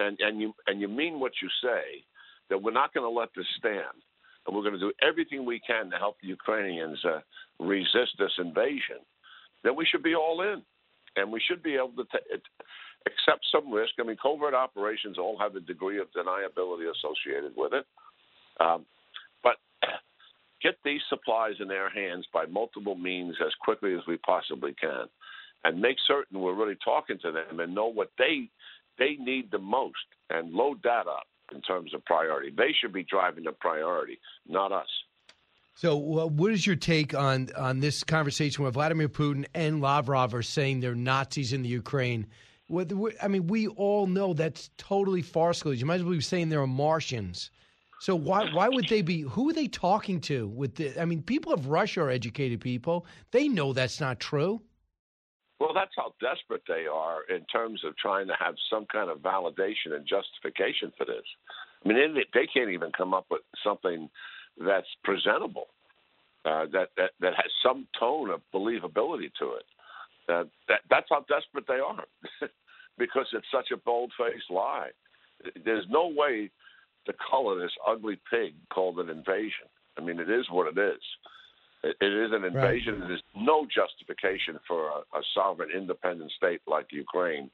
[0.00, 2.04] and, and you and you mean what you say,
[2.50, 4.02] that we're not going to let this stand
[4.46, 7.20] and we're going to do everything we can to help the Ukrainians uh,
[7.58, 9.00] resist this invasion,
[9.64, 10.62] then we should be all in,
[11.16, 12.04] and we should be able to.
[12.04, 12.38] T-
[13.06, 13.92] accept some risk.
[13.98, 17.86] I mean, covert operations all have a degree of deniability associated with it.
[18.60, 18.84] Um,
[19.42, 19.56] but
[20.62, 25.06] get these supplies in their hands by multiple means as quickly as we possibly can,
[25.64, 28.48] and make certain we're really talking to them and know what they
[28.98, 32.52] they need the most, and load that up in terms of priority.
[32.56, 34.18] They should be driving the priority,
[34.48, 34.88] not us.
[35.74, 40.42] So, what is your take on on this conversation where Vladimir Putin and Lavrov are
[40.42, 42.26] saying they're Nazis in the Ukraine?
[42.68, 42.92] What,
[43.22, 45.74] I mean, we all know that's totally farcical.
[45.74, 47.50] You might as well be saying they're Martians.
[48.00, 49.20] So why why would they be?
[49.22, 50.48] Who are they talking to?
[50.48, 53.06] With the, I mean, people of Russia are educated people.
[53.30, 54.62] They know that's not true.
[55.58, 59.18] Well, that's how desperate they are in terms of trying to have some kind of
[59.18, 61.24] validation and justification for this.
[61.84, 64.10] I mean, they, can't even come up with something
[64.58, 65.68] that's presentable,
[66.44, 69.64] uh, that, that that has some tone of believability to it.
[70.28, 72.04] Uh, that that's how desperate they are,
[72.98, 74.88] because it's such a bold-faced lie.
[75.64, 76.50] There's no way
[77.06, 79.68] to color this ugly pig called an invasion.
[79.96, 81.00] I mean, it is what it is.
[81.86, 83.00] It, it is an invasion.
[83.00, 83.08] Right.
[83.08, 87.50] There's no justification for a, a sovereign, independent state like Ukraine.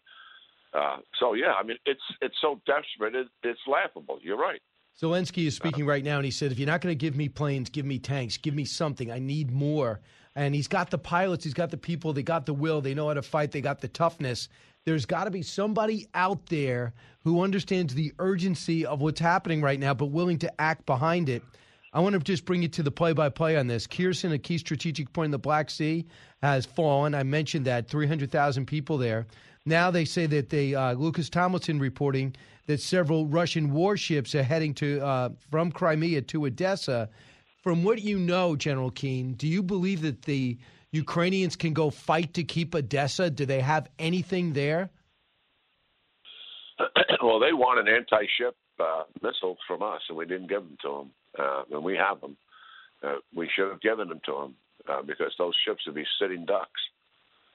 [0.72, 4.18] Uh, so yeah, I mean, it's it's so desperate, it, it's laughable.
[4.22, 4.60] You're right.
[5.00, 7.28] Zelensky is speaking right now, and he said, "If you're not going to give me
[7.28, 9.10] planes, give me tanks, give me something.
[9.10, 10.00] I need more."
[10.34, 13.08] And he's got the pilots, he's got the people, they got the will, they know
[13.08, 14.48] how to fight, they got the toughness.
[14.86, 19.78] There's got to be somebody out there who understands the urgency of what's happening right
[19.78, 21.42] now, but willing to act behind it.
[21.92, 23.86] I want to just bring you to the play-by-play on this.
[23.86, 26.06] Kherson, a key strategic point in the Black Sea,
[26.42, 27.14] has fallen.
[27.14, 29.26] I mentioned that 300,000 people there.
[29.66, 32.34] Now they say that they uh, Lucas Tomlinson reporting
[32.66, 37.08] that several Russian warships are heading to uh, from Crimea to Odessa.
[37.62, 40.58] From what you know, General Keane, do you believe that the
[40.90, 43.30] Ukrainians can go fight to keep Odessa?
[43.30, 44.90] Do they have anything there?
[47.22, 50.88] well, they want an anti-ship uh, missile from us, and we didn't give them to
[50.88, 52.36] them, uh, and we have them.
[53.02, 54.54] Uh, we should have given them to them
[54.88, 56.80] uh, because those ships would be sitting ducks,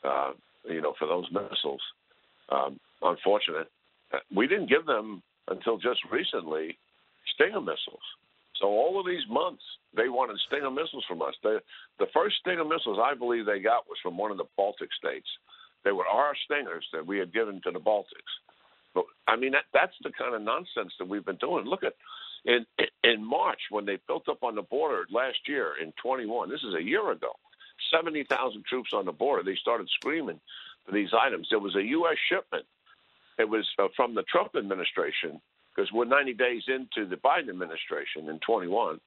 [0.04, 0.32] uh,
[0.66, 1.82] you know, for those missiles.
[2.50, 3.68] Um, unfortunate,
[4.14, 6.78] uh, we didn't give them until just recently
[7.36, 8.04] Stinger missiles.
[8.60, 9.62] So all of these months,
[9.96, 11.36] they wanted Stinger missiles from us.
[11.44, 11.60] The
[12.00, 15.28] the first Stinger missiles I believe they got was from one of the Baltic states.
[15.84, 18.34] They were our Stingers that we had given to the Baltics.
[18.96, 21.66] But I mean, that, that's the kind of nonsense that we've been doing.
[21.66, 21.94] Look at
[22.48, 22.66] in
[23.04, 26.50] in March when they built up on the border last year in 21.
[26.50, 27.32] This is a year ago.
[27.94, 29.44] 70,000 troops on the border.
[29.44, 30.40] They started screaming
[30.86, 31.48] for these items.
[31.52, 32.18] There was a U.S.
[32.28, 32.66] shipment.
[33.38, 35.40] It was uh, from the Trump administration
[35.76, 39.00] because we're 90 days into the Biden administration in 21.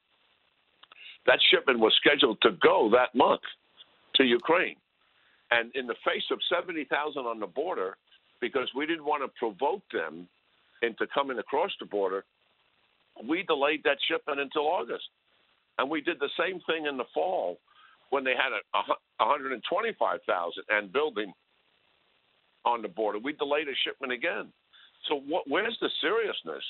[1.27, 3.43] That shipment was scheduled to go that month
[4.17, 4.77] to Ukraine.
[5.51, 7.97] And in the face of 70,000 on the border,
[8.41, 10.29] because we didn't want to provoke them
[10.83, 12.25] into coming across the border,
[13.29, 15.05] we delayed that shipment until August.
[15.79, 17.59] And we did the same thing in the fall
[18.11, 18.79] when they had a,
[19.23, 21.33] a 125,000 and building
[22.65, 23.19] on the border.
[23.19, 24.53] We delayed a shipment again.
[25.09, 26.65] So what, where's the seriousness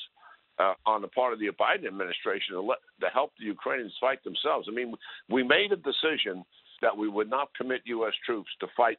[0.58, 4.22] uh, on the part of the Biden administration to, let, to help the Ukrainians fight
[4.22, 4.68] themselves?
[4.70, 4.94] I mean,
[5.28, 6.44] we made a decision
[6.82, 8.14] that we would not commit U.S.
[8.24, 8.98] troops to fight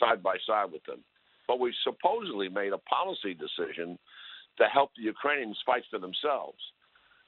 [0.00, 1.04] side by side with them
[1.50, 3.98] but we supposedly made a policy decision
[4.56, 6.58] to help the Ukrainians fight for themselves.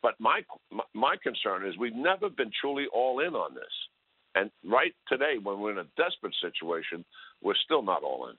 [0.03, 0.41] But my
[0.95, 3.63] my concern is we've never been truly all in on this,
[4.35, 7.05] and right today, when we're in a desperate situation,
[7.41, 8.37] we're still not all in.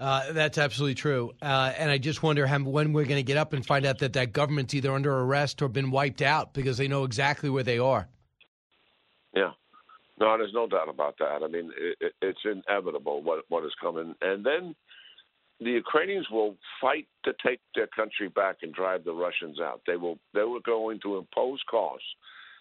[0.00, 3.36] Uh, that's absolutely true, uh, and I just wonder how, when we're going to get
[3.36, 6.78] up and find out that that government's either under arrest or been wiped out because
[6.78, 8.08] they know exactly where they are.
[9.34, 9.50] Yeah,
[10.20, 11.42] no, there's no doubt about that.
[11.42, 14.74] I mean, it, it's inevitable what what is coming, and then
[15.60, 19.80] the Ukrainians will fight to take their country back and drive the Russians out.
[19.86, 20.18] They will.
[20.34, 22.06] They were going to impose costs.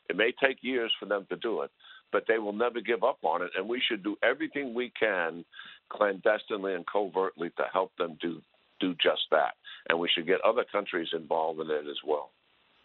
[0.10, 1.72] It may take years for them to do it,
[2.12, 3.52] but they will never give up on it.
[3.56, 5.46] And we should do everything we can,
[5.90, 8.42] clandestinely and covertly, to help them do
[8.80, 9.56] do just that.
[9.90, 12.32] And we should get other countries involved in it as well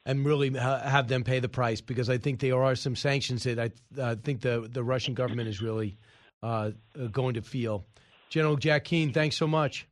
[0.04, 3.58] and really have them pay the price because I think there are some sanctions that
[3.58, 3.70] I
[4.00, 5.96] uh, think the the Russian government is really
[6.42, 6.72] uh,
[7.12, 7.84] going to feel.
[8.28, 9.86] General Jack Keane, thanks so much.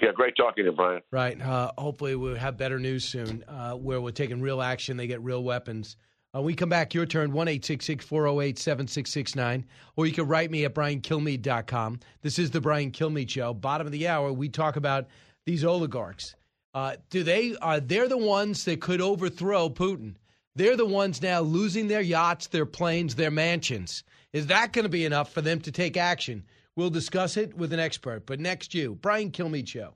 [0.00, 1.02] Yeah, great talking to you, Brian.
[1.10, 1.40] Right.
[1.40, 4.96] Uh, hopefully, we'll have better news soon uh, where we're taking real action.
[4.96, 5.96] They get real weapons.
[6.34, 9.64] Uh, we come back, your turn, 1 408 7669.
[9.96, 12.00] Or you can write me at briankilmeade.com.
[12.20, 13.54] This is the Brian Kilmeade Show.
[13.54, 15.06] Bottom of the hour, we talk about
[15.46, 16.34] these oligarchs
[16.76, 20.14] uh, do they are they're the ones that could overthrow Putin?
[20.56, 24.04] They're the ones now losing their yachts, their planes, their mansions.
[24.34, 26.44] Is that going to be enough for them to take action?
[26.76, 28.26] We'll discuss it with an expert.
[28.26, 29.94] But next, you, Brian Kilmeade Show.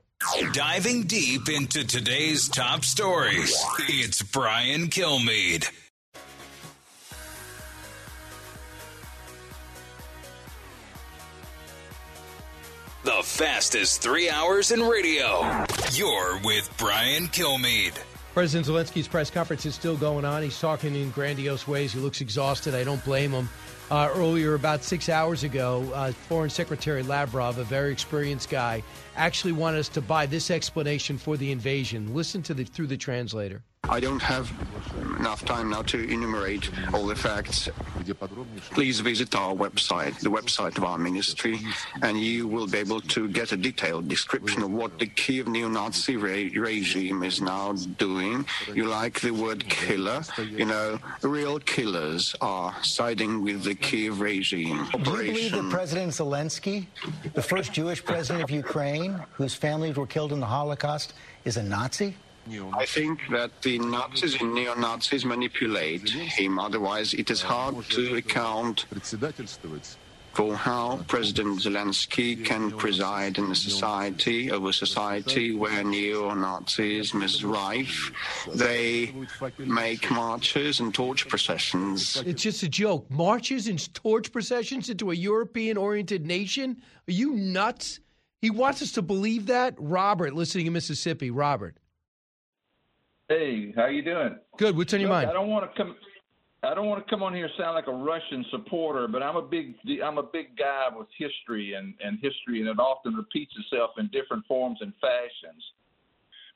[0.51, 3.55] Diving deep into today's top stories,
[3.87, 5.69] it's Brian Kilmeade.
[13.03, 15.65] The fastest three hours in radio.
[15.91, 17.97] You're with Brian Kilmeade.
[18.33, 20.41] President Zelensky's press conference is still going on.
[20.41, 21.93] He's talking in grandiose ways.
[21.93, 22.73] He looks exhausted.
[22.73, 23.49] I don't blame him.
[23.91, 28.81] Uh, earlier, about six hours ago, uh, Foreign Secretary Lavrov, a very experienced guy,
[29.17, 32.13] actually wanted us to buy this explanation for the invasion.
[32.13, 33.61] Listen to the through the translator.
[33.89, 34.49] I don't have
[35.19, 37.67] enough time now to enumerate all the facts.
[38.71, 41.59] Please visit our website, the website of our ministry,
[42.01, 46.15] and you will be able to get a detailed description of what the Kiev neo-Nazi
[46.15, 48.45] re- regime is now doing.
[48.73, 50.21] You like the word killer?
[50.37, 54.87] You know, real killers are siding with the Kiev regime.
[54.91, 56.85] Do you believe that President Zelensky,
[57.33, 61.13] the first Jewish president of Ukraine, whose families were killed in the Holocaust,
[61.45, 62.15] is a Nazi?
[62.73, 66.59] I think that the Nazis and neo-Nazis manipulate him.
[66.59, 68.85] Otherwise, it is hard to account
[70.33, 77.43] for how President Zelensky can preside in a society, of a society where neo-Nazism is
[77.43, 78.11] rife.
[78.55, 79.13] They
[79.59, 82.21] make marches and torch processions.
[82.25, 83.11] It's just a joke.
[83.11, 86.81] Marches and torch processions into a European oriented nation?
[87.07, 87.99] Are you nuts?
[88.41, 89.75] He wants us to believe that?
[89.77, 91.29] Robert, listening in Mississippi.
[91.29, 91.77] Robert.
[93.31, 94.35] Hey, how you doing?
[94.57, 94.75] Good.
[94.75, 95.29] What's on your Look, mind?
[95.29, 95.95] I don't want to come.
[96.63, 99.37] I don't want to come on here and sound like a Russian supporter, but I'm
[99.37, 103.53] a big I'm a big guy with history and and history, and it often repeats
[103.57, 105.63] itself in different forms and fashions.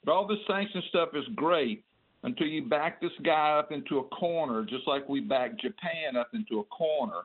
[0.03, 1.85] But all this sanction stuff is great
[2.23, 6.31] until you back this guy up into a corner, just like we backed Japan up
[6.33, 7.21] into a corner.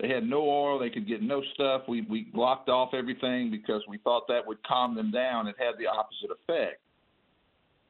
[0.00, 1.82] They had no oil, they could get no stuff.
[1.88, 5.46] We we blocked off everything because we thought that would calm them down.
[5.46, 6.81] It had the opposite effect.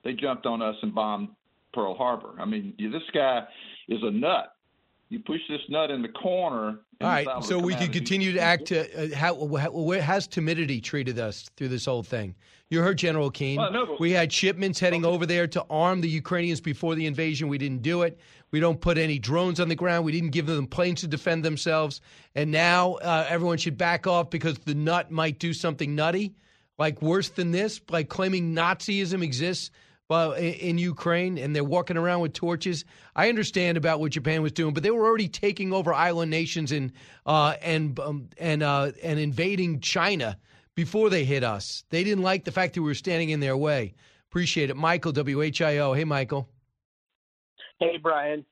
[0.05, 1.29] They jumped on us and bombed
[1.73, 2.35] Pearl Harbor.
[2.39, 3.45] I mean, this guy
[3.89, 4.55] is a nut.
[5.09, 6.69] You push this nut in the corner.
[6.69, 8.73] And All right, so we could continue to act.
[8.73, 12.35] Uh, uh, how, how has timidity treated us through this whole thing?
[12.71, 13.59] You heard General Keane.
[13.59, 17.49] Well, no, we had shipments heading over there to arm the Ukrainians before the invasion.
[17.49, 18.19] We didn't do it.
[18.53, 20.07] We don't put any drones on the ground.
[20.07, 22.01] We didn't give them planes to defend themselves.
[22.35, 26.35] And now uh, everyone should back off because the nut might do something nutty,
[26.79, 29.71] like worse than this, like claiming Nazism exists
[30.13, 32.85] well, in, in Ukraine and they're walking around with torches.
[33.17, 36.71] I understand about what Japan was doing, but they were already taking over island nations
[36.71, 36.93] and
[37.25, 40.37] uh, and um, and uh, and invading China
[40.75, 41.85] before they hit us.
[41.89, 43.95] They didn't like the fact that we were standing in their way.
[44.31, 45.97] Appreciate it, Michael WHIO.
[45.97, 46.47] Hey, Michael.
[47.81, 48.45] Hey, Brian.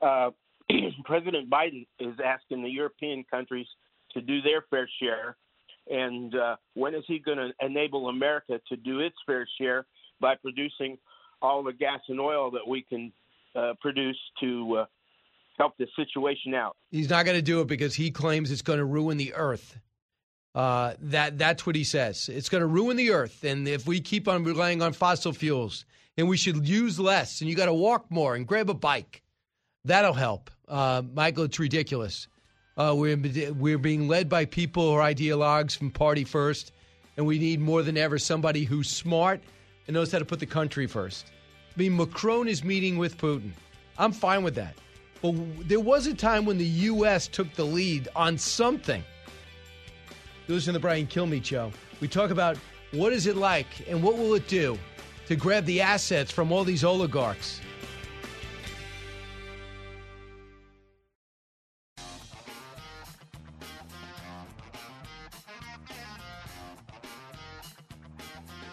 [0.00, 0.30] Uh,
[1.04, 3.66] President Biden is asking the European countries
[4.12, 5.36] to do their fair share.
[5.88, 9.86] And uh, when is he going to enable America to do its fair share
[10.20, 10.98] by producing
[11.42, 13.12] all the gas and oil that we can
[13.56, 14.84] uh, produce to uh,
[15.58, 16.76] help the situation out?
[16.90, 19.78] He's not going to do it because he claims it's going to ruin the earth.
[20.54, 22.28] Uh, that that's what he says.
[22.28, 25.84] It's going to ruin the earth, and if we keep on relying on fossil fuels,
[26.16, 29.22] and we should use less, and you got to walk more and grab a bike,
[29.84, 30.50] that'll help.
[30.66, 32.26] Uh, Michael, it's ridiculous.
[32.76, 33.16] Uh, we're
[33.52, 36.72] we're being led by people are ideologues from Party First,
[37.16, 39.42] and we need more than ever somebody who's smart
[39.90, 41.32] and knows how to put the country first.
[41.74, 43.50] I mean, Macron is meeting with Putin.
[43.98, 44.76] I'm fine with that.
[45.20, 45.34] But
[45.66, 47.26] there was a time when the U.S.
[47.26, 49.02] took the lead on something.
[50.46, 51.72] You listen to the Brian Kilmeade show.
[52.00, 52.56] We talk about
[52.92, 54.78] what is it like and what will it do
[55.26, 57.60] to grab the assets from all these oligarchs.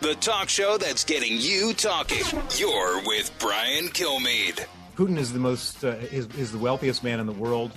[0.08, 2.24] The talk show that's getting you talking.
[2.56, 4.66] You're with Brian Kilmeade.
[4.96, 7.74] Putin is the most uh, is, is the wealthiest man in the world.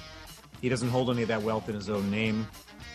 [0.61, 2.47] He doesn't hold any of that wealth in his own name.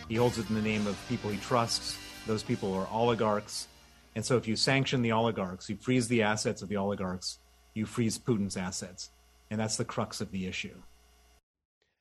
[0.08, 1.98] He holds it in the name of people he trusts.
[2.26, 3.68] Those people are oligarchs.
[4.14, 7.38] And so if you sanction the oligarchs, you freeze the assets of the oligarchs,
[7.74, 9.10] you freeze Putin's assets.
[9.50, 10.80] And that's the crux of the issue.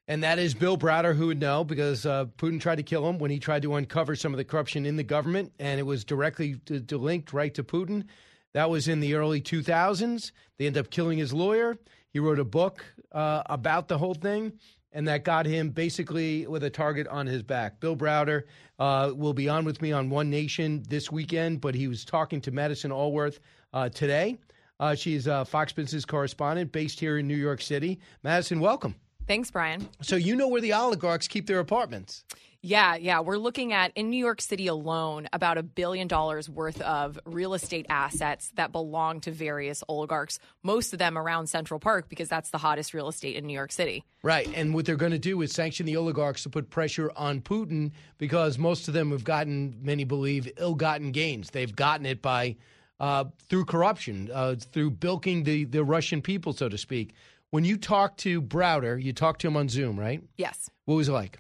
[0.08, 3.18] And that is Bill Browder, who would know because uh, Putin tried to kill him
[3.18, 6.04] when he tried to uncover some of the corruption in the government, and it was
[6.06, 8.06] directly to, to linked right to Putin.
[8.54, 10.32] That was in the early 2000s.
[10.58, 11.78] They ended up killing his lawyer.
[12.10, 14.54] He wrote a book uh, about the whole thing,
[14.92, 17.80] and that got him basically with a target on his back.
[17.80, 18.44] Bill Browder
[18.78, 22.42] uh, will be on with me on One Nation this weekend, but he was talking
[22.42, 23.40] to Madison Alworth
[23.74, 24.38] uh, today.
[24.80, 28.00] Uh, she's a Fox Business correspondent based here in New York City.
[28.24, 28.94] Madison, welcome.
[29.28, 29.88] Thanks, Brian.
[30.02, 32.24] So you know where the oligarchs keep their apartments.
[32.68, 33.20] Yeah, yeah.
[33.20, 37.54] We're looking at in New York City alone about a billion dollars worth of real
[37.54, 42.50] estate assets that belong to various oligarchs, most of them around Central Park because that's
[42.50, 44.04] the hottest real estate in New York City.
[44.24, 44.50] Right.
[44.56, 47.92] And what they're going to do is sanction the oligarchs to put pressure on Putin
[48.18, 51.52] because most of them have gotten, many believe, ill gotten gains.
[51.52, 52.56] They've gotten it by
[53.00, 57.14] uh, through corruption, uh, through bilking the, the Russian people, so to speak.
[57.56, 60.22] When you talk to Browder, you talked to him on Zoom, right?
[60.36, 60.70] Yes.
[60.84, 61.40] What was it like?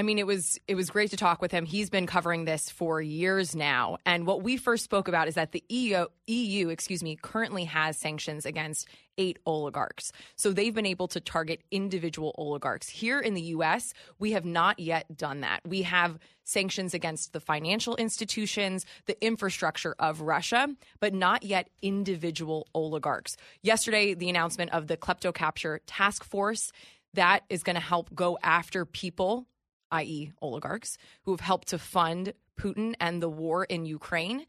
[0.00, 1.66] I mean, it was it was great to talk with him.
[1.66, 5.52] He's been covering this for years now, and what we first spoke about is that
[5.52, 10.10] the EU, EU, excuse me, currently has sanctions against eight oligarchs.
[10.36, 12.88] So they've been able to target individual oligarchs.
[12.88, 15.60] Here in the U.S., we have not yet done that.
[15.66, 22.66] We have sanctions against the financial institutions, the infrastructure of Russia, but not yet individual
[22.74, 23.36] oligarchs.
[23.60, 26.72] Yesterday, the announcement of the Klepto Capture Task Force
[27.12, 29.46] that is going to help go after people
[29.90, 34.46] i.e., oligarchs, who have helped to fund Putin and the war in Ukraine.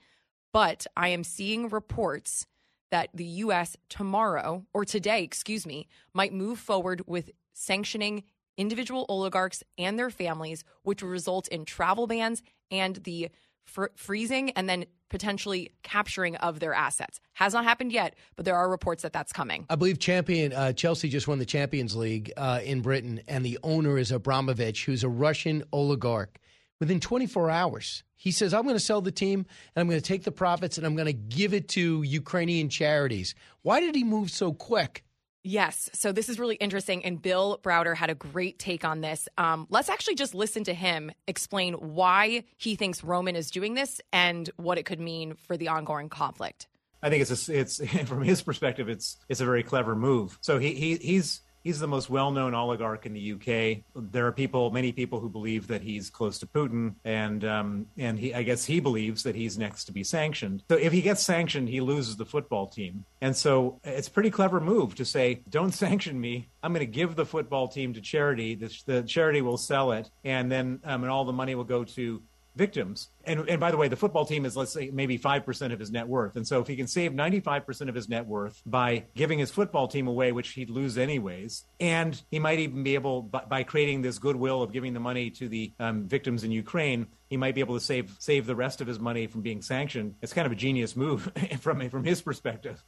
[0.54, 2.46] But I am seeing reports
[2.92, 3.78] that the U.S.
[3.90, 8.24] tomorrow, or today, excuse me, might move forward with sanctioning
[8.58, 13.30] individual oligarchs and their families, which will result in travel bans and the
[13.66, 17.20] fr- freezing and then potentially capturing of their assets.
[17.34, 19.66] Has not happened yet, but there are reports that that's coming.
[19.70, 23.60] I believe champion uh, Chelsea just won the Champions League uh, in Britain, and the
[23.64, 26.40] owner is Abramovich, who's a Russian oligarch.
[26.80, 30.06] Within 24 hours, he says, I'm going to sell the team and I'm going to
[30.06, 33.36] take the profits and I'm going to give it to Ukrainian charities.
[33.62, 35.04] Why did he move so quick?
[35.44, 35.90] Yes.
[35.94, 37.04] So this is really interesting.
[37.04, 39.28] And Bill Browder had a great take on this.
[39.38, 44.02] Um, let's actually just listen to him explain why he thinks Roman is doing this
[44.14, 46.68] and what it could mean for the ongoing conflict.
[47.04, 50.38] I think it's a, it's from his perspective, it's it's a very clever move.
[50.42, 53.84] So he, he he's He's the most well-known oligarch in the UK.
[53.96, 58.18] There are people, many people, who believe that he's close to Putin, and um, and
[58.18, 60.64] he, I guess, he believes that he's next to be sanctioned.
[60.70, 64.32] So if he gets sanctioned, he loses the football team, and so it's a pretty
[64.32, 66.50] clever move to say, "Don't sanction me.
[66.64, 68.56] I'm going to give the football team to charity.
[68.56, 71.84] The, the charity will sell it, and then um, and all the money will go
[71.84, 72.22] to
[72.56, 73.10] victims.
[73.24, 75.92] And, and by the way, the football team is, let's say, maybe 5% of his
[75.92, 76.36] net worth.
[76.36, 79.88] And so if he can save 95% of his net worth by giving his football
[79.88, 84.02] team away, which he'd lose anyways, and he might even be able, by, by creating
[84.02, 87.62] this goodwill of giving the money to the um, victims in Ukraine, he might be
[87.62, 90.16] able to save save the rest of his money from being sanctioned.
[90.22, 92.84] It's kind of a genius move from from his perspective.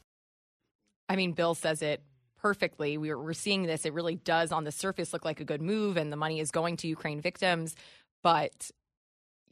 [1.08, 2.04] I mean, Bill says it
[2.44, 2.98] perfectly.
[2.98, 3.86] We're, we're seeing this.
[3.86, 6.52] It really does, on the surface, look like a good move, and the money is
[6.52, 7.76] going to Ukraine victims.
[8.22, 8.70] But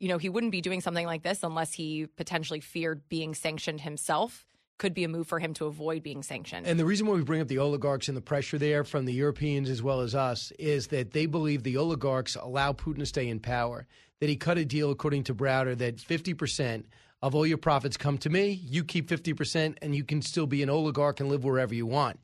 [0.02, 3.82] you know, he wouldn't be doing something like this unless he potentially feared being sanctioned
[3.82, 4.48] himself.
[4.80, 6.66] Could be a move for him to avoid being sanctioned.
[6.66, 9.14] And the reason why we bring up the oligarchs and the pressure there from the
[9.14, 13.30] Europeans as well as us is that they believe the oligarchs allow Putin to stay
[13.30, 13.86] in power.
[14.20, 16.86] That he cut a deal, according to Browder, that 50%
[17.22, 20.64] of all your profits come to me, you keep 50%, and you can still be
[20.64, 22.20] an oligarch and live wherever you want.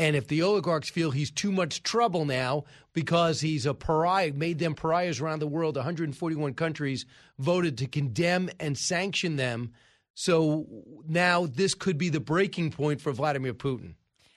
[0.00, 2.64] And if the oligarchs feel he's too much trouble now
[2.94, 7.04] because he's a pariah, made them pariahs around the world, 141 countries
[7.38, 9.74] voted to condemn and sanction them.
[10.14, 10.66] So
[11.06, 13.96] now this could be the breaking point for Vladimir Putin.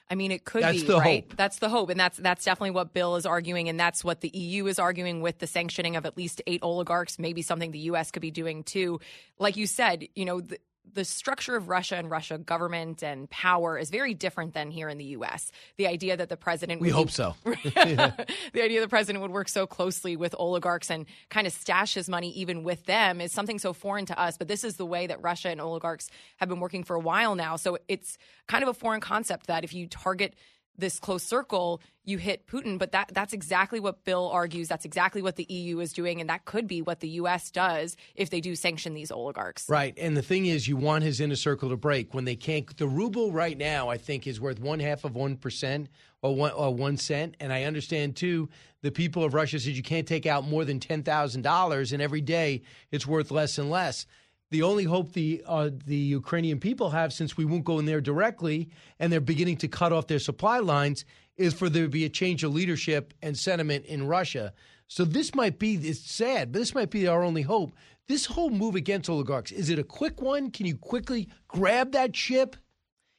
[0.10, 1.24] I mean, it could that's be the right.
[1.24, 1.38] Hope.
[1.38, 4.30] That's the hope, and that's that's definitely what Bill is arguing, and that's what the
[4.38, 7.18] EU is arguing with the sanctioning of at least eight oligarchs.
[7.18, 8.12] Maybe something the U.S.
[8.12, 9.00] could be doing too.
[9.40, 10.60] Like you said, you know, the,
[10.92, 14.98] the structure of Russia and Russia government and power is very different than here in
[14.98, 15.52] the U.S.
[15.78, 17.36] The idea that the president we hope so.
[17.44, 22.10] the idea the president would work so closely with oligarchs and kind of stash his
[22.10, 24.38] money even with them is something so foreign to us.
[24.38, 27.36] But this is the way that Russia and oligarchs have been working for a while
[27.36, 27.56] now.
[27.56, 30.36] So it's kind of a foreign concept that if you target
[30.78, 32.78] this close circle, you hit Putin.
[32.78, 34.68] But that that's exactly what Bill argues.
[34.68, 37.52] That's exactly what the EU is doing, and that could be what the U.S.
[37.52, 39.70] does if they do sanction these oligarchs.
[39.70, 39.94] Right.
[39.98, 42.76] And the thing is, you want his inner circle to break when they can't.
[42.76, 45.90] The ruble right now, I think, is worth one half of one percent
[46.22, 47.36] or one or one cent.
[47.40, 48.50] And I understand too,
[48.82, 52.02] the people of Russia said you can't take out more than ten thousand dollars, and
[52.02, 54.06] every day it's worth less and less
[54.54, 58.00] the only hope the uh, the Ukrainian people have, since we won't go in there
[58.00, 58.70] directly,
[59.00, 61.06] and they're beginning to cut off their supply lines,
[61.38, 64.54] is for there to be a change of leadership and sentiment in Russia.
[64.88, 67.74] So this might be it's sad, but this might be our only hope.
[68.08, 70.52] This whole move against oligarchs is it a quick one?
[70.52, 72.56] Can you quickly grab that ship?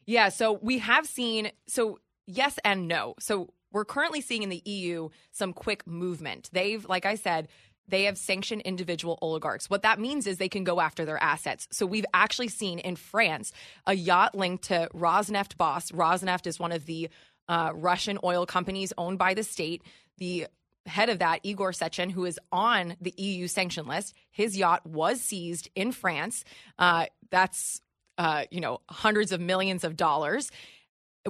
[0.06, 0.28] Yeah.
[0.28, 1.98] So we have seen so
[2.28, 3.14] yes and no.
[3.18, 6.48] So we're currently seeing in the EU some quick movement.
[6.52, 7.48] They've, like I said,
[7.88, 9.68] they have sanctioned individual oligarchs.
[9.68, 11.68] What that means is they can go after their assets.
[11.70, 13.52] So we've actually seen in France
[13.86, 15.90] a yacht linked to Rosneft boss.
[15.90, 17.08] Rosneft is one of the
[17.48, 19.82] uh, Russian oil companies owned by the state.
[20.18, 20.46] The
[20.86, 25.20] head of that, Igor Sechin, who is on the EU sanction list, his yacht was
[25.20, 26.44] seized in France.
[26.78, 27.80] Uh, that's
[28.18, 30.50] uh, you know hundreds of millions of dollars.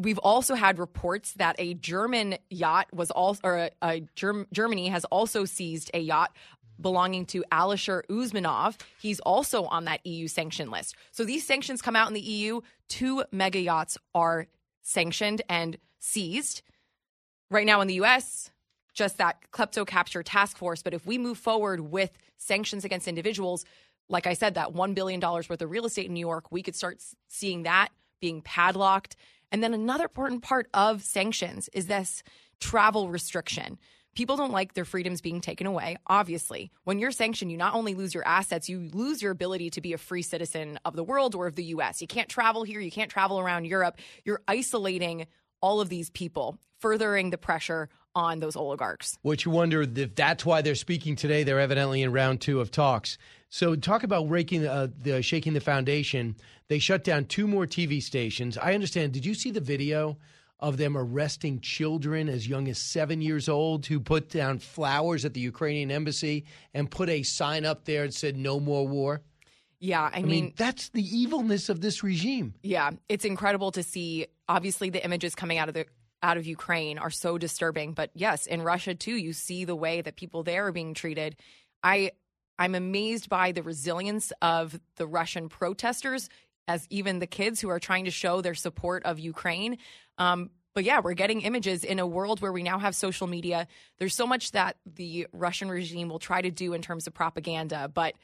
[0.00, 4.88] We've also had reports that a German yacht was also, or a, a Germ- Germany
[4.88, 6.32] has also seized a yacht
[6.80, 8.80] belonging to Alisher Usmanov.
[9.00, 10.96] He's also on that EU sanction list.
[11.12, 12.60] So these sanctions come out in the EU.
[12.88, 14.48] Two mega yachts are
[14.82, 16.62] sanctioned and seized.
[17.50, 18.50] Right now in the US,
[18.94, 20.82] just that klepto capture task force.
[20.82, 23.64] But if we move forward with sanctions against individuals,
[24.08, 26.74] like I said, that $1 billion worth of real estate in New York, we could
[26.74, 27.88] start seeing that
[28.20, 29.16] being padlocked.
[29.54, 32.24] And then another important part of sanctions is this
[32.58, 33.78] travel restriction.
[34.16, 36.72] People don't like their freedoms being taken away, obviously.
[36.82, 39.92] When you're sanctioned, you not only lose your assets, you lose your ability to be
[39.92, 42.00] a free citizen of the world or of the US.
[42.00, 44.00] You can't travel here, you can't travel around Europe.
[44.24, 45.28] You're isolating
[45.62, 49.16] all of these people, furthering the pressure on those oligarchs.
[49.22, 51.44] Which you wonder if that's why they're speaking today.
[51.44, 53.18] They're evidently in round two of talks.
[53.54, 56.34] So talk about raking uh, the shaking the foundation.
[56.66, 58.58] They shut down two more TV stations.
[58.58, 59.12] I understand.
[59.12, 60.18] Did you see the video
[60.58, 65.34] of them arresting children as young as seven years old who put down flowers at
[65.34, 69.22] the Ukrainian embassy and put a sign up there that said "No more war"?
[69.78, 72.54] Yeah, I, I mean, mean, that's the evilness of this regime.
[72.64, 74.26] Yeah, it's incredible to see.
[74.48, 75.86] Obviously, the images coming out of the
[76.24, 77.92] out of Ukraine are so disturbing.
[77.92, 81.36] But yes, in Russia too, you see the way that people there are being treated.
[81.84, 82.10] I
[82.58, 86.28] I'm amazed by the resilience of the Russian protesters,
[86.68, 89.78] as even the kids who are trying to show their support of Ukraine.
[90.18, 93.68] Um, but yeah, we're getting images in a world where we now have social media.
[93.98, 97.88] There's so much that the Russian regime will try to do in terms of propaganda,
[97.92, 98.14] but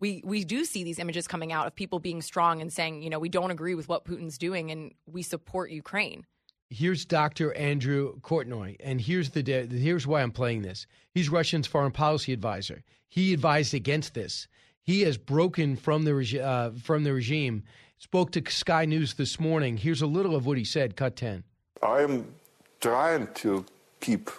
[0.00, 3.10] we we do see these images coming out of people being strong and saying, you
[3.10, 6.26] know, we don't agree with what Putin's doing and we support Ukraine.
[6.72, 7.52] Here's Dr.
[7.54, 10.86] Andrew Kortunov, and here's the here's why I'm playing this.
[11.12, 12.84] He's Russia's foreign policy advisor.
[13.08, 14.46] He advised against this.
[14.84, 17.64] He has broken from the uh, from the regime.
[17.98, 19.78] Spoke to Sky News this morning.
[19.78, 20.94] Here's a little of what he said.
[20.94, 21.42] Cut ten.
[21.82, 22.32] I'm
[22.80, 23.64] trying to
[24.00, 24.30] keep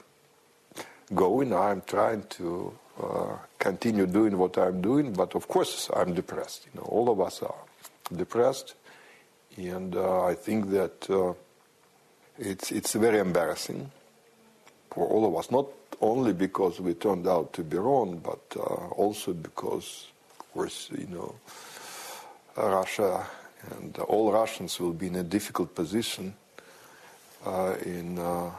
[1.14, 1.54] going.
[1.54, 6.66] I'm trying to uh, continue doing what I'm doing, but of course I'm depressed.
[6.74, 7.64] You know, all of us are
[8.16, 8.76] depressed,
[9.58, 11.34] and uh, I think that uh,
[12.42, 13.92] it's it's very embarrassing
[14.90, 15.52] for all of us.
[15.52, 15.68] Not
[16.02, 20.08] only because we turned out to be wrong, but uh, also because,
[20.40, 21.36] of course, you know,
[22.58, 23.26] Russia
[23.70, 26.34] and all Russians will be in a difficult position
[27.46, 28.52] uh, in uh,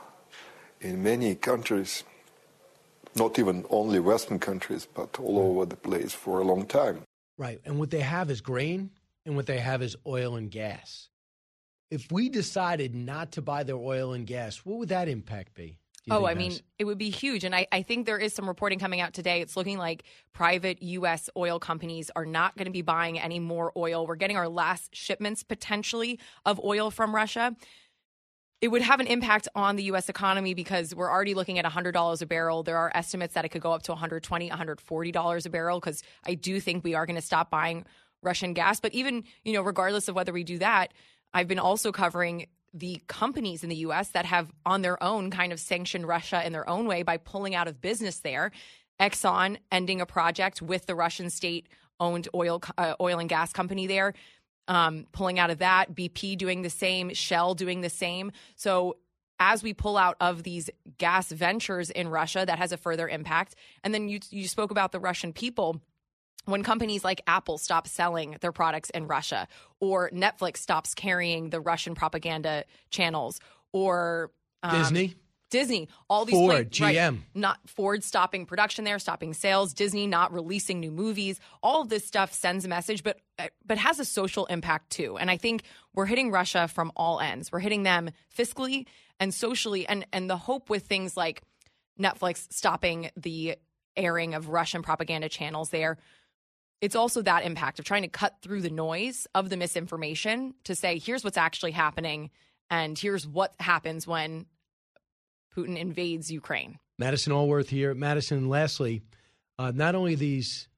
[0.81, 2.05] in many countries,
[3.17, 7.03] not even only Western countries, but all over the place for a long time.
[7.37, 8.91] Right, and what they have is grain,
[9.27, 11.09] and what they have is oil and gas.
[11.93, 15.77] If we decided not to buy their oil and gas, what would that impact be?
[16.11, 17.45] Oh, I mean, it would be huge.
[17.45, 19.43] And I, I think there is some reporting coming out today.
[19.43, 21.29] It's looking like private U.S.
[21.37, 24.07] oil companies are not going to be buying any more oil.
[24.07, 27.55] We're getting our last shipments potentially of oil from Russia.
[28.63, 30.09] It would have an impact on the U.S.
[30.09, 32.63] economy because we're already looking at $100 a barrel.
[32.63, 36.35] There are estimates that it could go up to $120, $140 a barrel because I
[36.35, 37.85] do think we are going to stop buying
[38.23, 38.81] Russian gas.
[38.81, 40.93] But even, you know, regardless of whether we do that,
[41.35, 45.53] I've been also covering the companies in the US that have on their own kind
[45.53, 48.51] of sanctioned Russia in their own way by pulling out of business there.
[49.01, 51.69] Exxon ending a project with the Russian state
[52.01, 54.15] owned oil uh, oil and gas company there.
[54.69, 58.31] Um, pulling out of that BP doing the same Shell doing the same.
[58.55, 58.97] So
[59.41, 63.57] as we pull out of these gas ventures in Russia that has a further impact.
[63.83, 65.83] And then you you spoke about the Russian people
[66.45, 69.47] when companies like Apple stop selling their products in Russia,
[69.81, 73.41] or Netflix stops carrying the Russian propaganda channels,
[73.73, 74.31] or
[74.63, 75.15] um, Disney.
[75.51, 80.07] Disney, all these Ford, places, GM, right, not Ford stopping production there, stopping sales, Disney
[80.07, 81.39] not releasing new movies.
[81.63, 83.21] All of this stuff sends a message, but
[83.65, 85.19] but has a social impact too.
[85.19, 85.65] And I think
[85.95, 87.53] we're hitting Russia from all ends.
[87.53, 88.87] We're hitting them fiscally
[89.21, 91.43] and socially, and and the hope with things like
[92.01, 93.57] Netflix stopping the
[93.95, 95.99] airing of Russian propaganda channels there
[96.83, 100.75] it's also that impact of trying to cut through the noise of the misinformation to
[100.75, 102.31] say, here's what's actually happening,
[102.69, 104.47] and here's what happens when
[105.57, 106.81] Putin invades Ukraine.
[106.99, 107.95] Madison Alworth here.
[107.95, 109.01] Madison, lastly,
[109.59, 110.69] uh, not only these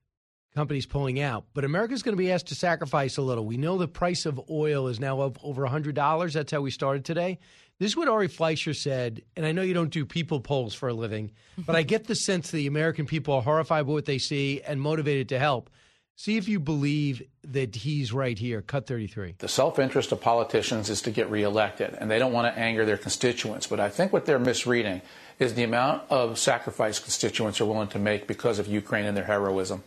[0.54, 3.46] companies pulling out, but America's going to be asked to sacrifice a little.
[3.46, 6.32] We know the price of oil is now up over $100.
[6.32, 7.38] That's how we started today.
[7.78, 10.88] This is what Ari Fleischer said, and I know you don't do people polls for
[10.90, 14.18] a living, but I get the sense the American people are horrified by what they
[14.18, 15.70] see and motivated to help.
[16.16, 18.62] See if you believe that he's right here.
[18.62, 19.34] Cut 33.
[19.38, 22.84] The self interest of politicians is to get reelected, and they don't want to anger
[22.84, 23.66] their constituents.
[23.66, 25.02] But I think what they're misreading
[25.40, 29.24] is the amount of sacrifice constituents are willing to make because of Ukraine and their
[29.24, 29.82] heroism.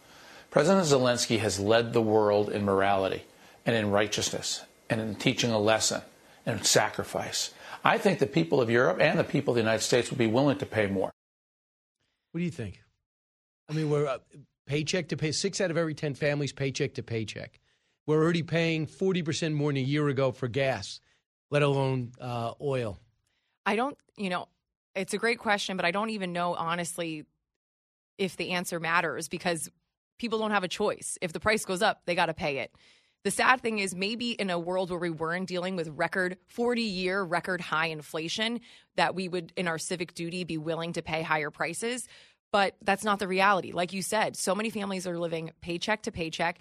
[0.51, 3.23] President Zelensky has led the world in morality
[3.65, 6.01] and in righteousness and in teaching a lesson
[6.45, 7.53] and sacrifice.
[7.83, 10.27] I think the people of Europe and the people of the United States would be
[10.27, 11.11] willing to pay more.
[12.31, 12.81] What do you think?
[13.69, 14.19] I mean, we're uh,
[14.67, 17.59] paycheck to pay, six out of every 10 families, paycheck to paycheck.
[18.05, 20.99] We're already paying 40% more than a year ago for gas,
[21.49, 22.99] let alone uh, oil.
[23.65, 24.47] I don't, you know,
[24.95, 27.25] it's a great question, but I don't even know, honestly,
[28.17, 29.69] if the answer matters because
[30.17, 31.17] people don't have a choice.
[31.21, 32.71] If the price goes up, they got to pay it.
[33.23, 36.81] The sad thing is, maybe in a world where we weren't dealing with record 40
[36.81, 38.61] year record high inflation,
[38.95, 42.07] that we would, in our civic duty, be willing to pay higher prices.
[42.57, 43.71] But that's not the reality.
[43.71, 46.57] Like you said, so many families are living paycheck to paycheck.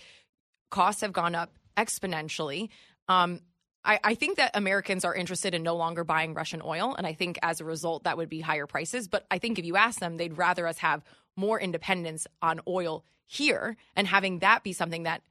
[0.71, 2.69] Costs have gone up exponentially.
[3.09, 3.41] Um,
[3.83, 6.95] I, I, think that Americans are interested in no longer buying Russian oil.
[6.95, 9.09] And I think as a result, that would be higher prices.
[9.09, 11.03] But I think if you ask them, they'd rather us have
[11.35, 15.23] more independence on oil here and having that be something that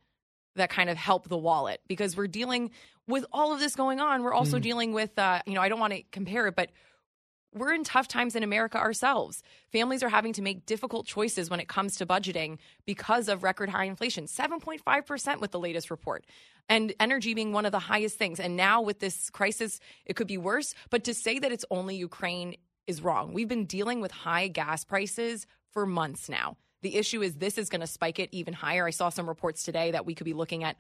[0.56, 2.72] that kind of help the wallet because we're dealing
[3.08, 4.24] with all of this going on.
[4.24, 4.64] We're also mm.
[4.64, 6.72] dealing with, uh, you know, I don't want to compare it, but
[7.56, 9.42] we're in tough times in America ourselves.
[9.72, 13.70] Families are having to make difficult choices when it comes to budgeting because of record
[13.70, 16.26] high inflation 7.5% with the latest report.
[16.68, 18.40] And energy being one of the highest things.
[18.40, 20.74] And now with this crisis, it could be worse.
[20.90, 22.58] But to say that it's only Ukraine
[22.88, 23.34] is wrong.
[23.34, 26.58] We've been dealing with high gas prices for months now.
[26.82, 28.86] The issue is this is going to spike it even higher.
[28.86, 30.76] I saw some reports today that we could be looking at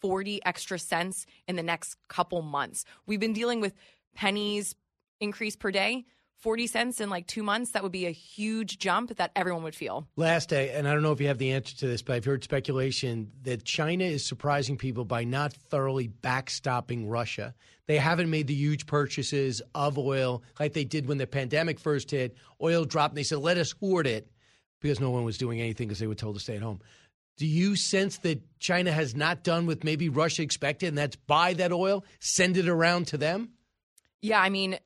[0.00, 2.84] 40 extra cents in the next couple months.
[3.06, 3.74] We've been dealing with
[4.14, 4.74] pennies
[5.20, 6.04] increase per day.
[6.38, 9.74] 40 cents in like two months, that would be a huge jump that everyone would
[9.74, 10.06] feel.
[10.16, 12.24] Last day, and I don't know if you have the answer to this, but I've
[12.24, 17.54] heard speculation that China is surprising people by not thoroughly backstopping Russia.
[17.86, 22.10] They haven't made the huge purchases of oil like they did when the pandemic first
[22.10, 22.36] hit.
[22.62, 24.30] Oil dropped, and they said, let us hoard it
[24.80, 26.80] because no one was doing anything because they were told to stay at home.
[27.36, 31.54] Do you sense that China has not done what maybe Russia expected, and that's buy
[31.54, 33.50] that oil, send it around to them?
[34.20, 34.78] Yeah, I mean,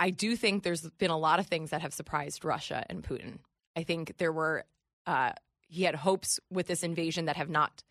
[0.00, 3.38] I do think there's been a lot of things that have surprised Russia and Putin.
[3.76, 4.64] I think there were,
[5.06, 5.32] uh,
[5.68, 7.84] he had hopes with this invasion that have not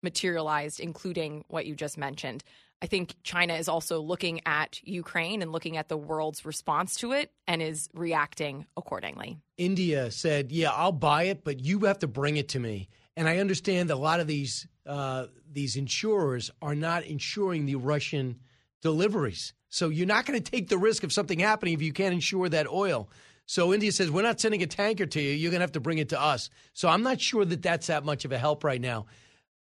[0.00, 2.44] materialized, including what you just mentioned.
[2.80, 7.12] I think China is also looking at Ukraine and looking at the world's response to
[7.12, 9.38] it and is reacting accordingly.
[9.56, 13.28] India said, "Yeah, I'll buy it, but you have to bring it to me." And
[13.28, 18.38] I understand a lot of these uh, these insurers are not insuring the Russian
[18.82, 22.14] deliveries, so you're not going to take the risk of something happening if you can't
[22.14, 23.08] insure that oil.
[23.46, 25.32] So India says, "We're not sending a tanker to you.
[25.32, 27.86] You're going to have to bring it to us." So I'm not sure that that's
[27.86, 29.06] that much of a help right now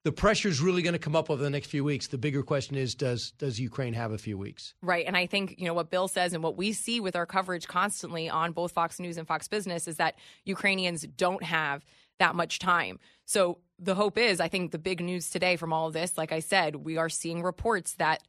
[0.05, 2.07] the pressure is really going to come up over the next few weeks.
[2.07, 4.76] The bigger question is does does Ukraine have a few weeks?
[4.84, 7.26] Right, and I think you know what Bill says and what we see with our
[7.26, 10.15] coverage constantly on both Fox News and Fox Business is that
[10.45, 11.84] Ukrainians don't have
[12.19, 12.99] that much time.
[13.26, 16.31] So the hope is, I think the big news today from all of this, like
[16.31, 18.22] I said, we are seeing reports that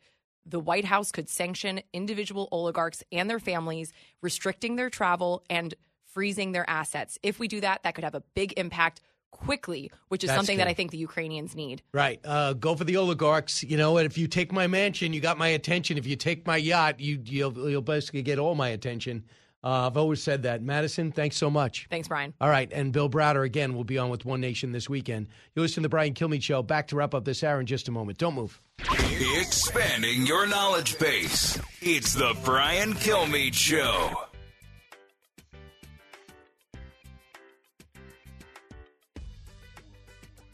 [0.47, 3.93] the White House could sanction individual oligarchs and their families,
[4.23, 5.75] restricting their travel and
[6.07, 7.19] freezing their assets.
[7.23, 9.01] If we do that, that could have a big impact
[9.31, 11.83] quickly, which is That's something that I think the Ukrainians need.
[11.93, 12.21] Right.
[12.25, 13.63] Uh, go for the oligarchs.
[13.63, 15.99] You know, and if you take my mansion, you got my attention.
[15.99, 19.25] If you take my yacht, you you'll, you'll basically get all my attention.
[19.67, 20.63] Uh, I've always said that.
[20.63, 21.89] Madison, thanks so much.
[21.91, 22.33] Thanks, Brian.
[22.41, 25.27] All right, and Bill Browder again will be on with One Nation this weekend.
[25.57, 26.63] You listen to the Brian Kilmeade Show.
[26.63, 28.17] Back to wrap up this hour in just a moment.
[28.17, 28.61] Don't move.
[29.41, 31.59] Expanding your knowledge base.
[31.81, 34.13] It's the Brian Kilmeade Show.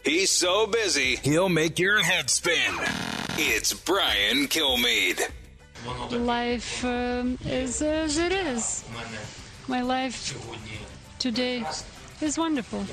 [0.06, 2.72] He's so busy, he'll make your head spin.
[3.36, 5.20] It's Brian Kilmeade.
[6.10, 8.84] Life um, is as it is.
[9.68, 10.36] My life
[11.18, 11.64] today
[12.20, 12.86] is wonderful.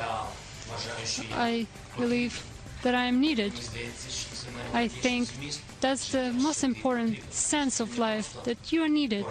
[1.33, 1.67] I
[1.97, 2.43] believe
[2.83, 3.53] that I am needed.
[4.73, 5.29] I think
[5.81, 9.25] that's the most important sense of life that you are needed.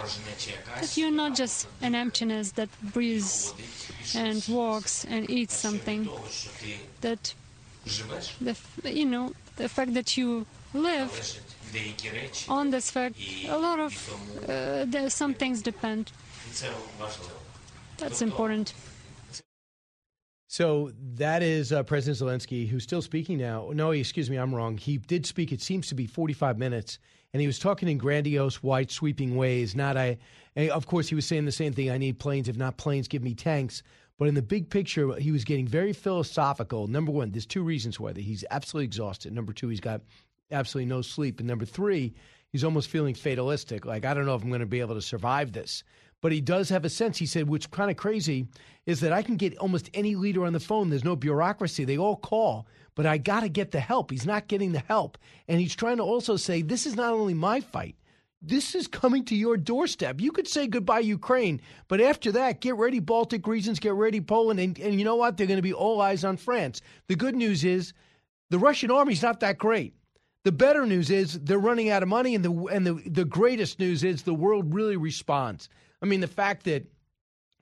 [0.79, 3.53] That you're not just an emptiness that breathes
[4.15, 6.09] and walks and eats something.
[7.01, 7.33] That
[8.41, 11.39] the, you know, the fact that you live
[12.47, 13.15] on this fact,
[13.47, 13.93] a lot of
[14.47, 16.11] uh, there, some things depend.
[17.97, 18.73] That's important.
[20.47, 23.69] So that is uh, President Zelensky, who's still speaking now.
[23.71, 24.77] No, excuse me, I'm wrong.
[24.77, 26.97] He did speak, it seems to be 45 minutes,
[27.33, 29.75] and he was talking in grandiose, wide, sweeping ways.
[29.75, 30.17] Not I.
[30.55, 31.91] Of course, he was saying the same thing.
[31.91, 32.49] I need planes.
[32.49, 33.83] If not planes, give me tanks.
[34.17, 36.87] But in the big picture, he was getting very philosophical.
[36.87, 38.13] Number one, there's two reasons why.
[38.13, 39.31] He's absolutely exhausted.
[39.31, 40.01] Number two, he's got
[40.51, 41.39] absolutely no sleep.
[41.39, 42.13] And number three,
[42.51, 43.85] he's almost feeling fatalistic.
[43.85, 45.83] Like, I don't know if I'm going to be able to survive this.
[46.21, 47.17] But he does have a sense.
[47.17, 48.47] He said, what's kind of crazy
[48.85, 50.89] is that I can get almost any leader on the phone.
[50.89, 51.85] There's no bureaucracy.
[51.85, 54.11] They all call, but I got to get the help.
[54.11, 55.17] He's not getting the help.
[55.47, 57.95] And he's trying to also say, this is not only my fight.
[58.41, 60.19] This is coming to your doorstep.
[60.19, 64.59] You could say goodbye, Ukraine, but after that, get ready, Baltic regions, get ready, Poland.
[64.61, 65.35] And, and you know what?
[65.35, 66.81] They're going to be all eyes on France.
[67.07, 67.93] The good news is
[68.49, 69.93] the Russian army's not that great.
[70.49, 73.77] The better news is they're running out of money, and the and the, the greatest
[73.77, 75.69] news is the world really responds.
[76.01, 76.87] I mean, the fact that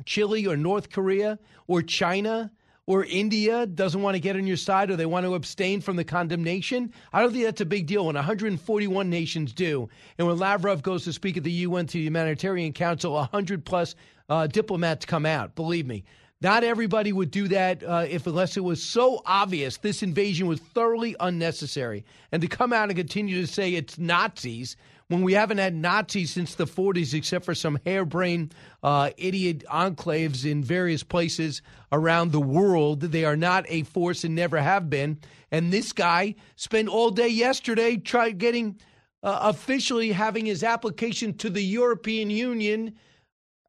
[0.06, 1.38] Chile or North Korea
[1.68, 2.50] or China
[2.86, 5.98] or India doesn't want to get on your side or they want to abstain from
[5.98, 9.90] the condemnation, I don't think that's a big deal when 141 nations do.
[10.18, 13.96] And when Lavrov goes to speak at the UN to the Humanitarian Council, 100 plus
[14.30, 15.56] uh, diplomats come out.
[15.56, 16.06] Believe me.
[16.40, 20.60] Not everybody would do that uh, if unless it was so obvious this invasion was
[20.60, 22.06] thoroughly unnecessary.
[22.32, 24.78] And to come out and continue to say it's Nazis
[25.08, 28.54] when we haven't had Nazis since the 40s, except for some harebrained
[28.84, 31.62] uh, idiot enclaves in various places
[31.92, 33.02] around the world.
[33.02, 35.20] They are not a force and never have been.
[35.50, 38.80] And this guy spent all day yesterday trying getting
[39.24, 42.94] uh, officially having his application to the European Union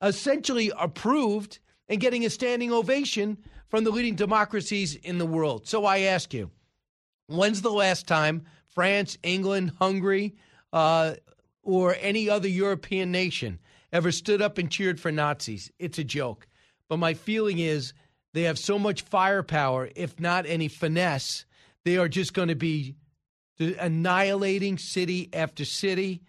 [0.03, 3.39] essentially approved and getting a standing ovation
[3.69, 5.67] from the leading democracies in the world.
[5.67, 6.51] So I ask you,
[7.27, 10.37] when's the last time France, England, Hungary,
[10.73, 11.15] uh,
[11.63, 13.59] or any other European nation
[13.93, 15.71] ever stood up and cheered for Nazis?
[15.79, 16.47] It's a joke.
[16.89, 17.93] But my feeling is
[18.33, 21.45] they have so much firepower, if not any finesse,
[21.85, 22.97] they are just going to be
[23.59, 26.23] annihilating city after city.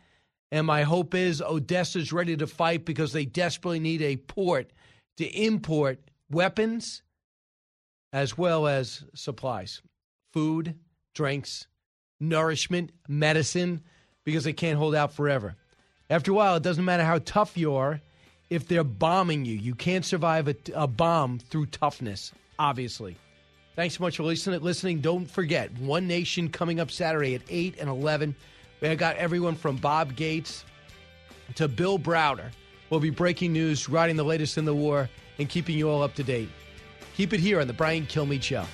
[0.51, 4.71] And my hope is Odessa's ready to fight because they desperately need a port
[5.19, 5.99] to import
[6.31, 7.03] weapons
[8.13, 9.81] as well as supplies
[10.31, 10.75] food,
[11.13, 11.67] drinks,
[12.21, 13.81] nourishment, medicine,
[14.23, 15.55] because they can't hold out forever.
[16.09, 17.99] After a while, it doesn't matter how tough you are
[18.49, 19.55] if they're bombing you.
[19.55, 23.17] You can't survive a, a bomb through toughness, obviously.
[23.75, 25.01] Thanks so much for listening.
[25.01, 28.35] Don't forget, One Nation coming up Saturday at 8 and 11.
[28.79, 30.63] We got everyone from Bob Gates
[31.55, 32.51] to Bill Browder
[32.89, 36.15] will be breaking news, writing the latest in the war, and keeping you all up
[36.15, 36.49] to date.
[37.15, 38.65] Keep it here on the Brian Kilmeade Show.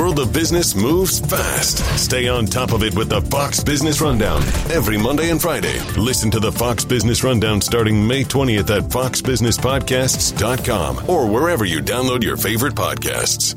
[0.00, 1.78] World of business moves fast.
[1.98, 4.40] Stay on top of it with the Fox Business Rundown
[4.70, 5.78] every Monday and Friday.
[5.98, 12.24] Listen to the Fox Business Rundown starting May 20th at foxbusinesspodcasts.com or wherever you download
[12.24, 13.56] your favorite podcasts.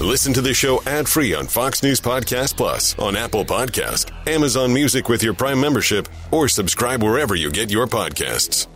[0.00, 4.74] Listen to the show ad free on Fox News Podcast Plus, on Apple Podcast, Amazon
[4.74, 8.66] Music with your Prime membership, or subscribe wherever you get your podcasts.